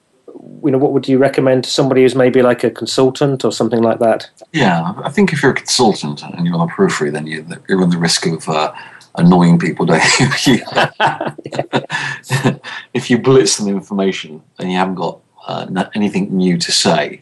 you 0.64 0.72
know, 0.72 0.78
what 0.78 0.92
would 0.92 1.08
you 1.08 1.18
recommend 1.18 1.64
to 1.64 1.70
somebody 1.70 2.02
who's 2.02 2.16
maybe 2.16 2.42
like 2.42 2.64
a 2.64 2.70
consultant 2.70 3.46
or 3.46 3.52
something 3.52 3.82
like 3.82 4.00
that? 4.00 4.30
Yeah, 4.52 4.94
I 5.04 5.10
think 5.10 5.34
if 5.34 5.42
you're 5.42 5.52
a 5.52 5.56
consultant 5.56 6.22
and 6.22 6.46
you're 6.46 6.56
on 6.56 6.68
the 6.68 6.74
periphery, 6.74 7.10
then 7.10 7.28
you, 7.28 7.46
you 7.68 7.78
run 7.78 7.90
the 7.90 7.98
risk 7.98 8.26
of 8.26 8.48
uh, 8.50 8.74
annoying 9.16 9.60
people, 9.60 9.86
don't 9.86 10.04
you? 10.46 10.60
if 12.94 13.10
you 13.10 13.18
blitz 13.18 13.58
them 13.58 13.68
information 13.70 14.44
and 14.60 14.72
you 14.72 14.78
haven't 14.78 14.96
got 14.96 15.20
uh, 15.48 15.86
anything 15.96 16.36
new 16.36 16.58
to 16.58 16.72
say, 16.72 17.22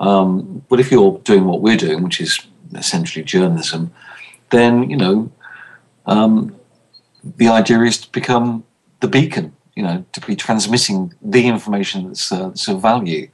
um, 0.00 0.64
but 0.68 0.80
if 0.80 0.90
you're 0.90 1.18
doing 1.20 1.44
what 1.44 1.60
we're 1.60 1.76
doing, 1.76 2.02
which 2.02 2.20
is 2.20 2.44
essentially 2.74 3.24
journalism, 3.24 3.92
then 4.50 4.88
you 4.90 4.96
know 4.96 5.30
um, 6.06 6.54
the 7.36 7.48
idea 7.48 7.80
is 7.82 7.98
to 7.98 8.10
become 8.10 8.64
the 9.00 9.08
beacon. 9.08 9.54
You 9.74 9.82
know, 9.82 10.04
to 10.12 10.20
be 10.20 10.36
transmitting 10.36 11.14
the 11.22 11.46
information 11.48 12.08
that's, 12.08 12.30
uh, 12.30 12.48
that's 12.48 12.68
of 12.68 12.82
value, 12.82 13.28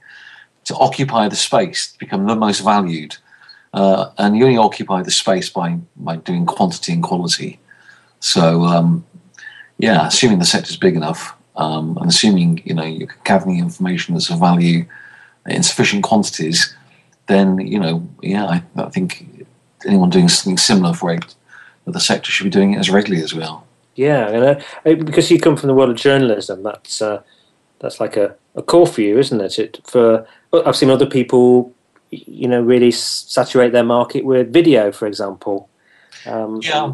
to 0.63 0.75
occupy 0.75 1.27
the 1.27 1.35
space, 1.35 1.91
to 1.91 1.99
become 1.99 2.27
the 2.27 2.35
most 2.35 2.61
valued. 2.61 3.17
Uh, 3.73 4.11
and 4.17 4.37
you 4.37 4.45
only 4.45 4.57
occupy 4.57 5.03
the 5.03 5.11
space 5.11 5.49
by 5.49 5.77
by 5.97 6.15
doing 6.15 6.45
quantity 6.45 6.93
and 6.93 7.03
quality. 7.03 7.59
So 8.19 8.63
um, 8.63 9.05
yeah, 9.77 10.07
assuming 10.07 10.39
the 10.39 10.45
sector 10.45 10.69
is 10.69 10.77
big 10.77 10.95
enough, 10.95 11.35
um, 11.55 11.97
and 11.97 12.09
assuming 12.09 12.61
you 12.65 12.73
know 12.73 12.83
you're 12.83 13.15
gathering 13.23 13.59
information 13.59 14.13
that's 14.13 14.29
of 14.29 14.39
value 14.39 14.85
in 15.45 15.63
sufficient 15.63 16.03
quantities, 16.03 16.75
then 17.29 17.59
you 17.59 17.79
know 17.79 18.05
yeah, 18.21 18.45
I, 18.45 18.63
I 18.75 18.89
think 18.89 19.45
anyone 19.85 20.09
doing 20.09 20.27
something 20.27 20.57
similar 20.57 20.93
for 20.93 21.13
a, 21.13 21.19
the 21.85 21.99
sector 21.99 22.31
should 22.31 22.43
be 22.43 22.49
doing 22.49 22.73
it 22.73 22.79
as 22.79 22.89
regularly 22.89 23.23
as 23.23 23.33
well. 23.33 23.65
Yeah, 23.95 24.27
and 24.29 24.43
uh, 24.45 25.03
because 25.03 25.31
you 25.31 25.39
come 25.39 25.55
from 25.55 25.67
the 25.67 25.73
world 25.73 25.89
of 25.89 25.95
journalism, 25.95 26.63
that's 26.63 27.01
uh, 27.01 27.21
that's 27.79 27.99
like 27.99 28.17
a, 28.17 28.35
a 28.55 28.61
core 28.61 28.87
for 28.87 29.01
you, 29.01 29.17
isn't 29.17 29.41
it? 29.41 29.59
it? 29.59 29.81
For 29.85 30.27
I've 30.53 30.75
seen 30.75 30.89
other 30.89 31.05
people, 31.05 31.73
you 32.09 32.47
know, 32.47 32.61
really 32.61 32.91
saturate 32.91 33.71
their 33.71 33.83
market 33.83 34.25
with 34.25 34.53
video, 34.53 34.91
for 34.91 35.07
example. 35.07 35.69
Um, 36.25 36.59
yeah, 36.61 36.91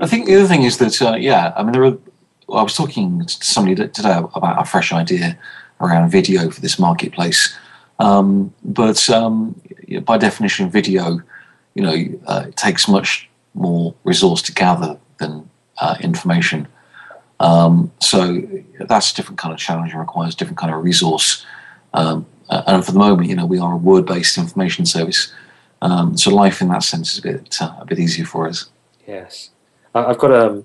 I 0.00 0.06
think 0.06 0.26
the 0.26 0.36
other 0.36 0.46
thing 0.46 0.62
is 0.62 0.78
that 0.78 1.00
uh, 1.02 1.14
yeah, 1.14 1.52
I 1.56 1.62
mean, 1.62 1.72
there 1.72 1.84
are. 1.84 1.98
Well, 2.46 2.60
I 2.60 2.62
was 2.62 2.74
talking 2.74 3.26
to 3.26 3.44
somebody 3.44 3.74
today 3.74 4.22
about 4.34 4.62
a 4.62 4.64
fresh 4.64 4.90
idea 4.90 5.38
around 5.82 6.10
video 6.10 6.50
for 6.50 6.62
this 6.62 6.78
marketplace, 6.78 7.54
um, 7.98 8.52
but 8.64 9.08
um, 9.10 9.60
by 10.04 10.18
definition, 10.18 10.70
video, 10.70 11.20
you 11.74 11.82
know, 11.82 11.96
uh, 12.26 12.46
takes 12.56 12.88
much 12.88 13.28
more 13.54 13.94
resource 14.04 14.42
to 14.42 14.52
gather 14.52 14.98
than 15.18 15.48
uh, 15.78 15.96
information. 16.00 16.68
Um, 17.40 17.92
so 18.00 18.42
that's 18.80 19.12
a 19.12 19.14
different 19.14 19.38
kind 19.38 19.52
of 19.52 19.60
challenge 19.60 19.92
and 19.92 20.00
requires 20.00 20.34
different 20.34 20.58
kind 20.58 20.74
of 20.74 20.82
resource. 20.82 21.44
Um, 21.94 22.26
and 22.50 22.84
for 22.84 22.92
the 22.92 22.98
moment, 22.98 23.28
you 23.28 23.36
know, 23.36 23.46
we 23.46 23.58
are 23.58 23.74
a 23.74 23.76
word-based 23.76 24.38
information 24.38 24.86
service, 24.86 25.32
um, 25.82 26.16
so 26.16 26.34
life 26.34 26.60
in 26.60 26.68
that 26.68 26.82
sense 26.82 27.12
is 27.12 27.18
a 27.18 27.22
bit 27.22 27.56
uh, 27.60 27.74
a 27.80 27.84
bit 27.84 27.98
easier 27.98 28.24
for 28.24 28.48
us. 28.48 28.68
Yes. 29.06 29.50
I've 29.94 30.18
got 30.18 30.32
um, 30.32 30.64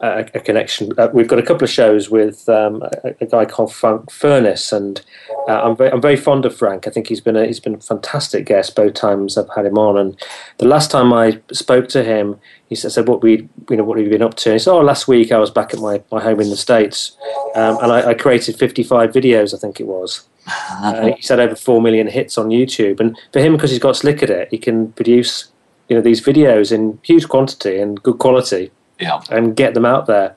a, 0.00 0.20
a 0.34 0.40
connection. 0.40 0.92
Uh, 0.98 1.08
we've 1.12 1.28
got 1.28 1.38
a 1.38 1.42
couple 1.42 1.64
of 1.64 1.70
shows 1.70 2.10
with 2.10 2.48
um, 2.48 2.82
a, 2.82 3.14
a, 3.20 3.26
guy 3.26 3.44
called 3.44 3.72
Frank 3.72 4.10
Furness, 4.10 4.72
and 4.72 5.02
uh, 5.48 5.62
I'm, 5.62 5.76
very, 5.76 5.90
I'm 5.90 6.00
very 6.00 6.16
fond 6.16 6.46
of 6.46 6.56
Frank. 6.56 6.86
I 6.86 6.90
think 6.90 7.08
he's 7.08 7.20
been 7.20 7.36
a, 7.36 7.46
he's 7.46 7.60
been 7.60 7.74
a 7.74 7.80
fantastic 7.80 8.46
guest 8.46 8.74
both 8.74 8.94
times 8.94 9.36
I've 9.36 9.48
had 9.54 9.66
him 9.66 9.76
on. 9.76 9.98
And 9.98 10.16
the 10.58 10.66
last 10.66 10.90
time 10.90 11.12
I 11.12 11.40
spoke 11.52 11.88
to 11.90 12.02
him, 12.02 12.38
he 12.68 12.74
said, 12.74 13.06
"What 13.06 13.22
we 13.22 13.48
you 13.68 13.76
know 13.76 13.84
what 13.84 13.98
have 13.98 14.06
you 14.06 14.12
been 14.12 14.22
up 14.22 14.34
to?" 14.36 14.50
And 14.50 14.54
he 14.54 14.58
said, 14.58 14.72
"Oh, 14.72 14.80
last 14.80 15.06
week 15.06 15.32
I 15.32 15.38
was 15.38 15.50
back 15.50 15.74
at 15.74 15.80
my, 15.80 16.02
my 16.10 16.22
home 16.22 16.40
in 16.40 16.48
the 16.48 16.56
states, 16.56 17.16
um, 17.54 17.78
and 17.82 17.92
I, 17.92 18.10
I, 18.10 18.14
created 18.14 18.56
55 18.56 19.12
videos. 19.12 19.54
I 19.54 19.58
think 19.58 19.80
it 19.80 19.86
was." 19.86 20.26
Uh, 20.70 21.12
he 21.16 21.22
said 21.22 21.40
over 21.40 21.54
four 21.54 21.80
million 21.80 22.06
hits 22.06 22.36
on 22.36 22.48
YouTube, 22.48 23.00
and 23.00 23.16
for 23.32 23.40
him, 23.40 23.54
because 23.54 23.70
he's 23.70 23.78
got 23.78 23.96
slick 23.96 24.22
at 24.22 24.28
it, 24.28 24.48
he 24.50 24.58
can 24.58 24.92
produce 24.92 25.50
you 25.88 25.96
know 25.96 26.02
these 26.02 26.20
videos 26.20 26.70
in 26.70 26.98
huge 27.02 27.28
quantity 27.28 27.78
and 27.78 28.02
good 28.02 28.18
quality, 28.18 28.70
yeah, 29.00 29.22
and 29.30 29.56
get 29.56 29.72
them 29.72 29.86
out 29.86 30.06
there. 30.06 30.36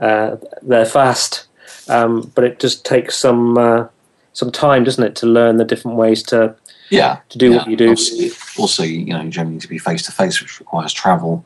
Uh, 0.00 0.36
they're 0.62 0.84
fast, 0.84 1.46
um, 1.88 2.32
but 2.34 2.42
it 2.42 2.58
just 2.58 2.84
takes 2.84 3.16
some 3.16 3.56
uh, 3.56 3.86
some 4.34 4.52
time, 4.52 4.84
doesn't 4.84 5.02
it, 5.02 5.16
to 5.16 5.26
learn 5.26 5.56
the 5.56 5.64
different 5.64 5.96
ways 5.96 6.22
to 6.24 6.54
yeah 6.90 7.20
to 7.30 7.38
do 7.38 7.50
yeah. 7.50 7.56
what 7.56 7.68
you 7.68 7.76
do. 7.76 7.96
also, 8.58 8.82
you 8.82 9.06
know, 9.06 9.22
you 9.22 9.30
generally 9.30 9.54
need 9.54 9.62
to 9.62 9.68
be 9.68 9.78
face 9.78 10.02
to 10.02 10.12
face, 10.12 10.42
which 10.42 10.60
requires 10.60 10.92
travel. 10.92 11.44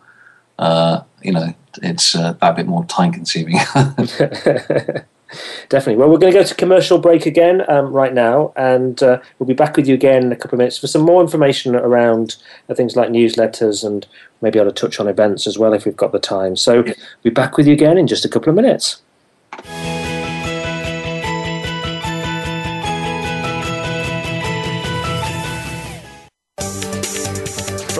Uh, 0.59 1.03
you 1.23 1.33
know, 1.33 1.55
it's 1.83 2.17
uh, 2.17 2.35
a 2.43 2.53
bit 2.53 2.67
more 2.67 2.85
time 2.87 3.13
consuming. 3.13 3.59
Definitely. 5.69 5.97
Well, 5.97 6.09
we're 6.09 6.19
going 6.19 6.33
to 6.33 6.39
go 6.39 6.45
to 6.45 6.55
commercial 6.55 6.99
break 6.99 7.27
again 7.27 7.63
um, 7.71 7.93
right 7.93 8.15
now, 8.15 8.53
and 8.57 9.01
uh, 9.03 9.21
we'll 9.39 9.47
be 9.47 9.55
back 9.55 9.77
with 9.77 9.87
you 9.87 9.95
again 9.95 10.25
in 10.25 10.33
a 10.33 10.37
couple 10.37 10.57
of 10.57 10.59
minutes 10.59 10.79
for 10.79 10.87
some 10.87 11.03
more 11.03 11.21
information 11.21 11.77
around 11.77 12.37
uh, 12.69 12.75
things 12.75 12.97
like 12.97 13.11
newsletters 13.11 13.85
and 13.85 14.07
maybe 14.41 14.59
able 14.59 14.73
to 14.73 14.81
touch 14.81 14.99
on 14.99 15.07
events 15.07 15.47
as 15.47 15.59
well 15.59 15.75
if 15.75 15.85
we've 15.85 15.97
got 15.97 16.13
the 16.13 16.19
time. 16.19 16.57
So, 16.57 16.77
yeah. 16.77 16.95
we'll 17.23 17.25
be 17.25 17.31
back 17.31 17.57
with 17.57 17.67
you 17.67 17.75
again 17.75 17.99
in 17.99 18.07
just 18.07 18.25
a 18.25 18.29
couple 18.29 18.49
of 18.49 18.57
minutes. 18.57 19.03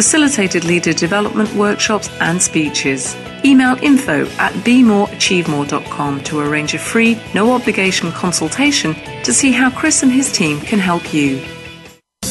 facilitated 0.00 0.64
leader 0.64 0.94
development 0.94 1.52
workshops, 1.52 2.08
and 2.22 2.40
speeches. 2.40 3.14
Email 3.44 3.76
info 3.82 4.24
at 4.38 4.54
bemoreachievemore.com 4.64 6.24
to 6.24 6.40
arrange 6.40 6.72
a 6.72 6.78
free, 6.78 7.20
no 7.34 7.52
obligation 7.52 8.10
consultation 8.12 8.94
to 9.24 9.34
see 9.34 9.52
how 9.52 9.70
Chris 9.70 10.02
and 10.02 10.10
his 10.10 10.32
team 10.32 10.58
can 10.60 10.78
help 10.78 11.12
you. 11.12 11.44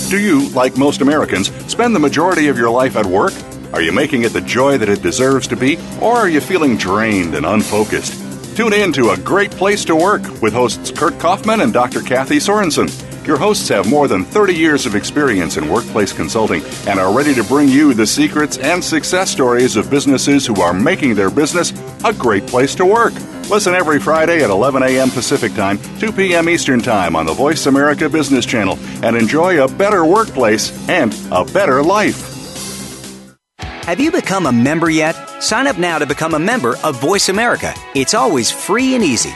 Do 0.09 0.19
you, 0.19 0.49
like 0.49 0.77
most 0.77 1.01
Americans, 1.01 1.51
spend 1.71 1.95
the 1.95 1.99
majority 1.99 2.47
of 2.47 2.57
your 2.57 2.71
life 2.71 2.95
at 2.95 3.05
work? 3.05 3.33
Are 3.71 3.83
you 3.83 3.91
making 3.91 4.23
it 4.23 4.33
the 4.33 4.41
joy 4.41 4.79
that 4.79 4.89
it 4.89 5.03
deserves 5.03 5.45
to 5.49 5.55
be, 5.55 5.77
or 6.01 6.15
are 6.15 6.27
you 6.27 6.41
feeling 6.41 6.75
drained 6.75 7.35
and 7.35 7.45
unfocused? 7.45 8.15
Tune 8.57 8.73
in 8.73 8.91
to 8.93 9.11
A 9.11 9.17
Great 9.17 9.51
Place 9.51 9.85
to 9.85 9.95
Work 9.95 10.23
with 10.41 10.53
hosts 10.53 10.89
Kurt 10.89 11.19
Kaufman 11.19 11.61
and 11.61 11.71
Dr. 11.71 12.01
Kathy 12.01 12.37
Sorensen. 12.37 13.08
Your 13.29 13.37
hosts 13.37 13.69
have 13.69 13.87
more 13.87 14.07
than 14.07 14.25
30 14.25 14.55
years 14.55 14.87
of 14.87 14.95
experience 14.95 15.57
in 15.57 15.69
workplace 15.69 16.11
consulting 16.11 16.63
and 16.87 16.99
are 16.99 17.15
ready 17.15 17.35
to 17.35 17.43
bring 17.43 17.67
you 17.67 17.93
the 17.93 18.07
secrets 18.07 18.57
and 18.57 18.83
success 18.83 19.29
stories 19.29 19.75
of 19.75 19.87
businesses 19.91 20.47
who 20.47 20.59
are 20.61 20.73
making 20.73 21.13
their 21.13 21.29
business 21.29 21.71
a 22.05 22.11
great 22.11 22.47
place 22.47 22.73
to 22.73 22.87
work. 22.87 23.13
Listen 23.47 23.75
every 23.75 23.99
Friday 23.99 24.43
at 24.43 24.49
11 24.49 24.81
a.m. 24.81 25.11
Pacific 25.11 25.53
Time, 25.53 25.77
2 25.99 26.11
p.m. 26.11 26.49
Eastern 26.49 26.79
Time 26.79 27.15
on 27.15 27.27
the 27.27 27.33
Voice 27.35 27.67
America 27.67 28.09
Business 28.09 28.47
Channel 28.47 28.79
and 29.03 29.15
enjoy 29.15 29.63
a 29.63 29.67
better 29.67 30.03
workplace 30.05 30.71
and 30.89 31.15
a 31.31 31.45
better 31.45 31.83
life. 31.83 32.25
Have 33.59 33.99
you 33.99 34.11
become 34.11 34.47
a 34.47 34.51
member 34.51 34.89
yet? 34.89 35.13
Sign 35.39 35.67
up 35.67 35.77
now 35.77 35.99
to 35.99 36.07
become 36.07 36.33
a 36.33 36.39
member 36.39 36.77
of 36.83 36.99
Voice 36.99 37.29
America. 37.29 37.75
It's 37.93 38.15
always 38.15 38.49
free 38.49 38.95
and 38.95 39.03
easy. 39.03 39.35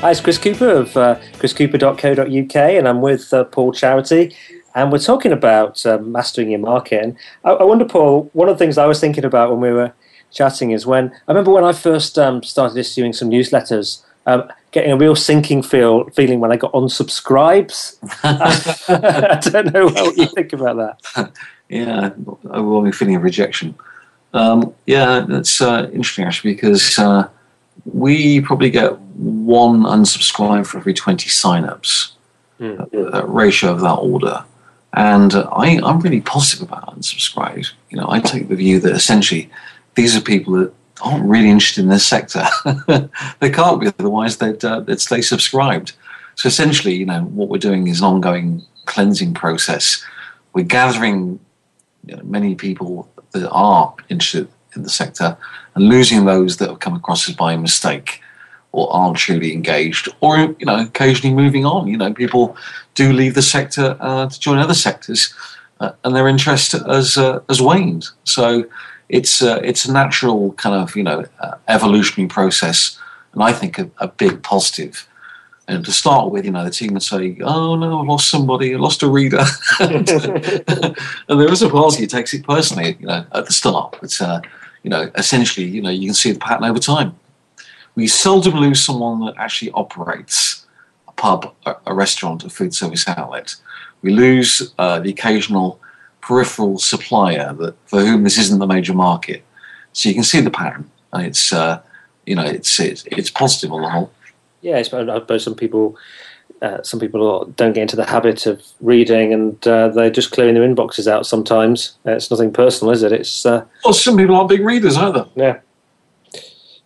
Hi, 0.00 0.12
it's 0.12 0.20
Chris 0.22 0.38
Cooper 0.38 0.70
of 0.70 0.96
uh, 0.96 1.20
chriscooper.co.uk, 1.34 2.56
and 2.56 2.88
I'm 2.88 3.02
with 3.02 3.34
uh, 3.34 3.44
Paul 3.44 3.70
Charity, 3.70 4.34
and 4.74 4.90
we're 4.90 4.98
talking 4.98 5.30
about 5.30 5.84
uh, 5.84 5.98
mastering 5.98 6.52
your 6.52 6.60
market. 6.60 7.04
And 7.04 7.16
I, 7.44 7.50
I, 7.50 7.64
wonder, 7.64 7.84
Paul, 7.84 8.30
one 8.32 8.48
of 8.48 8.54
the 8.54 8.64
things 8.64 8.78
I 8.78 8.86
was 8.86 8.98
thinking 8.98 9.26
about 9.26 9.50
when 9.50 9.60
we 9.60 9.70
were 9.70 9.92
chatting 10.32 10.70
is 10.70 10.86
when 10.86 11.10
I 11.28 11.32
remember 11.32 11.50
when 11.50 11.64
I 11.64 11.74
first 11.74 12.18
um, 12.18 12.42
started 12.42 12.78
issuing 12.78 13.12
some 13.12 13.28
newsletters, 13.28 14.02
um, 14.24 14.50
getting 14.70 14.90
a 14.90 14.96
real 14.96 15.14
sinking 15.14 15.62
feel 15.62 16.08
feeling 16.08 16.40
when 16.40 16.50
I 16.50 16.56
got 16.56 16.72
unsubscribes. 16.72 17.98
I 18.88 19.38
don't 19.50 19.74
know 19.74 19.84
what 19.84 20.16
you 20.16 20.28
think 20.28 20.54
about 20.54 20.76
that. 21.14 21.32
yeah, 21.68 22.08
overwhelming 22.46 22.92
feeling 22.92 23.16
of 23.16 23.22
rejection. 23.22 23.74
Um, 24.32 24.74
yeah, 24.86 25.26
that's 25.28 25.60
uh, 25.60 25.90
interesting 25.92 26.24
actually 26.24 26.54
because 26.54 26.98
uh, 26.98 27.28
we 27.84 28.40
probably 28.40 28.70
get 28.70 28.98
one 28.98 29.82
unsubscribe 29.82 30.66
for 30.66 30.78
every 30.78 30.94
20 30.94 31.28
signups, 31.28 32.12
mm. 32.58 33.12
that 33.12 33.28
ratio 33.28 33.72
of 33.72 33.80
that 33.80 33.94
order. 33.94 34.44
And 34.92 35.34
I, 35.34 35.80
I'm 35.84 36.00
really 36.00 36.20
positive 36.20 36.68
about 36.68 36.96
unsubscribes. 36.96 37.72
You 37.90 37.98
know, 37.98 38.06
I 38.08 38.20
take 38.20 38.48
the 38.48 38.56
view 38.56 38.80
that 38.80 38.92
essentially 38.92 39.50
these 39.94 40.16
are 40.16 40.20
people 40.20 40.54
that 40.54 40.72
aren't 41.02 41.24
really 41.24 41.48
interested 41.48 41.82
in 41.82 41.90
this 41.90 42.06
sector. 42.06 42.44
they 43.40 43.50
can't 43.50 43.80
be, 43.80 43.86
otherwise 43.86 44.38
they'd, 44.38 44.64
uh, 44.64 44.80
they'd 44.80 45.00
stay 45.00 45.22
subscribed. 45.22 45.92
So 46.34 46.48
essentially, 46.48 46.94
you 46.94 47.06
know, 47.06 47.22
what 47.22 47.48
we're 47.48 47.58
doing 47.58 47.86
is 47.86 48.00
an 48.00 48.06
ongoing 48.06 48.64
cleansing 48.86 49.34
process. 49.34 50.04
We're 50.52 50.64
gathering 50.64 51.38
you 52.04 52.16
know, 52.16 52.22
many 52.24 52.54
people 52.54 53.08
that 53.32 53.48
are 53.50 53.94
interested 54.08 54.48
in 54.74 54.82
the 54.82 54.90
sector 54.90 55.36
and 55.74 55.88
losing 55.88 56.24
those 56.24 56.56
that 56.58 56.68
have 56.68 56.80
come 56.80 56.94
across 56.94 57.28
us 57.28 57.34
by 57.34 57.56
mistake 57.56 58.20
or 58.72 58.92
aren't 58.92 59.16
truly 59.16 59.52
engaged 59.52 60.08
or 60.20 60.38
you 60.38 60.66
know 60.66 60.80
occasionally 60.80 61.34
moving 61.34 61.64
on. 61.64 61.88
You 61.88 61.96
know 61.96 62.12
people 62.12 62.56
do 62.94 63.12
leave 63.12 63.34
the 63.34 63.42
sector 63.42 63.96
uh, 64.00 64.28
to 64.28 64.40
join 64.40 64.58
other 64.58 64.74
sectors 64.74 65.34
uh, 65.80 65.92
and 66.04 66.14
their 66.14 66.28
interest 66.28 66.72
has 66.72 67.16
uh, 67.16 67.40
has 67.48 67.60
waned. 67.60 68.08
So 68.24 68.64
it's 69.08 69.42
uh, 69.42 69.60
it's 69.62 69.84
a 69.84 69.92
natural 69.92 70.52
kind 70.54 70.76
of 70.76 70.94
you 70.94 71.02
know 71.02 71.24
uh, 71.40 71.56
evolutionary 71.68 72.28
process 72.28 72.98
and 73.32 73.42
I 73.42 73.52
think 73.52 73.78
a, 73.78 73.90
a, 73.98 74.08
big 74.08 74.42
positive. 74.42 75.06
And 75.68 75.84
to 75.84 75.92
start 75.92 76.32
with, 76.32 76.44
you 76.44 76.50
know, 76.50 76.64
the 76.64 76.70
team 76.70 76.94
would 76.94 77.02
say, 77.02 77.38
"Oh 77.42 77.76
no, 77.76 78.00
I 78.00 78.02
lost 78.02 78.28
somebody, 78.28 78.74
I 78.74 78.78
lost 78.78 79.04
a 79.04 79.08
reader," 79.08 79.44
and, 79.80 80.08
there 81.28 81.52
is 81.52 81.62
a 81.62 81.70
party 81.70 82.00
who 82.00 82.06
takes 82.06 82.34
it 82.34 82.44
personally, 82.44 82.96
you 82.98 83.06
know, 83.06 83.24
at 83.32 83.46
the 83.46 83.52
start. 83.52 83.96
But 84.00 84.20
uh, 84.20 84.40
you 84.82 84.90
know, 84.90 85.10
essentially, 85.14 85.66
you 85.66 85.82
know, 85.82 85.90
you 85.90 86.06
can 86.06 86.14
see 86.14 86.32
the 86.32 86.38
pattern 86.38 86.64
over 86.64 86.78
time. 86.78 87.18
We 87.94 88.06
seldom 88.06 88.54
lose 88.54 88.82
someone 88.82 89.20
that 89.26 89.34
actually 89.36 89.72
operates 89.72 90.66
a 91.08 91.12
pub, 91.12 91.52
a, 91.66 91.76
a 91.86 91.94
restaurant, 91.94 92.44
a 92.44 92.50
food 92.50 92.74
service 92.74 93.06
outlet. 93.08 93.56
We 94.02 94.12
lose 94.12 94.72
uh, 94.78 95.00
the 95.00 95.10
occasional 95.10 95.80
peripheral 96.20 96.78
supplier 96.78 97.52
that 97.54 97.74
for 97.86 98.00
whom 98.00 98.24
this 98.24 98.38
isn't 98.38 98.58
the 98.58 98.66
major 98.66 98.94
market. 98.94 99.44
So 99.92 100.08
you 100.08 100.14
can 100.14 100.24
see 100.24 100.40
the 100.40 100.50
pattern, 100.50 100.90
and 101.12 101.26
it's 101.26 101.52
uh, 101.52 101.82
you 102.24 102.36
know 102.36 102.44
it's, 102.44 102.78
it's 102.78 103.04
it's 103.06 103.30
positive 103.30 103.72
on 103.72 103.82
the 103.82 103.90
whole. 103.90 104.12
Yeah, 104.60 104.76
I 104.76 104.82
suppose 104.82 105.42
some 105.42 105.54
people 105.54 105.96
uh, 106.62 106.82
some 106.82 107.00
people 107.00 107.46
don't 107.56 107.72
get 107.72 107.82
into 107.82 107.96
the 107.96 108.04
habit 108.04 108.46
of 108.46 108.62
reading 108.80 109.32
and 109.32 109.66
uh, 109.66 109.88
they're 109.88 110.10
just 110.10 110.30
clearing 110.30 110.54
their 110.54 110.68
inboxes 110.68 111.06
out 111.06 111.26
sometimes. 111.26 111.96
Uh, 112.06 112.12
it's 112.12 112.30
nothing 112.30 112.52
personal, 112.52 112.92
is 112.92 113.02
it? 113.02 113.12
It's 113.12 113.46
uh, 113.46 113.64
well, 113.84 113.94
some 113.94 114.16
people 114.16 114.36
aren't 114.36 114.50
big 114.50 114.64
readers 114.64 114.96
either. 114.96 115.26
Yeah. 115.34 115.60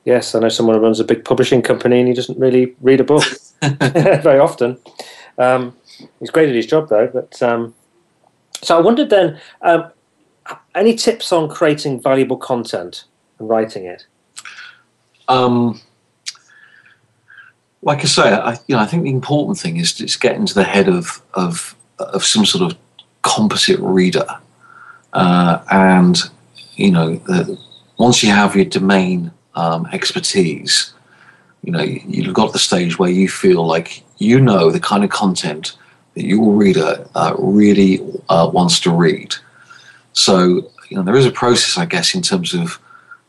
Yes, 0.05 0.35
I 0.35 0.39
know 0.41 0.49
someone 0.49 0.77
who 0.77 0.83
runs 0.83 1.01
a 1.01 1.05
big 1.05 1.25
publishing 1.25 1.62
company 1.62 1.99
and 1.99 2.09
he 2.09 2.14
doesn't 2.14 2.39
really 2.39 2.75
read 2.83 3.01
a 3.01 3.05
book 3.05 3.25
very 3.62 4.39
often. 4.39 4.79
Um, 5.39 5.77
he's 6.20 6.31
great 6.31 6.49
at 6.49 6.55
his 6.55 6.66
job 6.66 6.89
though. 6.89 7.09
But 7.09 7.43
um, 7.43 7.75
so 8.62 8.79
I 8.79 8.81
wondered 8.81 9.11
then, 9.11 9.41
um, 9.62 9.91
any 10.75 10.95
tips 10.95 11.33
on 11.33 11.49
creating 11.49 12.03
valuable 12.03 12.37
content 12.37 13.05
and 13.39 13.49
writing 13.49 13.87
it? 13.87 14.07
Um, 15.27 15.81
like 17.85 18.01
I 18.01 18.05
say, 18.05 18.32
I, 18.32 18.53
you 18.66 18.74
know, 18.74 18.78
I 18.78 18.87
think 18.87 19.05
the 19.05 19.11
important 19.11 19.59
thing 19.59 19.76
is 19.76 19.93
to 19.95 20.18
get 20.18 20.37
into 20.37 20.55
the 20.55 20.64
head 20.64 20.89
of 20.89 21.22
of 21.35 21.76
of 21.99 22.24
some 22.24 22.45
sort 22.45 22.72
of 22.72 22.78
composite 23.22 23.78
reader, 23.80 24.26
uh, 25.12 25.62
and 25.70 26.18
you 26.76 26.91
know, 26.91 27.16
the, 27.16 27.59
once 27.99 28.22
you 28.22 28.30
have 28.30 28.57
your 28.57 28.64
domain 28.64 29.30
um, 29.55 29.87
expertise, 29.93 30.93
you 31.62 31.72
know, 31.72 31.82
you've 31.82 32.35
got 32.35 32.53
the 32.53 32.59
stage 32.59 32.99
where 32.99 33.11
you 33.11 33.28
feel 33.28 33.64
like 33.66 34.03
you 34.18 34.41
know 34.41 34.70
the 34.70 34.80
kind 34.80 35.05
of 35.05 35.11
content 35.11 35.76
that 36.14 36.24
your 36.24 36.53
reader 36.53 37.07
uh, 37.14 37.35
really 37.39 38.01
uh, 38.28 38.49
wants 38.53 38.80
to 38.80 38.91
read. 38.91 39.35
So, 40.14 40.70
you 40.89 40.97
know, 40.97 41.03
there 41.03 41.16
is 41.16 41.26
a 41.26 41.30
process, 41.30 41.76
I 41.76 41.85
guess, 41.85 42.14
in 42.14 42.22
terms 42.22 42.55
of 42.55 42.78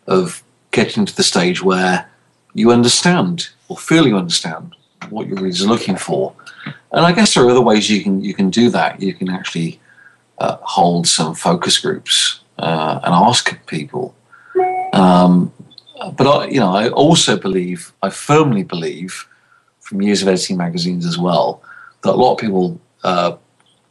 of 0.08 0.43
getting 0.72 1.06
to 1.06 1.16
the 1.16 1.24
stage 1.24 1.62
where 1.62 2.10
you 2.53 2.72
understand 2.72 3.49
or 3.68 3.78
feel 3.78 4.07
you 4.07 4.18
understand 4.18 4.76
what 5.09 5.28
your 5.28 5.38
readers 5.38 5.63
are 5.63 5.68
looking 5.68 5.97
for. 5.97 6.34
And 6.91 7.05
I 7.05 7.11
guess 7.11 7.34
there 7.34 7.43
are 7.43 7.49
other 7.49 7.61
ways 7.61 7.89
you 7.89 8.01
can 8.03 8.24
you 8.24 8.34
can 8.34 8.49
do 8.49 8.70
that. 8.70 9.01
You 9.01 9.13
can 9.13 9.30
actually 9.30 9.80
uh, 10.38 10.57
hold 10.61 11.07
some 11.07 11.36
focus 11.36 11.78
groups 11.78 12.39
uh, 12.57 12.99
and 13.03 13.13
ask 13.13 13.66
people. 13.68 14.16
Um, 14.93 15.51
but 16.18 16.28
I, 16.28 16.47
you 16.47 16.59
know, 16.59 16.74
I 16.74 16.89
also 16.89 17.38
believe, 17.38 17.91
I 18.01 18.09
firmly 18.09 18.63
believe, 18.63 19.28
from 19.80 20.01
years 20.01 20.22
of 20.22 20.28
editing 20.28 20.57
magazines 20.57 21.05
as 21.05 21.18
well, 21.18 21.61
that 22.03 22.11
a 22.11 22.16
lot 22.16 22.34
of 22.34 22.39
people 22.39 22.80
uh, 23.03 23.36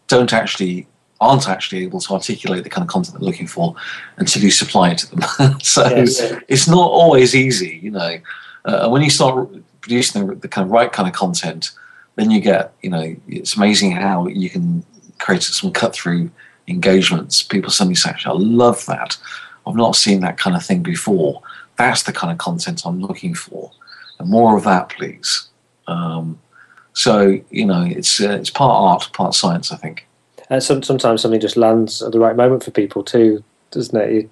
don't 0.08 0.32
actually 0.32 0.86
aren't 1.20 1.48
actually 1.48 1.82
able 1.82 2.00
to 2.00 2.12
articulate 2.12 2.64
the 2.64 2.70
kind 2.70 2.82
of 2.82 2.88
content 2.88 3.18
they're 3.18 3.26
looking 3.26 3.46
for 3.46 3.74
until 4.16 4.42
you 4.42 4.50
supply 4.50 4.90
it 4.90 4.98
to 4.98 5.10
them. 5.14 5.60
so 5.60 5.88
yes. 5.88 6.20
it's 6.48 6.68
not 6.68 6.90
always 6.90 7.34
easy, 7.34 7.80
you 7.82 7.90
know. 7.90 8.18
Uh, 8.64 8.88
when 8.88 9.02
you 9.02 9.10
start 9.10 9.48
producing 9.80 10.26
the, 10.26 10.34
the, 10.34 10.48
kind 10.48 10.66
of 10.66 10.72
right 10.72 10.90
kind 10.90 11.08
of 11.08 11.14
content, 11.14 11.72
then 12.16 12.30
you 12.30 12.40
get, 12.40 12.72
you 12.82 12.90
know, 12.90 13.14
it's 13.28 13.56
amazing 13.56 13.92
how 13.92 14.26
you 14.26 14.48
can 14.48 14.84
create 15.18 15.42
some 15.42 15.72
cut 15.72 15.94
through 15.94 16.30
engagements. 16.68 17.42
People 17.42 17.70
suddenly 17.70 17.94
say, 17.94 18.14
I 18.24 18.32
love 18.32 18.84
that. 18.86 19.16
I've 19.66 19.74
not 19.74 19.96
seen 19.96 20.20
that 20.20 20.38
kind 20.38 20.56
of 20.56 20.64
thing 20.64 20.82
before. 20.82 21.42
That's 21.76 22.04
the 22.04 22.12
kind 22.12 22.32
of 22.32 22.38
content 22.38 22.86
I'm 22.86 23.00
looking 23.00 23.34
for. 23.34 23.70
And 24.18 24.30
more 24.30 24.56
of 24.56 24.64
that, 24.64 24.90
please. 24.90 25.48
Um, 25.86 26.38
so, 26.92 27.40
you 27.50 27.66
know, 27.66 27.82
it's, 27.82 28.20
uh, 28.20 28.30
it's 28.30 28.50
part 28.50 28.72
art, 28.72 29.12
part 29.12 29.34
science, 29.34 29.72
I 29.72 29.76
think. 29.76 30.06
And 30.50 30.62
some, 30.62 30.82
sometimes 30.82 31.22
something 31.22 31.40
just 31.40 31.56
lands 31.56 32.02
at 32.02 32.12
the 32.12 32.20
right 32.20 32.36
moment 32.36 32.62
for 32.62 32.70
people 32.70 33.02
too, 33.02 33.42
doesn't 33.70 33.96
it? 33.96 34.10
it 34.10 34.30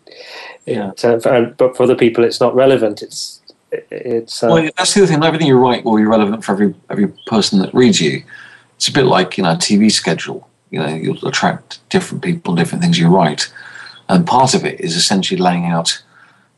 yeah. 0.67 0.91
It, 0.91 1.27
uh, 1.27 1.51
but 1.57 1.77
for 1.77 1.83
other 1.83 1.97
people, 1.97 2.23
it's 2.25 2.41
not 2.41 2.55
relevant. 2.55 3.03
It's 3.03 3.42
it's 3.91 4.43
uh, 4.43 4.49
well, 4.49 4.71
that's 4.77 4.95
the 4.95 5.03
other 5.03 5.13
thing. 5.13 5.23
Everything 5.23 5.47
you 5.47 5.59
write 5.59 5.85
will 5.85 5.97
be 5.97 6.05
relevant 6.05 6.45
for 6.45 6.53
every 6.53 6.75
every 6.91 7.09
person 7.27 7.59
that 7.61 7.73
reads 7.75 8.01
you. 8.01 8.23
It's 8.77 8.89
a 8.89 8.93
bit 8.93 9.05
like 9.05 9.37
you 9.39 9.45
know 9.45 9.53
a 9.53 9.57
TV 9.57 9.91
schedule. 9.91 10.49
You 10.71 10.81
know, 10.81 10.89
you'll 10.89 11.27
attract 11.27 11.87
different 11.91 12.23
people, 12.23 12.55
different 12.55 12.83
things 12.83 12.99
you 12.99 13.09
write, 13.09 13.53
and 14.09 14.27
part 14.27 14.55
of 14.55 14.65
it 14.65 14.81
is 14.81 14.97
essentially 14.97 15.41
laying 15.41 15.67
out, 15.67 16.03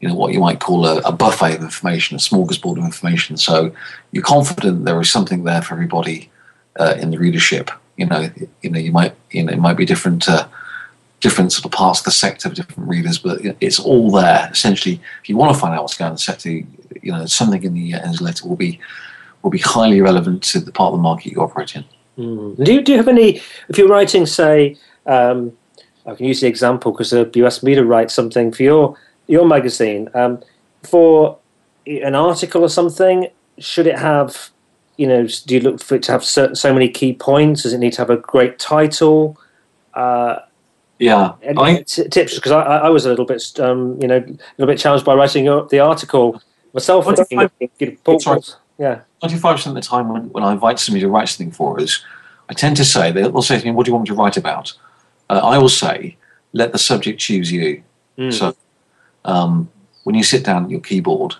you 0.01 0.09
know, 0.09 0.15
what 0.15 0.33
you 0.33 0.41
might 0.41 0.61
call 0.61 0.87
a, 0.87 0.99
a 0.99 1.13
buffet 1.13 1.57
of 1.57 1.63
information, 1.63 2.17
a 2.17 2.21
smorgasbord 2.21 2.79
of 2.79 2.85
information. 2.85 3.37
So 3.37 3.75
you're 4.13 4.23
confident 4.23 4.85
there 4.85 5.01
is 5.01 5.11
something 5.11 5.45
there 5.45 5.63
for 5.63 5.75
everybody 5.75 6.31
uh, 6.79 6.95
in 6.99 7.11
the 7.11 7.19
readership. 7.19 7.71
You 7.97 8.07
know, 8.07 8.31
you 8.63 8.71
know, 8.71 8.79
you 8.79 8.93
might, 8.93 9.15
you 9.31 9.45
know, 9.45 9.53
it 9.53 9.59
might 9.59 9.77
be 9.77 9.85
different. 9.85 10.29
Uh, 10.29 10.47
different 11.25 11.51
sort 11.51 11.65
of 11.65 11.71
parts 11.71 12.01
of 12.01 12.05
the 12.05 12.11
sector 12.11 12.51
different 12.51 12.87
readers, 12.87 13.17
but 13.19 13.41
it's 13.59 13.81
all 13.81 14.11
there. 14.11 14.47
Essentially, 14.53 15.01
if 15.23 15.29
you 15.31 15.39
want 15.39 15.55
to 15.55 15.59
find 15.59 15.75
out 15.75 15.81
what's 15.81 15.97
going 15.97 16.09
on 16.09 16.13
in 16.13 16.17
the 16.17 16.19
sector, 16.19 16.51
you 16.51 17.13
know, 17.13 17.25
something 17.25 17.63
in 17.65 17.73
the 17.73 17.93
newsletter 18.05 18.47
will 18.47 18.57
be 18.57 18.79
will 19.41 19.51
be 19.51 19.59
highly 19.59 20.03
relevant 20.03 20.43
to 20.43 20.61
the 20.61 20.71
part 20.71 20.93
of 20.93 20.99
the 20.99 21.03
market 21.03 21.33
you 21.33 21.41
operate 21.41 21.77
in. 21.77 21.85
Mm. 22.19 22.63
Do 22.63 22.75
you 22.75 22.83
do 22.83 22.93
you 22.93 22.99
have 22.99 23.09
any? 23.09 23.41
If 23.71 23.79
you're 23.79 23.89
writing, 23.89 24.27
say, 24.27 24.77
um, 25.07 25.57
I 26.05 26.15
can 26.15 26.27
use 26.27 26.43
the 26.43 26.47
example 26.47 26.93
because 26.93 27.11
uh, 27.15 27.25
you 27.35 27.47
asked 27.47 27.63
me 27.63 27.75
to 27.75 27.85
write 27.87 28.11
something 28.11 28.53
for 28.53 28.63
your 28.63 28.99
your 29.27 29.47
magazine 29.47 30.11
um, 30.13 30.43
for 30.83 31.39
an 31.87 32.15
article 32.15 32.63
or 32.63 32.69
something. 32.69 33.29
Should 33.57 33.87
it 33.87 33.99
have, 33.99 34.51
you 34.99 35.07
know, 35.07 35.27
do 35.47 35.55
you 35.55 35.61
look 35.61 35.81
for 35.83 35.95
it 35.95 36.03
to 36.03 36.13
have 36.13 36.23
certain, 36.23 36.55
so 36.55 36.75
many 36.75 36.91
key 36.91 37.15
points? 37.15 37.63
Does 37.63 37.73
it 37.73 37.79
need 37.79 37.95
to 37.95 38.03
have 38.03 38.11
a 38.11 38.19
great 38.19 38.59
title? 38.59 39.39
Uh, 39.95 40.41
yeah, 40.99 41.33
I, 41.57 41.83
tips 41.83 42.37
because 42.37 42.53
I, 42.53 42.63
I, 42.63 42.89
was 42.89 43.05
a 43.05 43.09
little 43.09 43.25
bit, 43.25 43.43
um, 43.59 44.01
you 44.01 44.07
know, 44.07 44.19
a 44.19 44.39
little 44.59 44.73
bit 44.73 44.79
challenged 44.79 45.05
by 45.05 45.15
writing 45.15 45.45
the 45.45 45.81
article 45.81 46.41
myself. 46.73 47.05
25, 47.05 47.51
yeah, 48.79 49.01
twenty-five 49.21 49.57
percent 49.57 49.77
of 49.77 49.83
the 49.83 49.89
time 49.89 50.09
when, 50.09 50.31
when 50.31 50.45
I 50.45 50.53
invite 50.53 50.79
somebody 50.79 51.01
to 51.01 51.09
write 51.09 51.29
something 51.29 51.51
for 51.51 51.81
us, 51.81 52.05
I 52.49 52.55
tend 52.55 52.77
to 52.77 52.85
say 52.85 53.11
they'll 53.11 53.43
say 53.43 53.59
to 53.59 53.65
me, 53.65 53.73
"What 53.73 53.87
do 53.87 53.91
you 53.91 53.95
want 53.95 54.09
me 54.09 54.15
to 54.15 54.21
write 54.21 54.37
about?" 54.37 54.73
Uh, 55.29 55.41
I 55.43 55.59
will 55.59 55.69
say, 55.69 56.17
"Let 56.53 56.73
the 56.73 56.79
subject 56.79 57.21
choose 57.21 57.51
you." 57.51 57.83
Mm. 58.17 58.33
So, 58.33 58.57
um, 59.25 59.71
when 60.05 60.15
you 60.15 60.23
sit 60.23 60.45
down 60.45 60.65
at 60.65 60.71
your 60.71 60.81
keyboard 60.81 61.35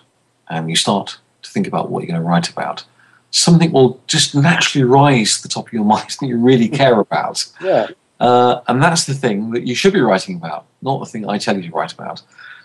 and 0.49 0.69
you 0.69 0.75
start 0.75 1.17
to 1.43 1.49
think 1.49 1.67
about 1.67 1.89
what 1.89 2.01
you're 2.01 2.11
going 2.11 2.21
to 2.21 2.27
write 2.27 2.49
about, 2.49 2.83
something 3.31 3.71
will 3.71 4.01
just 4.07 4.35
naturally 4.35 4.83
rise 4.83 5.37
to 5.37 5.43
the 5.43 5.49
top 5.49 5.67
of 5.67 5.73
your 5.73 5.85
mind 5.95 6.09
that 6.19 6.27
you 6.27 6.37
really 6.37 6.67
care 6.67 6.99
about. 6.99 7.45
Yeah. 7.61 7.87
Uh, 8.19 8.61
and 8.67 8.81
that's 8.81 9.05
the 9.05 9.13
thing 9.13 9.51
that 9.51 9.67
you 9.67 9.75
should 9.75 9.93
be 9.93 9.99
writing 9.99 10.37
about, 10.37 10.65
not 10.81 10.99
the 10.99 11.05
thing 11.05 11.27
I 11.27 11.37
tell 11.37 11.55
you 11.55 11.69
to 11.69 11.75
write 11.75 11.93
about. 11.93 12.21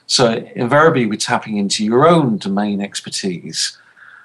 So 0.07 0.33
invariably, 0.55 1.07
we're 1.07 1.17
tapping 1.17 1.57
into 1.57 1.85
your 1.85 2.09
own 2.09 2.39
domain 2.39 2.81
expertise, 2.81 3.79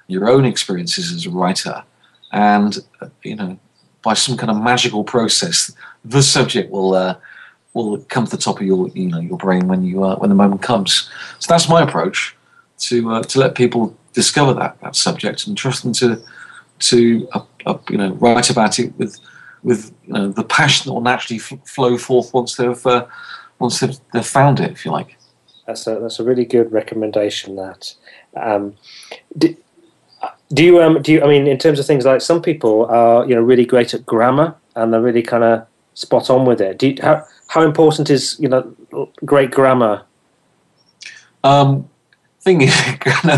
your 0.07 0.29
own 0.29 0.45
experiences 0.45 1.11
as 1.11 1.25
a 1.25 1.29
writer, 1.29 1.83
and 2.31 2.77
uh, 3.01 3.09
you 3.23 3.35
know, 3.35 3.57
by 4.01 4.13
some 4.13 4.37
kind 4.37 4.51
of 4.51 4.61
magical 4.61 5.03
process, 5.03 5.71
the 6.03 6.21
subject 6.21 6.71
will 6.71 6.93
uh, 6.93 7.15
will 7.73 7.99
come 8.09 8.25
to 8.25 8.31
the 8.31 8.41
top 8.41 8.59
of 8.59 8.65
your 8.65 8.87
you 8.89 9.09
know 9.09 9.19
your 9.19 9.37
brain 9.37 9.67
when 9.67 9.83
you 9.83 10.03
uh, 10.03 10.15
when 10.17 10.29
the 10.29 10.35
moment 10.35 10.61
comes. 10.61 11.09
So 11.39 11.47
that's 11.53 11.69
my 11.69 11.83
approach 11.83 12.35
to 12.79 13.11
uh, 13.11 13.23
to 13.23 13.39
let 13.39 13.55
people 13.55 13.95
discover 14.13 14.53
that 14.55 14.79
that 14.81 14.95
subject 14.95 15.47
and 15.47 15.57
trust 15.57 15.83
them 15.83 15.93
to 15.93 16.21
to 16.79 17.27
uh, 17.33 17.77
you 17.89 17.97
know 17.97 18.13
write 18.13 18.49
about 18.49 18.79
it 18.79 18.95
with 18.97 19.19
with 19.65 19.91
you 20.05 20.13
know, 20.13 20.31
the 20.31 20.43
passion 20.43 20.87
that 20.87 20.93
will 20.93 21.01
naturally 21.01 21.41
f- 21.41 21.67
flow 21.67 21.97
forth 21.97 22.33
once 22.33 22.55
they've 22.55 22.85
uh, 22.85 23.05
once 23.59 23.79
they've, 23.79 23.97
they've, 24.13 24.25
found 24.25 24.59
it, 24.59 24.71
if 24.71 24.85
you 24.85 24.91
like. 24.91 25.17
That's 25.65 25.87
a 25.87 25.99
that's 25.99 26.19
a 26.19 26.23
really 26.23 26.45
good 26.45 26.71
recommendation. 26.71 27.55
That 27.55 27.93
um, 28.37 28.75
do, 29.37 29.57
do 30.53 30.63
you 30.63 30.81
um 30.81 31.01
do 31.01 31.11
you 31.11 31.23
I 31.23 31.27
mean 31.27 31.47
in 31.47 31.57
terms 31.57 31.79
of 31.79 31.87
things 31.87 32.05
like 32.05 32.21
some 32.21 32.41
people 32.41 32.85
are 32.85 33.25
you 33.25 33.33
know 33.33 33.41
really 33.41 33.65
great 33.65 33.93
at 33.95 34.05
grammar 34.05 34.55
and 34.75 34.93
they're 34.93 35.01
really 35.01 35.23
kind 35.23 35.43
of 35.43 35.65
spot 35.95 36.29
on 36.29 36.45
with 36.45 36.61
it. 36.61 36.77
Do 36.77 36.89
you, 36.89 36.97
how 37.01 37.25
how 37.47 37.63
important 37.63 38.11
is 38.11 38.37
you 38.39 38.47
know 38.47 39.09
great 39.25 39.49
grammar? 39.49 40.03
Um, 41.43 41.89
thing 42.41 42.61
is, 42.61 42.75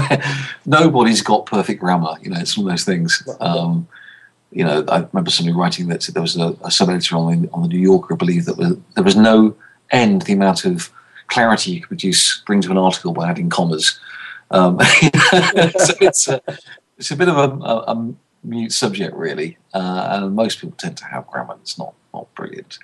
nobody's 0.65 1.21
got 1.21 1.45
perfect 1.45 1.79
grammar. 1.79 2.15
You 2.21 2.31
know, 2.31 2.39
it's 2.39 2.57
one 2.57 2.67
of 2.67 2.71
those 2.73 2.83
things. 2.83 3.25
Um, 3.39 3.87
you 4.51 4.63
know, 4.63 4.83
I 4.87 4.99
remember 4.99 5.29
somebody 5.29 5.55
writing 5.55 5.87
that 5.89 6.01
there 6.13 6.21
was 6.21 6.37
a, 6.37 6.55
a 6.63 6.71
sub 6.71 6.89
editor 6.89 7.17
on 7.17 7.41
the, 7.41 7.49
on 7.51 7.63
the 7.63 7.67
New 7.67 7.79
Yorker 7.79 8.07
who 8.09 8.17
believed 8.17 8.45
that 8.47 8.57
was, 8.57 8.77
there 8.95 9.03
was 9.03 9.15
no 9.15 9.55
end 9.91 10.23
the 10.23 10.33
amount 10.33 10.65
of 10.65 10.91
clarity 11.27 11.71
you 11.71 11.81
could 11.81 11.89
produce, 11.89 12.41
bring 12.45 12.61
to 12.61 12.71
an 12.71 12.77
article 12.77 13.13
by 13.13 13.29
adding 13.29 13.49
commas. 13.49 13.99
Um, 14.51 14.79
so 14.79 15.93
it's 15.99 16.27
a, 16.27 16.41
it's 16.97 17.11
a 17.11 17.15
bit 17.15 17.29
of 17.29 17.37
a, 17.37 17.63
a, 17.63 17.75
a 17.93 18.13
mute 18.43 18.71
subject, 18.71 19.15
really, 19.15 19.57
uh, 19.73 20.07
and 20.11 20.35
most 20.35 20.59
people 20.59 20.75
tend 20.77 20.97
to 20.97 21.05
have 21.05 21.27
grammar 21.27 21.55
that's 21.57 21.77
not 21.77 21.93
not 22.13 22.33
brilliant. 22.35 22.79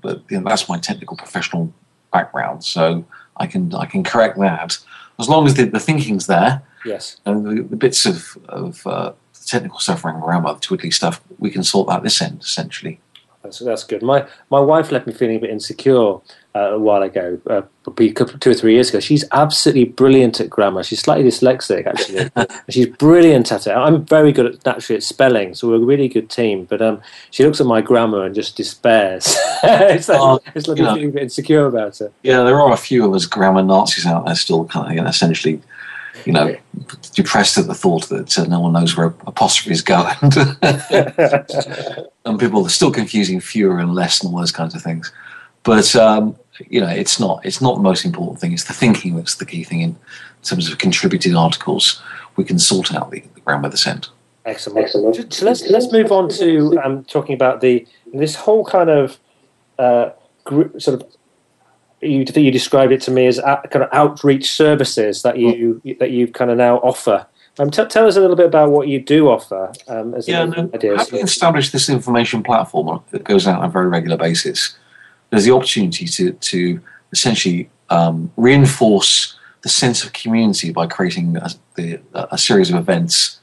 But 0.00 0.22
you 0.30 0.38
know, 0.38 0.48
that's 0.48 0.68
my 0.68 0.78
technical 0.78 1.16
professional 1.16 1.72
background, 2.12 2.64
so 2.64 3.04
I 3.36 3.46
can 3.46 3.74
I 3.74 3.86
can 3.86 4.04
correct 4.04 4.38
that 4.38 4.78
as 5.18 5.28
long 5.28 5.46
as 5.46 5.54
the, 5.54 5.64
the 5.64 5.80
thinking's 5.80 6.26
there. 6.26 6.62
Yes. 6.84 7.20
And 7.26 7.44
the, 7.44 7.62
the 7.62 7.76
bits 7.76 8.06
of 8.06 8.38
of 8.48 8.86
uh, 8.86 9.12
technical 9.48 9.78
stuff 9.78 10.04
around 10.04 10.20
grammar, 10.20 10.54
the 10.54 10.60
twiddly 10.60 10.92
stuff, 10.92 11.20
we 11.38 11.50
can 11.50 11.62
sort 11.62 11.88
that 11.88 12.02
this 12.02 12.20
end 12.20 12.40
essentially. 12.42 13.00
That's, 13.42 13.60
that's 13.60 13.84
good. 13.84 14.02
My 14.02 14.26
my 14.50 14.60
wife 14.60 14.90
left 14.90 15.06
me 15.06 15.12
feeling 15.12 15.36
a 15.36 15.40
bit 15.40 15.50
insecure 15.50 16.16
uh, 16.54 16.74
a 16.74 16.78
while 16.78 17.02
ago, 17.02 17.40
uh, 17.48 17.62
two 17.96 18.50
or 18.50 18.54
three 18.54 18.74
years 18.74 18.88
ago. 18.90 19.00
She's 19.00 19.24
absolutely 19.32 19.84
brilliant 19.84 20.40
at 20.40 20.50
grammar. 20.50 20.82
She's 20.82 21.00
slightly 21.00 21.24
dyslexic, 21.24 21.86
actually. 21.86 22.30
she's 22.68 22.86
brilliant 22.86 23.52
at 23.52 23.66
it. 23.66 23.70
I'm 23.70 24.04
very 24.04 24.32
good 24.32 24.46
at 24.46 24.66
naturally 24.66 24.96
at 24.96 25.02
spelling, 25.02 25.54
so 25.54 25.68
we're 25.68 25.76
a 25.76 25.78
really 25.78 26.08
good 26.08 26.30
team. 26.30 26.64
But 26.64 26.82
um, 26.82 27.00
she 27.30 27.44
looks 27.44 27.60
at 27.60 27.66
my 27.66 27.80
grammar 27.80 28.24
and 28.24 28.34
just 28.34 28.56
despairs. 28.56 29.36
it's 29.62 30.08
like, 30.08 30.20
uh, 30.20 30.38
it's 30.54 30.66
like 30.66 30.78
feeling 30.78 31.10
a 31.10 31.12
bit 31.12 31.22
insecure 31.22 31.66
about 31.66 32.00
it. 32.00 32.12
Yeah, 32.22 32.42
there 32.42 32.60
are 32.60 32.72
a 32.72 32.76
few 32.76 33.06
of 33.06 33.14
us 33.14 33.24
grammar 33.24 33.62
Nazis 33.62 34.06
out 34.06 34.26
there 34.26 34.34
still, 34.34 34.64
kind 34.64 34.90
of, 34.90 34.92
you 34.96 35.02
know, 35.02 35.08
essentially 35.08 35.62
you 36.24 36.32
know, 36.32 36.56
depressed 37.14 37.58
at 37.58 37.66
the 37.66 37.74
thought 37.74 38.08
that 38.08 38.38
uh, 38.38 38.44
no 38.44 38.60
one 38.60 38.72
knows 38.72 38.96
where 38.96 39.06
apostrophe 39.26 39.70
is 39.70 39.82
going. 39.82 40.16
and 42.24 42.38
people 42.38 42.64
are 42.64 42.70
still 42.70 42.90
confusing 42.90 43.40
fewer 43.40 43.78
and 43.78 43.94
less 43.94 44.22
and 44.22 44.32
all 44.32 44.38
those 44.38 44.52
kinds 44.52 44.74
of 44.74 44.82
things. 44.82 45.12
But 45.62 45.94
um, 45.96 46.36
you 46.68 46.80
know, 46.80 46.88
it's 46.88 47.20
not 47.20 47.44
it's 47.44 47.60
not 47.60 47.76
the 47.76 47.82
most 47.82 48.04
important 48.04 48.40
thing. 48.40 48.52
It's 48.52 48.64
the 48.64 48.72
thinking 48.72 49.16
that's 49.16 49.36
the 49.36 49.46
key 49.46 49.64
thing 49.64 49.80
in 49.80 49.96
terms 50.42 50.70
of 50.70 50.78
contributing 50.78 51.36
articles. 51.36 52.02
We 52.36 52.44
can 52.44 52.58
sort 52.58 52.94
out 52.94 53.10
the, 53.10 53.22
the 53.34 53.40
grammar 53.40 53.68
descent. 53.68 54.10
Excellent. 54.44 54.84
Excellent. 54.84 55.34
So 55.34 55.44
let's 55.44 55.66
let's 55.68 55.92
move 55.92 56.10
on 56.12 56.28
to 56.30 56.78
um, 56.82 57.04
talking 57.04 57.34
about 57.34 57.60
the 57.60 57.86
this 58.12 58.34
whole 58.34 58.64
kind 58.64 58.90
of 58.90 59.18
uh, 59.78 60.10
group, 60.44 60.80
sort 60.80 61.02
of 61.02 61.08
you 62.00 62.24
you 62.34 62.50
described 62.50 62.92
it 62.92 63.00
to 63.02 63.10
me 63.10 63.26
as 63.26 63.40
kind 63.40 63.82
of 63.82 63.88
outreach 63.92 64.52
services 64.52 65.22
that 65.22 65.38
you 65.38 65.80
that 65.98 66.10
you 66.10 66.28
kind 66.28 66.50
of 66.50 66.56
now 66.56 66.76
offer. 66.78 67.26
Um, 67.58 67.70
t- 67.70 67.84
tell 67.86 68.06
us 68.06 68.16
a 68.16 68.20
little 68.20 68.36
bit 68.36 68.46
about 68.46 68.70
what 68.70 68.86
you 68.86 69.00
do 69.00 69.28
offer. 69.28 69.72
Um, 69.88 70.14
as 70.14 70.28
yeah, 70.28 70.44
no, 70.44 70.70
having 70.72 71.20
established 71.20 71.72
this 71.72 71.88
information 71.88 72.42
platform 72.42 73.02
that 73.10 73.24
goes 73.24 73.48
out 73.48 73.58
on 73.58 73.64
a 73.64 73.68
very 73.68 73.88
regular 73.88 74.16
basis, 74.16 74.76
there's 75.30 75.44
the 75.44 75.52
opportunity 75.52 76.06
to 76.06 76.32
to 76.32 76.80
essentially 77.12 77.68
um, 77.90 78.30
reinforce 78.36 79.36
the 79.62 79.68
sense 79.68 80.04
of 80.04 80.12
community 80.12 80.70
by 80.70 80.86
creating 80.86 81.36
a, 81.36 81.50
the, 81.74 82.00
a 82.14 82.38
series 82.38 82.70
of 82.70 82.76
events 82.76 83.40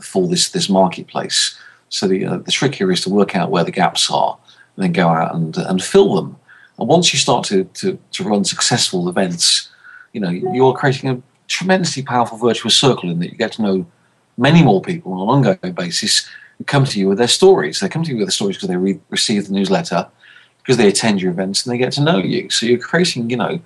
for 0.00 0.26
this 0.28 0.48
this 0.50 0.70
marketplace. 0.70 1.58
So 1.90 2.08
the 2.08 2.24
uh, 2.24 2.36
the 2.38 2.52
trick 2.52 2.74
here 2.74 2.90
is 2.90 3.02
to 3.02 3.10
work 3.10 3.36
out 3.36 3.50
where 3.50 3.64
the 3.64 3.70
gaps 3.70 4.10
are, 4.10 4.38
and 4.76 4.84
then 4.84 4.92
go 4.92 5.08
out 5.08 5.34
and 5.34 5.54
and 5.58 5.82
fill 5.82 6.14
them 6.14 6.36
and 6.78 6.88
once 6.88 7.12
you 7.12 7.18
start 7.18 7.44
to, 7.46 7.64
to, 7.64 7.98
to 8.12 8.24
run 8.24 8.44
successful 8.44 9.08
events, 9.08 9.70
you 10.12 10.20
know, 10.20 10.30
you're 10.30 10.74
creating 10.74 11.10
a 11.10 11.22
tremendously 11.48 12.02
powerful 12.02 12.38
virtuous 12.38 12.76
circle 12.76 13.10
in 13.10 13.18
that 13.18 13.30
you 13.30 13.36
get 13.36 13.52
to 13.52 13.62
know 13.62 13.86
many 14.36 14.62
more 14.62 14.80
people 14.80 15.12
on 15.12 15.22
an 15.22 15.28
ongoing 15.28 15.74
basis 15.74 16.28
who 16.58 16.64
come 16.64 16.84
to 16.84 16.98
you 16.98 17.08
with 17.08 17.18
their 17.18 17.28
stories. 17.28 17.80
They 17.80 17.88
come 17.88 18.02
to 18.04 18.10
you 18.10 18.16
with 18.18 18.26
their 18.26 18.32
stories 18.32 18.56
because 18.56 18.68
they 18.68 18.76
re- 18.76 19.00
receive 19.10 19.46
the 19.46 19.52
newsletter, 19.52 20.08
because 20.58 20.76
they 20.76 20.88
attend 20.88 21.20
your 21.20 21.30
events 21.30 21.64
and 21.64 21.72
they 21.72 21.78
get 21.78 21.92
to 21.94 22.02
know 22.02 22.18
you. 22.18 22.48
So 22.50 22.66
you're 22.66 22.78
creating, 22.78 23.30
you 23.30 23.36
know, 23.36 23.60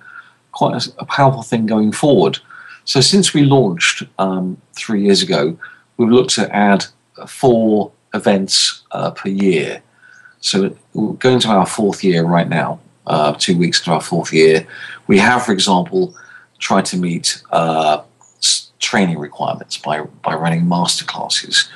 quite 0.51 0.85
a, 0.85 0.91
a 0.99 1.05
powerful 1.05 1.43
thing 1.43 1.65
going 1.65 1.91
forward. 1.91 2.39
So 2.85 3.01
since 3.01 3.33
we 3.33 3.43
launched 3.43 4.03
um, 4.19 4.59
three 4.73 5.03
years 5.03 5.21
ago, 5.21 5.57
we've 5.97 6.09
looked 6.09 6.31
to 6.31 6.53
add 6.55 6.85
four 7.27 7.91
events 8.13 8.83
uh, 8.91 9.11
per 9.11 9.29
year. 9.29 9.81
So 10.39 10.75
we're 10.93 11.13
going 11.13 11.39
to 11.39 11.49
our 11.49 11.65
fourth 11.65 12.03
year 12.03 12.23
right 12.23 12.47
now 12.47 12.79
uh, 13.07 13.33
two 13.37 13.57
weeks 13.57 13.79
into 13.79 13.91
our 13.91 14.01
fourth 14.01 14.31
year. 14.31 14.67
We 15.07 15.17
have, 15.19 15.45
for 15.45 15.51
example, 15.51 16.15
tried 16.59 16.85
to 16.85 16.97
meet 16.97 17.41
uh, 17.51 18.03
training 18.79 19.17
requirements 19.17 19.77
by, 19.77 20.01
by 20.01 20.35
running 20.35 20.65
masterclasses. 20.65 21.69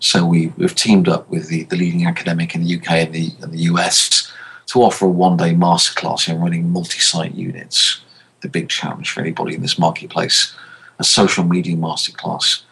So 0.00 0.26
we, 0.26 0.48
we've 0.56 0.74
teamed 0.74 1.08
up 1.08 1.28
with 1.30 1.48
the, 1.48 1.64
the 1.64 1.76
leading 1.76 2.06
academic 2.06 2.54
in 2.54 2.64
the 2.64 2.76
UK 2.76 2.90
and 2.90 3.12
the, 3.12 3.30
and 3.40 3.52
the 3.52 3.60
US 3.70 4.32
to 4.66 4.82
offer 4.82 5.06
a 5.06 5.08
one 5.08 5.36
day 5.36 5.54
masterclass 5.54 6.28
in 6.28 6.40
running 6.40 6.70
multi 6.70 6.98
site 6.98 7.34
units. 7.34 8.00
The 8.40 8.48
big 8.48 8.68
challenge 8.68 9.10
for 9.10 9.20
anybody 9.20 9.54
in 9.54 9.62
this 9.62 9.78
marketplace, 9.78 10.54
a 10.98 11.04
social 11.04 11.44
media 11.44 11.76
masterclass. 11.76 12.62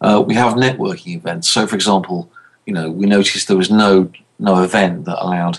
Uh, 0.00 0.22
we 0.26 0.34
have 0.34 0.54
networking 0.54 1.16
events. 1.16 1.48
So, 1.48 1.66
for 1.66 1.74
example, 1.74 2.30
you 2.66 2.74
know, 2.74 2.90
we 2.90 3.06
noticed 3.06 3.48
there 3.48 3.56
was 3.56 3.70
no 3.70 4.10
no 4.38 4.62
event 4.62 5.06
that 5.06 5.22
allowed 5.24 5.58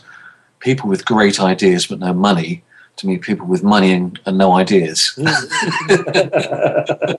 people 0.59 0.89
with 0.89 1.05
great 1.05 1.39
ideas 1.39 1.87
but 1.87 1.99
no 1.99 2.13
money 2.13 2.63
to 2.97 3.07
meet 3.07 3.21
people 3.21 3.45
with 3.45 3.63
money 3.63 3.93
and, 3.93 4.19
and 4.25 4.37
no 4.37 4.53
ideas. 4.53 5.13
the 5.17 7.17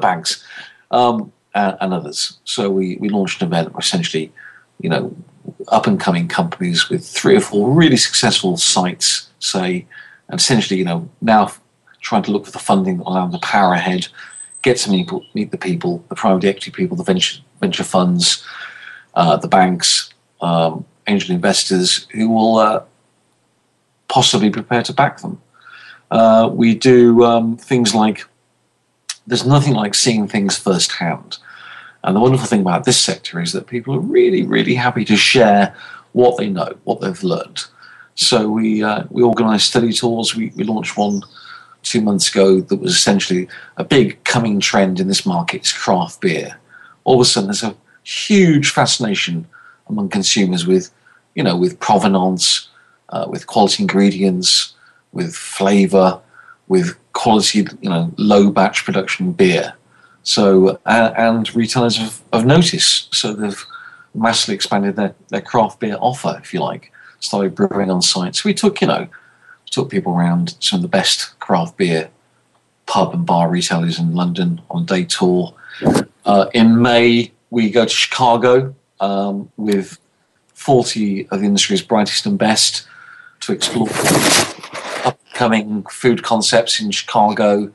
banks 0.00 0.44
um, 0.90 1.32
and, 1.54 1.76
and, 1.80 1.94
others. 1.94 2.38
So 2.44 2.70
we, 2.70 2.96
we 2.96 3.08
launched 3.08 3.42
an 3.42 3.48
event 3.48 3.72
where 3.72 3.80
essentially, 3.80 4.32
you 4.80 4.90
know, 4.90 5.14
up 5.68 5.86
and 5.86 5.98
coming 5.98 6.28
companies 6.28 6.88
with 6.88 7.06
three 7.06 7.36
or 7.36 7.40
four 7.40 7.70
really 7.70 7.96
successful 7.96 8.56
sites, 8.56 9.28
say, 9.38 9.86
and 10.28 10.40
essentially, 10.40 10.78
you 10.78 10.84
know, 10.84 11.08
now 11.20 11.52
trying 12.00 12.22
to 12.24 12.30
look 12.30 12.46
for 12.46 12.52
the 12.52 12.58
funding 12.58 12.98
that 12.98 13.04
will 13.04 13.12
allow 13.12 13.26
them 13.26 13.40
to 13.40 13.46
power 13.46 13.74
ahead, 13.74 14.08
get 14.62 14.76
to 14.78 14.90
meet, 14.90 15.10
meet 15.34 15.50
the 15.50 15.58
people, 15.58 16.04
the 16.08 16.14
private 16.14 16.44
equity 16.44 16.70
people, 16.70 16.96
the 16.96 17.04
venture 17.04 17.40
venture 17.60 17.84
funds, 17.84 18.44
uh, 19.14 19.36
the 19.36 19.48
banks, 19.48 20.12
um, 20.40 20.84
angel 21.06 21.34
investors 21.34 22.06
who 22.12 22.28
will 22.28 22.58
uh, 22.58 22.84
possibly 24.08 24.50
prepare 24.50 24.82
to 24.82 24.92
back 24.92 25.20
them. 25.20 25.40
Uh, 26.10 26.48
we 26.52 26.74
do 26.74 27.24
um, 27.24 27.56
things 27.56 27.94
like 27.94 28.24
there's 29.26 29.46
nothing 29.46 29.74
like 29.74 29.94
seeing 29.94 30.28
things 30.28 30.58
firsthand. 30.58 31.38
And 32.04 32.16
the 32.16 32.20
wonderful 32.20 32.46
thing 32.46 32.60
about 32.60 32.84
this 32.84 33.00
sector 33.00 33.40
is 33.40 33.52
that 33.52 33.68
people 33.68 33.94
are 33.94 34.00
really, 34.00 34.42
really 34.42 34.74
happy 34.74 35.04
to 35.04 35.16
share 35.16 35.74
what 36.12 36.36
they 36.36 36.48
know, 36.48 36.76
what 36.84 37.00
they've 37.00 37.22
learned. 37.22 37.64
So 38.14 38.48
we 38.48 38.82
uh, 38.82 39.04
we 39.10 39.22
organise 39.22 39.64
study 39.64 39.92
tours. 39.92 40.34
We, 40.34 40.52
we 40.56 40.64
launched 40.64 40.96
one 40.96 41.22
two 41.82 42.00
months 42.00 42.28
ago 42.28 42.60
that 42.60 42.76
was 42.76 42.92
essentially 42.92 43.48
a 43.76 43.84
big 43.84 44.22
coming 44.24 44.60
trend 44.60 45.00
in 45.00 45.08
this 45.08 45.26
market 45.26 45.64
is 45.64 45.72
craft 45.72 46.20
beer. 46.20 46.58
All 47.04 47.16
of 47.16 47.20
a 47.20 47.24
sudden, 47.24 47.48
there's 47.48 47.62
a 47.62 47.74
huge 48.02 48.70
fascination 48.70 49.46
among 49.88 50.08
consumers 50.08 50.66
with, 50.66 50.90
you 51.34 51.42
know, 51.42 51.56
with 51.56 51.78
provenance, 51.80 52.68
uh, 53.10 53.26
with 53.28 53.46
quality 53.46 53.82
ingredients, 53.82 54.74
with 55.12 55.34
flavour, 55.34 56.20
with 56.68 56.96
quality, 57.12 57.66
you 57.80 57.90
know, 57.90 58.12
low 58.16 58.50
batch 58.50 58.84
production 58.84 59.32
beer. 59.32 59.74
So 60.22 60.78
and 60.86 61.54
retailers 61.54 61.96
have, 61.96 62.22
have 62.32 62.46
noticed, 62.46 63.14
so 63.14 63.32
they've 63.32 63.64
massively 64.14 64.54
expanded 64.54 64.96
their, 64.96 65.14
their 65.28 65.40
craft 65.40 65.80
beer 65.80 65.96
offer, 66.00 66.38
if 66.42 66.54
you 66.54 66.60
like, 66.60 66.92
started 67.20 67.54
brewing 67.54 67.90
on 67.90 68.02
site. 68.02 68.36
So 68.36 68.48
we 68.48 68.54
took, 68.54 68.80
you 68.80 68.86
know, 68.86 69.08
took 69.70 69.90
people 69.90 70.12
around 70.12 70.54
some 70.60 70.78
of 70.78 70.82
the 70.82 70.88
best 70.88 71.38
craft 71.40 71.76
beer 71.76 72.10
pub 72.86 73.14
and 73.14 73.24
bar 73.24 73.48
retailers 73.48 73.98
in 73.98 74.14
London 74.14 74.60
on 74.70 74.82
a 74.82 74.86
day 74.86 75.04
tour. 75.04 75.54
Uh, 76.24 76.46
in 76.52 76.80
May, 76.80 77.32
we 77.50 77.70
go 77.70 77.84
to 77.84 77.90
Chicago 77.90 78.74
um, 79.02 79.50
with 79.58 79.98
40 80.54 81.28
of 81.28 81.40
the 81.40 81.46
industry's 81.46 81.82
brightest 81.82 82.24
and 82.24 82.38
best 82.38 82.86
to 83.40 83.52
explore 83.52 83.88
upcoming 85.04 85.84
food 85.90 86.22
concepts 86.22 86.80
in 86.80 86.90
Chicago, 86.92 87.70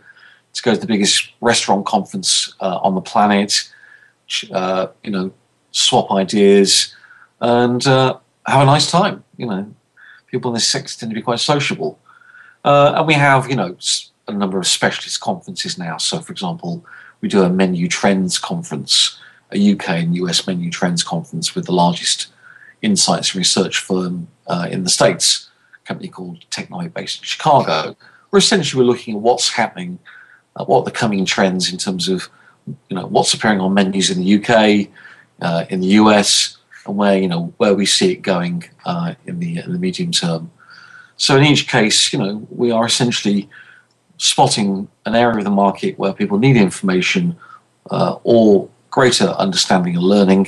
to 0.53 0.61
go 0.63 0.73
to 0.73 0.80
the 0.80 0.88
biggest 0.88 1.32
restaurant 1.41 1.86
conference 1.86 2.55
uh, 2.61 2.80
on 2.82 2.95
the 2.95 3.01
planet, 3.01 3.69
uh, 4.51 4.88
you 5.03 5.11
know, 5.11 5.32
swap 5.71 6.09
ideas, 6.11 6.95
and 7.41 7.86
uh, 7.86 8.17
have 8.47 8.61
a 8.61 8.65
nice 8.65 8.89
time. 8.89 9.23
You 9.36 9.47
know, 9.47 9.75
people 10.28 10.51
in 10.51 10.55
this 10.55 10.67
sector 10.67 10.97
tend 10.97 11.11
to 11.11 11.15
be 11.15 11.21
quite 11.21 11.39
sociable. 11.39 11.99
Uh, 12.63 12.93
and 12.95 13.07
we 13.07 13.13
have, 13.13 13.49
you 13.49 13.55
know, 13.55 13.78
a 14.28 14.34
number 14.34 14.57
of 14.57 14.65
specialist 14.65 15.19
conferences 15.19 15.78
now. 15.78 15.97
So, 15.97 16.19
for 16.19 16.32
example, 16.32 16.86
we 17.21 17.30
do 17.30 17.43
a 17.43 17.49
menu 17.49 17.88
trends 17.88 18.39
conference, 18.39 19.19
a 19.51 19.73
UK 19.73 19.89
and 19.89 20.15
US 20.15 20.45
menu 20.45 20.69
trends 20.69 21.03
conference 21.03 21.55
with 21.55 21.65
the 21.65 21.71
largest 21.71 22.27
insights 22.81 23.35
research 23.35 23.79
firm 23.79 24.27
uh, 24.47 24.67
in 24.69 24.83
the 24.83 24.89
States, 24.89 25.49
a 25.83 25.87
company 25.87 26.09
called 26.09 26.39
Technomic 26.49 26.93
based 26.93 27.19
in 27.19 27.23
Chicago, 27.23 27.95
where 28.29 28.39
essentially 28.39 28.81
we're 28.81 28.91
looking 28.91 29.15
at 29.15 29.21
what's 29.21 29.49
happening, 29.49 29.99
uh, 30.55 30.65
what 30.65 30.79
are 30.79 30.85
the 30.85 30.91
coming 30.91 31.25
trends 31.25 31.71
in 31.71 31.77
terms 31.77 32.09
of 32.09 32.29
you 32.89 32.95
know 32.95 33.05
what's 33.07 33.33
appearing 33.33 33.61
on 33.61 33.73
menus 33.73 34.09
in 34.09 34.19
the 34.19 34.35
UK, 34.35 34.89
uh, 35.41 35.65
in 35.69 35.79
the 35.79 35.87
US, 35.87 36.57
and 36.85 36.97
where 36.97 37.17
you 37.17 37.27
know 37.27 37.53
where 37.57 37.73
we 37.73 37.85
see 37.85 38.11
it 38.11 38.21
going 38.21 38.63
uh, 38.85 39.13
in 39.25 39.39
the 39.39 39.59
in 39.59 39.71
the 39.71 39.79
medium 39.79 40.11
term. 40.11 40.51
So 41.17 41.35
in 41.35 41.43
each 41.43 41.67
case, 41.67 42.13
you 42.13 42.19
know, 42.19 42.47
we 42.51 42.69
are 42.71 42.85
essentially 42.85 43.49
spotting 44.17 44.87
an 45.05 45.15
area 45.15 45.37
of 45.39 45.43
the 45.43 45.49
market 45.51 45.97
where 45.97 46.13
people 46.13 46.37
need 46.37 46.57
information 46.57 47.37
uh, 47.89 48.17
or 48.23 48.69
greater 48.97 49.27
understanding 49.45 49.95
and 49.95 50.03
learning, 50.03 50.47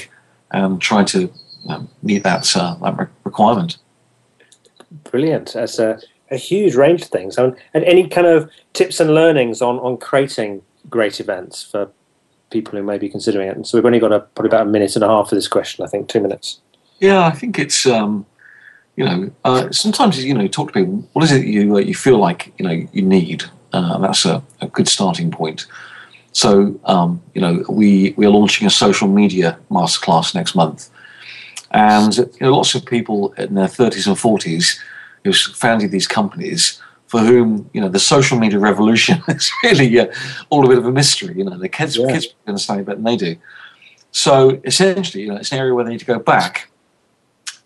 and 0.50 0.82
trying 0.82 1.06
to 1.06 1.32
know, 1.66 1.88
meet 2.02 2.24
that 2.24 2.46
uh, 2.58 2.74
that 2.82 3.10
requirement. 3.24 3.78
Brilliant. 5.12 5.54
That's 5.54 5.78
a, 5.78 6.02
a 6.32 6.38
huge 6.38 6.74
range 6.74 7.04
of 7.04 7.10
things. 7.10 7.38
and 7.38 7.56
any 7.76 8.08
kind 8.08 8.26
of 8.26 8.50
tips 8.74 9.00
and 9.00 9.14
learnings 9.14 9.62
on 9.62 9.78
on 9.80 9.98
creating 9.98 10.64
great 10.90 11.20
events 11.20 11.64
for 11.64 11.92
people 12.50 12.74
who 12.76 12.84
may 12.84 12.98
be 12.98 13.08
considering 13.08 13.48
it. 13.48 13.56
And 13.56 13.68
so 13.68 13.78
we've 13.78 13.86
only 13.86 14.00
got 14.00 14.12
a, 14.12 14.22
probably 14.22 14.50
about 14.50 14.66
a 14.66 14.72
minute 14.72 14.96
and 14.96 15.04
a 15.04 15.08
half 15.08 15.30
for 15.30 15.36
this 15.36 15.48
question. 15.48 15.86
I 15.86 15.88
think 15.88 16.10
two 16.10 16.20
minutes. 16.20 16.60
Yeah, 17.00 17.28
I 17.28 17.32
think 17.40 17.60
it's 17.60 17.86
um, 17.86 18.26
you 18.96 19.06
know 19.06 19.32
uh, 19.46 19.70
sometimes 19.72 20.26
you 20.26 20.34
know 20.34 20.48
talk 20.48 20.70
to 20.70 20.80
people. 20.80 21.08
What 21.14 21.24
is 21.24 21.32
it 21.32 21.46
you 21.46 21.76
uh, 21.76 21.82
you 21.92 21.94
feel 21.94 22.18
like 22.18 22.52
you 22.58 22.66
know 22.68 22.78
you 22.94 23.04
need? 23.04 23.44
Uh, 23.74 24.00
that's 24.00 24.26
a, 24.26 24.42
a, 24.62 24.68
good 24.68 24.88
starting 24.88 25.30
point. 25.30 25.68
So 26.32 26.80
um, 26.86 27.22
you 27.34 27.42
know 27.42 27.64
we 27.70 28.14
we 28.18 28.26
are 28.26 28.30
launching 28.30 28.68
a 28.68 28.70
social 28.70 29.08
media 29.08 29.58
masterclass 29.70 30.36
next 30.36 30.56
month, 30.56 30.90
and 31.72 32.16
you 32.18 32.30
know, 32.42 32.56
lots 32.56 32.76
of 32.76 32.86
people 32.86 33.34
in 33.34 33.56
their 33.56 33.68
thirties 33.68 34.08
and 34.08 34.18
forties 34.18 34.80
who've 35.24 35.36
founded 35.36 35.92
these 35.92 36.08
companies 36.08 36.82
for 37.08 37.20
whom 37.22 37.70
you 37.74 37.82
know 37.82 37.90
the 37.90 38.00
social 38.00 38.38
media 38.38 38.60
revolution 38.60 39.22
is 39.28 39.52
really 39.64 40.00
uh, 40.00 40.08
all 40.50 40.64
a 40.66 40.70
bit 40.70 40.78
of 40.78 40.86
a 40.86 40.92
mystery. 40.92 41.36
You 41.36 41.44
know, 41.44 41.58
the 41.58 41.70
kids 41.70 41.98
yeah. 41.98 42.12
kids 42.12 42.28
understand 42.48 42.82
it 42.82 42.86
better 42.86 42.98
than 42.98 43.06
they 43.06 43.18
do. 43.18 43.36
So 44.12 44.62
essentially, 44.64 45.24
you 45.24 45.30
know, 45.30 45.38
it's 45.38 45.52
an 45.52 45.60
area 45.60 45.74
where 45.74 45.84
they 45.84 45.92
need 45.92 46.00
to 46.00 46.06
go 46.06 46.20
back 46.20 46.70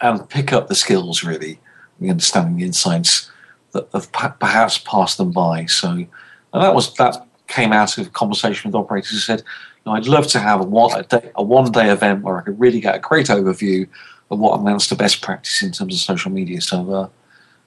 and 0.01 0.27
pick 0.29 0.51
up 0.51 0.67
the 0.67 0.75
skills, 0.75 1.23
really, 1.23 1.59
the 1.99 2.09
understanding 2.09 2.57
the 2.57 2.65
insights 2.65 3.31
that 3.71 3.87
have 3.93 4.11
perhaps 4.11 4.77
passed 4.77 5.17
them 5.17 5.31
by. 5.31 5.65
So 5.65 5.89
and 5.89 6.07
that 6.53 6.73
was 6.73 6.93
that 6.95 7.27
came 7.47 7.73
out 7.73 7.97
of 7.97 8.07
a 8.07 8.09
conversation 8.09 8.69
with 8.69 8.75
operators 8.75 9.11
who 9.11 9.17
said, 9.17 9.39
you 9.39 9.45
know, 9.85 9.93
I'd 9.93 10.07
love 10.07 10.27
to 10.27 10.39
have 10.39 10.61
a 10.61 10.63
one 10.63 10.97
a, 10.97 11.03
day, 11.03 11.31
a 11.35 11.43
one 11.43 11.71
day 11.71 11.89
event 11.89 12.23
where 12.23 12.37
I 12.37 12.41
could 12.41 12.59
really 12.59 12.79
get 12.79 12.95
a 12.95 12.99
great 12.99 13.27
overview 13.27 13.87
of 14.31 14.39
what 14.39 14.59
amounts 14.59 14.87
to 14.87 14.95
best 14.95 15.21
practice 15.21 15.61
in 15.61 15.71
terms 15.71 15.93
of 15.95 15.99
social 15.99 16.31
media. 16.31 16.61
So 16.61 16.91
uh, 16.91 17.09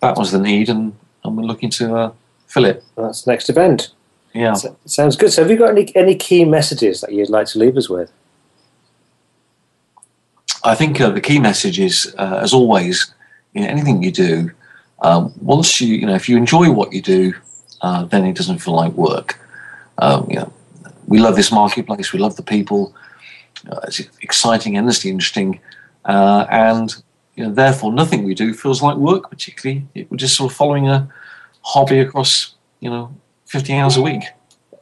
that 0.01 0.17
was 0.17 0.33
the 0.33 0.39
need, 0.39 0.69
and 0.69 0.95
and 1.25 1.37
we're 1.37 1.45
looking 1.45 1.71
to 1.71 1.97
uh, 1.97 2.13
fill 2.47 2.65
it. 2.65 2.85
That's 2.97 3.23
the 3.23 3.33
next 3.33 3.51
event. 3.51 3.91
Yeah, 4.35 4.55
so, 4.55 4.77
sounds 4.85 5.17
good. 5.17 5.33
So, 5.33 5.43
have 5.43 5.51
you 5.51 5.57
got 5.57 5.71
any 5.71 5.95
any 5.97 6.15
key 6.15 6.45
messages 6.45 7.01
that 7.01 7.13
you'd 7.13 7.31
like 7.31 7.47
to 7.49 7.59
leave 7.59 7.77
us 7.77 7.89
with? 7.89 8.13
I 10.65 10.75
think 10.75 11.01
uh, 11.01 11.11
the 11.11 11.21
key 11.21 11.39
message 11.39 11.79
is, 11.79 12.15
uh, 12.19 12.41
as 12.43 12.53
always, 12.53 13.15
in 13.55 13.65
anything 13.65 14.03
you 14.03 14.11
do, 14.11 14.51
um, 15.01 15.33
once 15.41 15.81
you 15.81 15.95
you 15.97 16.07
know 16.07 16.15
if 16.15 16.29
you 16.29 16.37
enjoy 16.37 16.71
what 16.71 16.93
you 16.93 17.01
do, 17.01 17.35
uh, 17.81 18.05
then 18.05 18.25
it 18.25 18.37
doesn't 18.37 18.59
feel 18.59 18.75
like 18.75 18.93
work. 18.93 19.39
Um, 19.99 20.27
you 20.29 20.37
know, 20.37 20.53
we 21.07 21.19
love 21.19 21.37
this 21.37 21.53
marketplace. 21.53 22.13
We 22.13 22.19
love 22.19 22.37
the 22.37 22.43
people. 22.43 22.95
Uh, 23.71 23.81
it's 23.85 24.01
exciting, 24.21 24.77
endlessly 24.77 25.11
interesting, 25.11 25.61
uh, 26.05 26.47
and 26.51 26.95
you 27.35 27.45
know, 27.45 27.53
therefore, 27.53 27.93
nothing 27.93 28.25
we 28.25 28.35
do 28.35 28.55
feels 28.55 28.83
like 28.83 28.97
work. 28.97 29.31
Particularly, 29.31 29.87
we're 29.95 30.17
just 30.17 30.37
sort 30.37 30.51
of 30.51 30.57
following 30.57 30.89
a 30.89 31.09
hobby 31.63 31.99
across 31.99 32.55
you 32.81 32.91
know 32.91 33.15
50 33.47 33.75
hours 33.75 33.97
a 33.97 34.03
week. 34.03 34.23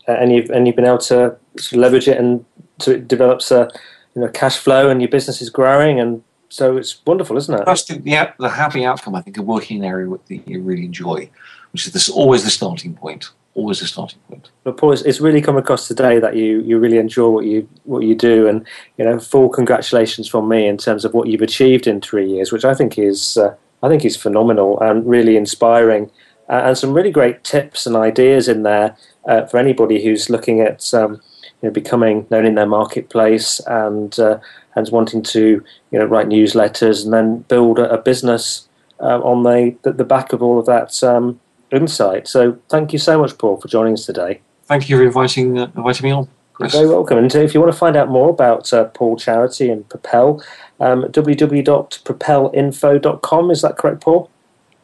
and 0.07 0.33
you've 0.33 0.51
and 0.51 0.67
you've 0.67 0.77
been 0.77 0.85
able 0.85 0.99
to 0.99 1.37
sort 1.57 1.73
of 1.73 1.79
leverage 1.79 2.09
it 2.09 2.19
and 2.19 2.45
so 2.79 2.91
it 2.91 3.09
develops 3.09 3.51
a 3.51 3.71
you 4.15 4.21
know 4.21 4.29
cash 4.29 4.59
flow 4.59 4.91
and 4.91 5.01
your 5.01 5.09
business 5.09 5.41
is 5.41 5.49
growing 5.49 5.99
and 6.01 6.23
so 6.51 6.77
it's 6.77 7.05
wonderful, 7.05 7.37
isn't 7.37 7.53
it? 7.53 7.65
That's 7.67 7.83
the, 7.85 7.99
the, 7.99 8.33
the 8.39 8.49
happy 8.49 8.85
outcome, 8.85 9.17
I 9.17 9.23
think, 9.23 9.39
of 9.39 9.45
working 9.45 9.79
in 9.79 9.83
an 9.83 9.91
area 9.91 10.09
that 10.09 10.49
you 10.49 10.61
really 10.63 10.85
enjoy, 10.85 11.29
which 11.73 11.85
is 11.85 11.93
this, 11.93 12.09
always 12.09 12.45
the 12.45 12.51
starting 12.51 12.95
point 12.95 13.31
always 13.55 13.81
a 13.81 13.87
starting 13.87 14.19
point. 14.29 14.51
But 14.65 14.77
Paul, 14.77 14.93
it's, 14.93 15.21
really 15.21 15.41
come 15.41 15.57
across 15.57 15.89
today 15.89 16.19
that 16.19 16.37
you, 16.37 16.61
you 16.63 16.79
really 16.79 16.99
enjoy 16.99 17.29
what 17.29 17.45
you 17.45 17.69
what 17.85 18.03
you 18.03 18.15
do, 18.15 18.49
and 18.49 18.67
you 18.99 19.05
know, 19.05 19.19
full 19.19 19.49
congratulations 19.49 20.29
from 20.29 20.49
me 20.49 20.67
in 20.67 20.77
terms 20.77 21.05
of 21.05 21.15
what 21.15 21.29
you've 21.29 21.43
achieved 21.43 21.87
in 21.87 22.01
three 22.01 22.29
years, 22.29 22.53
which 22.53 22.65
I 22.65 22.75
think 22.75 22.99
is 22.99 23.37
uh, 23.37 23.55
I 23.83 23.89
think 23.89 24.05
is 24.05 24.17
phenomenal 24.17 24.79
and 24.81 25.07
really 25.07 25.37
inspiring, 25.37 26.11
uh, 26.49 26.63
and 26.65 26.79
some 26.79 26.93
really 26.93 27.11
great 27.11 27.45
tips 27.45 27.87
and 27.87 27.97
ideas 27.97 28.49
in 28.49 28.65
there 28.65 28.97
uh, 29.27 29.47
for 29.47 29.59
anybody 29.59 30.03
who's 30.03 30.29
looking 30.29 30.61
at 30.61 30.93
um, 30.93 31.21
you 31.63 31.69
know, 31.69 31.71
becoming 31.71 32.27
known 32.31 32.47
in 32.47 32.57
their 32.57 32.67
marketplace 32.67 33.61
and 33.67 34.19
uh, 34.19 34.39
and 34.75 34.89
wanting 34.91 35.23
to 35.23 35.65
you 35.91 35.99
know 35.99 36.05
write 36.05 36.29
newsletters 36.29 37.05
and 37.05 37.13
then 37.13 37.39
build 37.49 37.79
a, 37.79 37.91
a 37.91 37.99
business 37.99 38.69
uh, 39.01 39.21
on 39.21 39.43
the, 39.43 39.77
the, 39.83 39.93
the 39.93 40.05
back 40.05 40.33
of 40.33 40.43
all 40.43 40.59
of 40.59 40.67
that. 40.67 41.03
Um, 41.03 41.41
insight. 41.75 42.29
So 42.29 42.59
thank 42.69 42.93
you 42.93 42.99
so 42.99 43.19
much, 43.19 43.39
Paul, 43.39 43.57
for 43.59 43.69
joining 43.69 43.95
us 43.95 44.05
today. 44.07 44.41
Thank 44.65 44.89
you 44.89 44.97
for 44.97 45.05
inviting 45.05 45.59
uh, 45.59 45.71
inviting 45.77 46.05
me 46.05 46.13
on. 46.13 46.29
Chris. 46.55 46.73
You're 46.73 46.83
very 46.83 46.95
welcome. 46.95 47.19
And 47.19 47.35
if 47.35 47.53
you 47.53 47.61
want 47.61 47.73
to 47.73 47.79
find 47.79 47.97
out 47.97 48.09
more 48.09 48.31
about 48.31 48.73
uh, 48.73 48.85
Paul 48.85 49.17
Charity 49.17 49.69
and 49.71 49.89
Propel, 49.89 50.41
um, 50.81 51.05
www.propelinfo.com. 51.05 53.51
Is 53.51 53.63
that 53.63 53.77
correct, 53.77 54.01
Paul? 54.01 54.31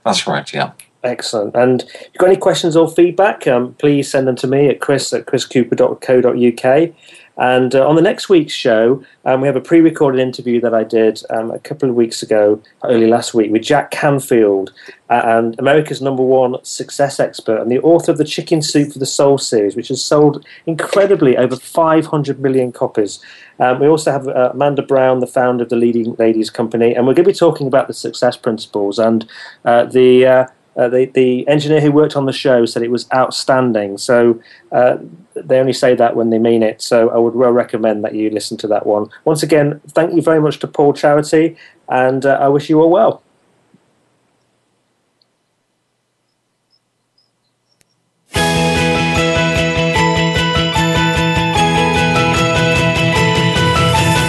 That's 0.04 0.26
right, 0.26 0.52
yeah. 0.52 0.72
Excellent. 1.02 1.56
And 1.56 1.82
if 1.82 2.10
you've 2.12 2.18
got 2.18 2.28
any 2.28 2.36
questions 2.36 2.76
or 2.76 2.90
feedback, 2.90 3.46
um, 3.46 3.72
please 3.74 4.10
send 4.10 4.28
them 4.28 4.36
to 4.36 4.46
me 4.46 4.68
at 4.68 4.80
chris 4.80 5.10
at 5.12 5.26
chriscooper.co.uk. 5.26 6.94
And 7.40 7.74
uh, 7.74 7.88
on 7.88 7.96
the 7.96 8.02
next 8.02 8.28
week's 8.28 8.52
show, 8.52 9.02
um, 9.24 9.40
we 9.40 9.46
have 9.48 9.56
a 9.56 9.62
pre 9.62 9.80
recorded 9.80 10.20
interview 10.20 10.60
that 10.60 10.74
I 10.74 10.84
did 10.84 11.22
um, 11.30 11.50
a 11.50 11.58
couple 11.58 11.88
of 11.88 11.94
weeks 11.94 12.22
ago, 12.22 12.62
early 12.84 13.06
last 13.06 13.32
week, 13.32 13.50
with 13.50 13.62
Jack 13.62 13.90
Canfield, 13.90 14.74
uh, 15.08 15.22
and 15.24 15.58
America's 15.58 16.02
number 16.02 16.22
one 16.22 16.62
success 16.64 17.18
expert 17.18 17.58
and 17.60 17.70
the 17.70 17.80
author 17.80 18.12
of 18.12 18.18
the 18.18 18.24
Chicken 18.24 18.60
Soup 18.60 18.92
for 18.92 18.98
the 18.98 19.06
Soul 19.06 19.38
series, 19.38 19.74
which 19.74 19.88
has 19.88 20.02
sold 20.02 20.44
incredibly 20.66 21.38
over 21.38 21.56
500 21.56 22.40
million 22.40 22.72
copies. 22.72 23.20
Um, 23.58 23.80
we 23.80 23.88
also 23.88 24.12
have 24.12 24.28
uh, 24.28 24.50
Amanda 24.52 24.82
Brown, 24.82 25.20
the 25.20 25.26
founder 25.26 25.64
of 25.64 25.70
the 25.70 25.76
Leading 25.76 26.14
Ladies 26.16 26.50
Company, 26.50 26.94
and 26.94 27.06
we're 27.06 27.14
going 27.14 27.24
to 27.24 27.32
be 27.32 27.34
talking 27.34 27.66
about 27.66 27.88
the 27.88 27.94
success 27.94 28.36
principles 28.36 28.98
and 28.98 29.26
uh, 29.64 29.86
the 29.86 30.26
uh, 30.26 30.46
uh, 30.80 30.88
the, 30.88 31.04
the 31.04 31.46
engineer 31.46 31.78
who 31.78 31.92
worked 31.92 32.16
on 32.16 32.24
the 32.24 32.32
show 32.32 32.64
said 32.64 32.82
it 32.82 32.90
was 32.90 33.06
outstanding. 33.12 33.98
So 33.98 34.40
uh, 34.72 34.96
they 35.34 35.60
only 35.60 35.74
say 35.74 35.94
that 35.94 36.16
when 36.16 36.30
they 36.30 36.38
mean 36.38 36.62
it. 36.62 36.80
So 36.80 37.10
I 37.10 37.18
would 37.18 37.34
well 37.34 37.52
recommend 37.52 38.02
that 38.04 38.14
you 38.14 38.30
listen 38.30 38.56
to 38.58 38.66
that 38.68 38.86
one. 38.86 39.10
Once 39.26 39.42
again, 39.42 39.82
thank 39.88 40.14
you 40.14 40.22
very 40.22 40.40
much 40.40 40.58
to 40.60 40.66
Paul 40.66 40.94
Charity, 40.94 41.56
and 41.90 42.24
uh, 42.24 42.38
I 42.40 42.48
wish 42.48 42.70
you 42.70 42.80
all 42.80 42.90
well. 42.90 43.22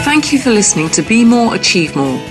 Thank 0.03 0.33
you 0.33 0.39
for 0.39 0.51
listening 0.51 0.89
to 0.89 1.01
Be 1.01 1.23
More, 1.23 1.55
Achieve 1.55 1.95
More 1.95 2.30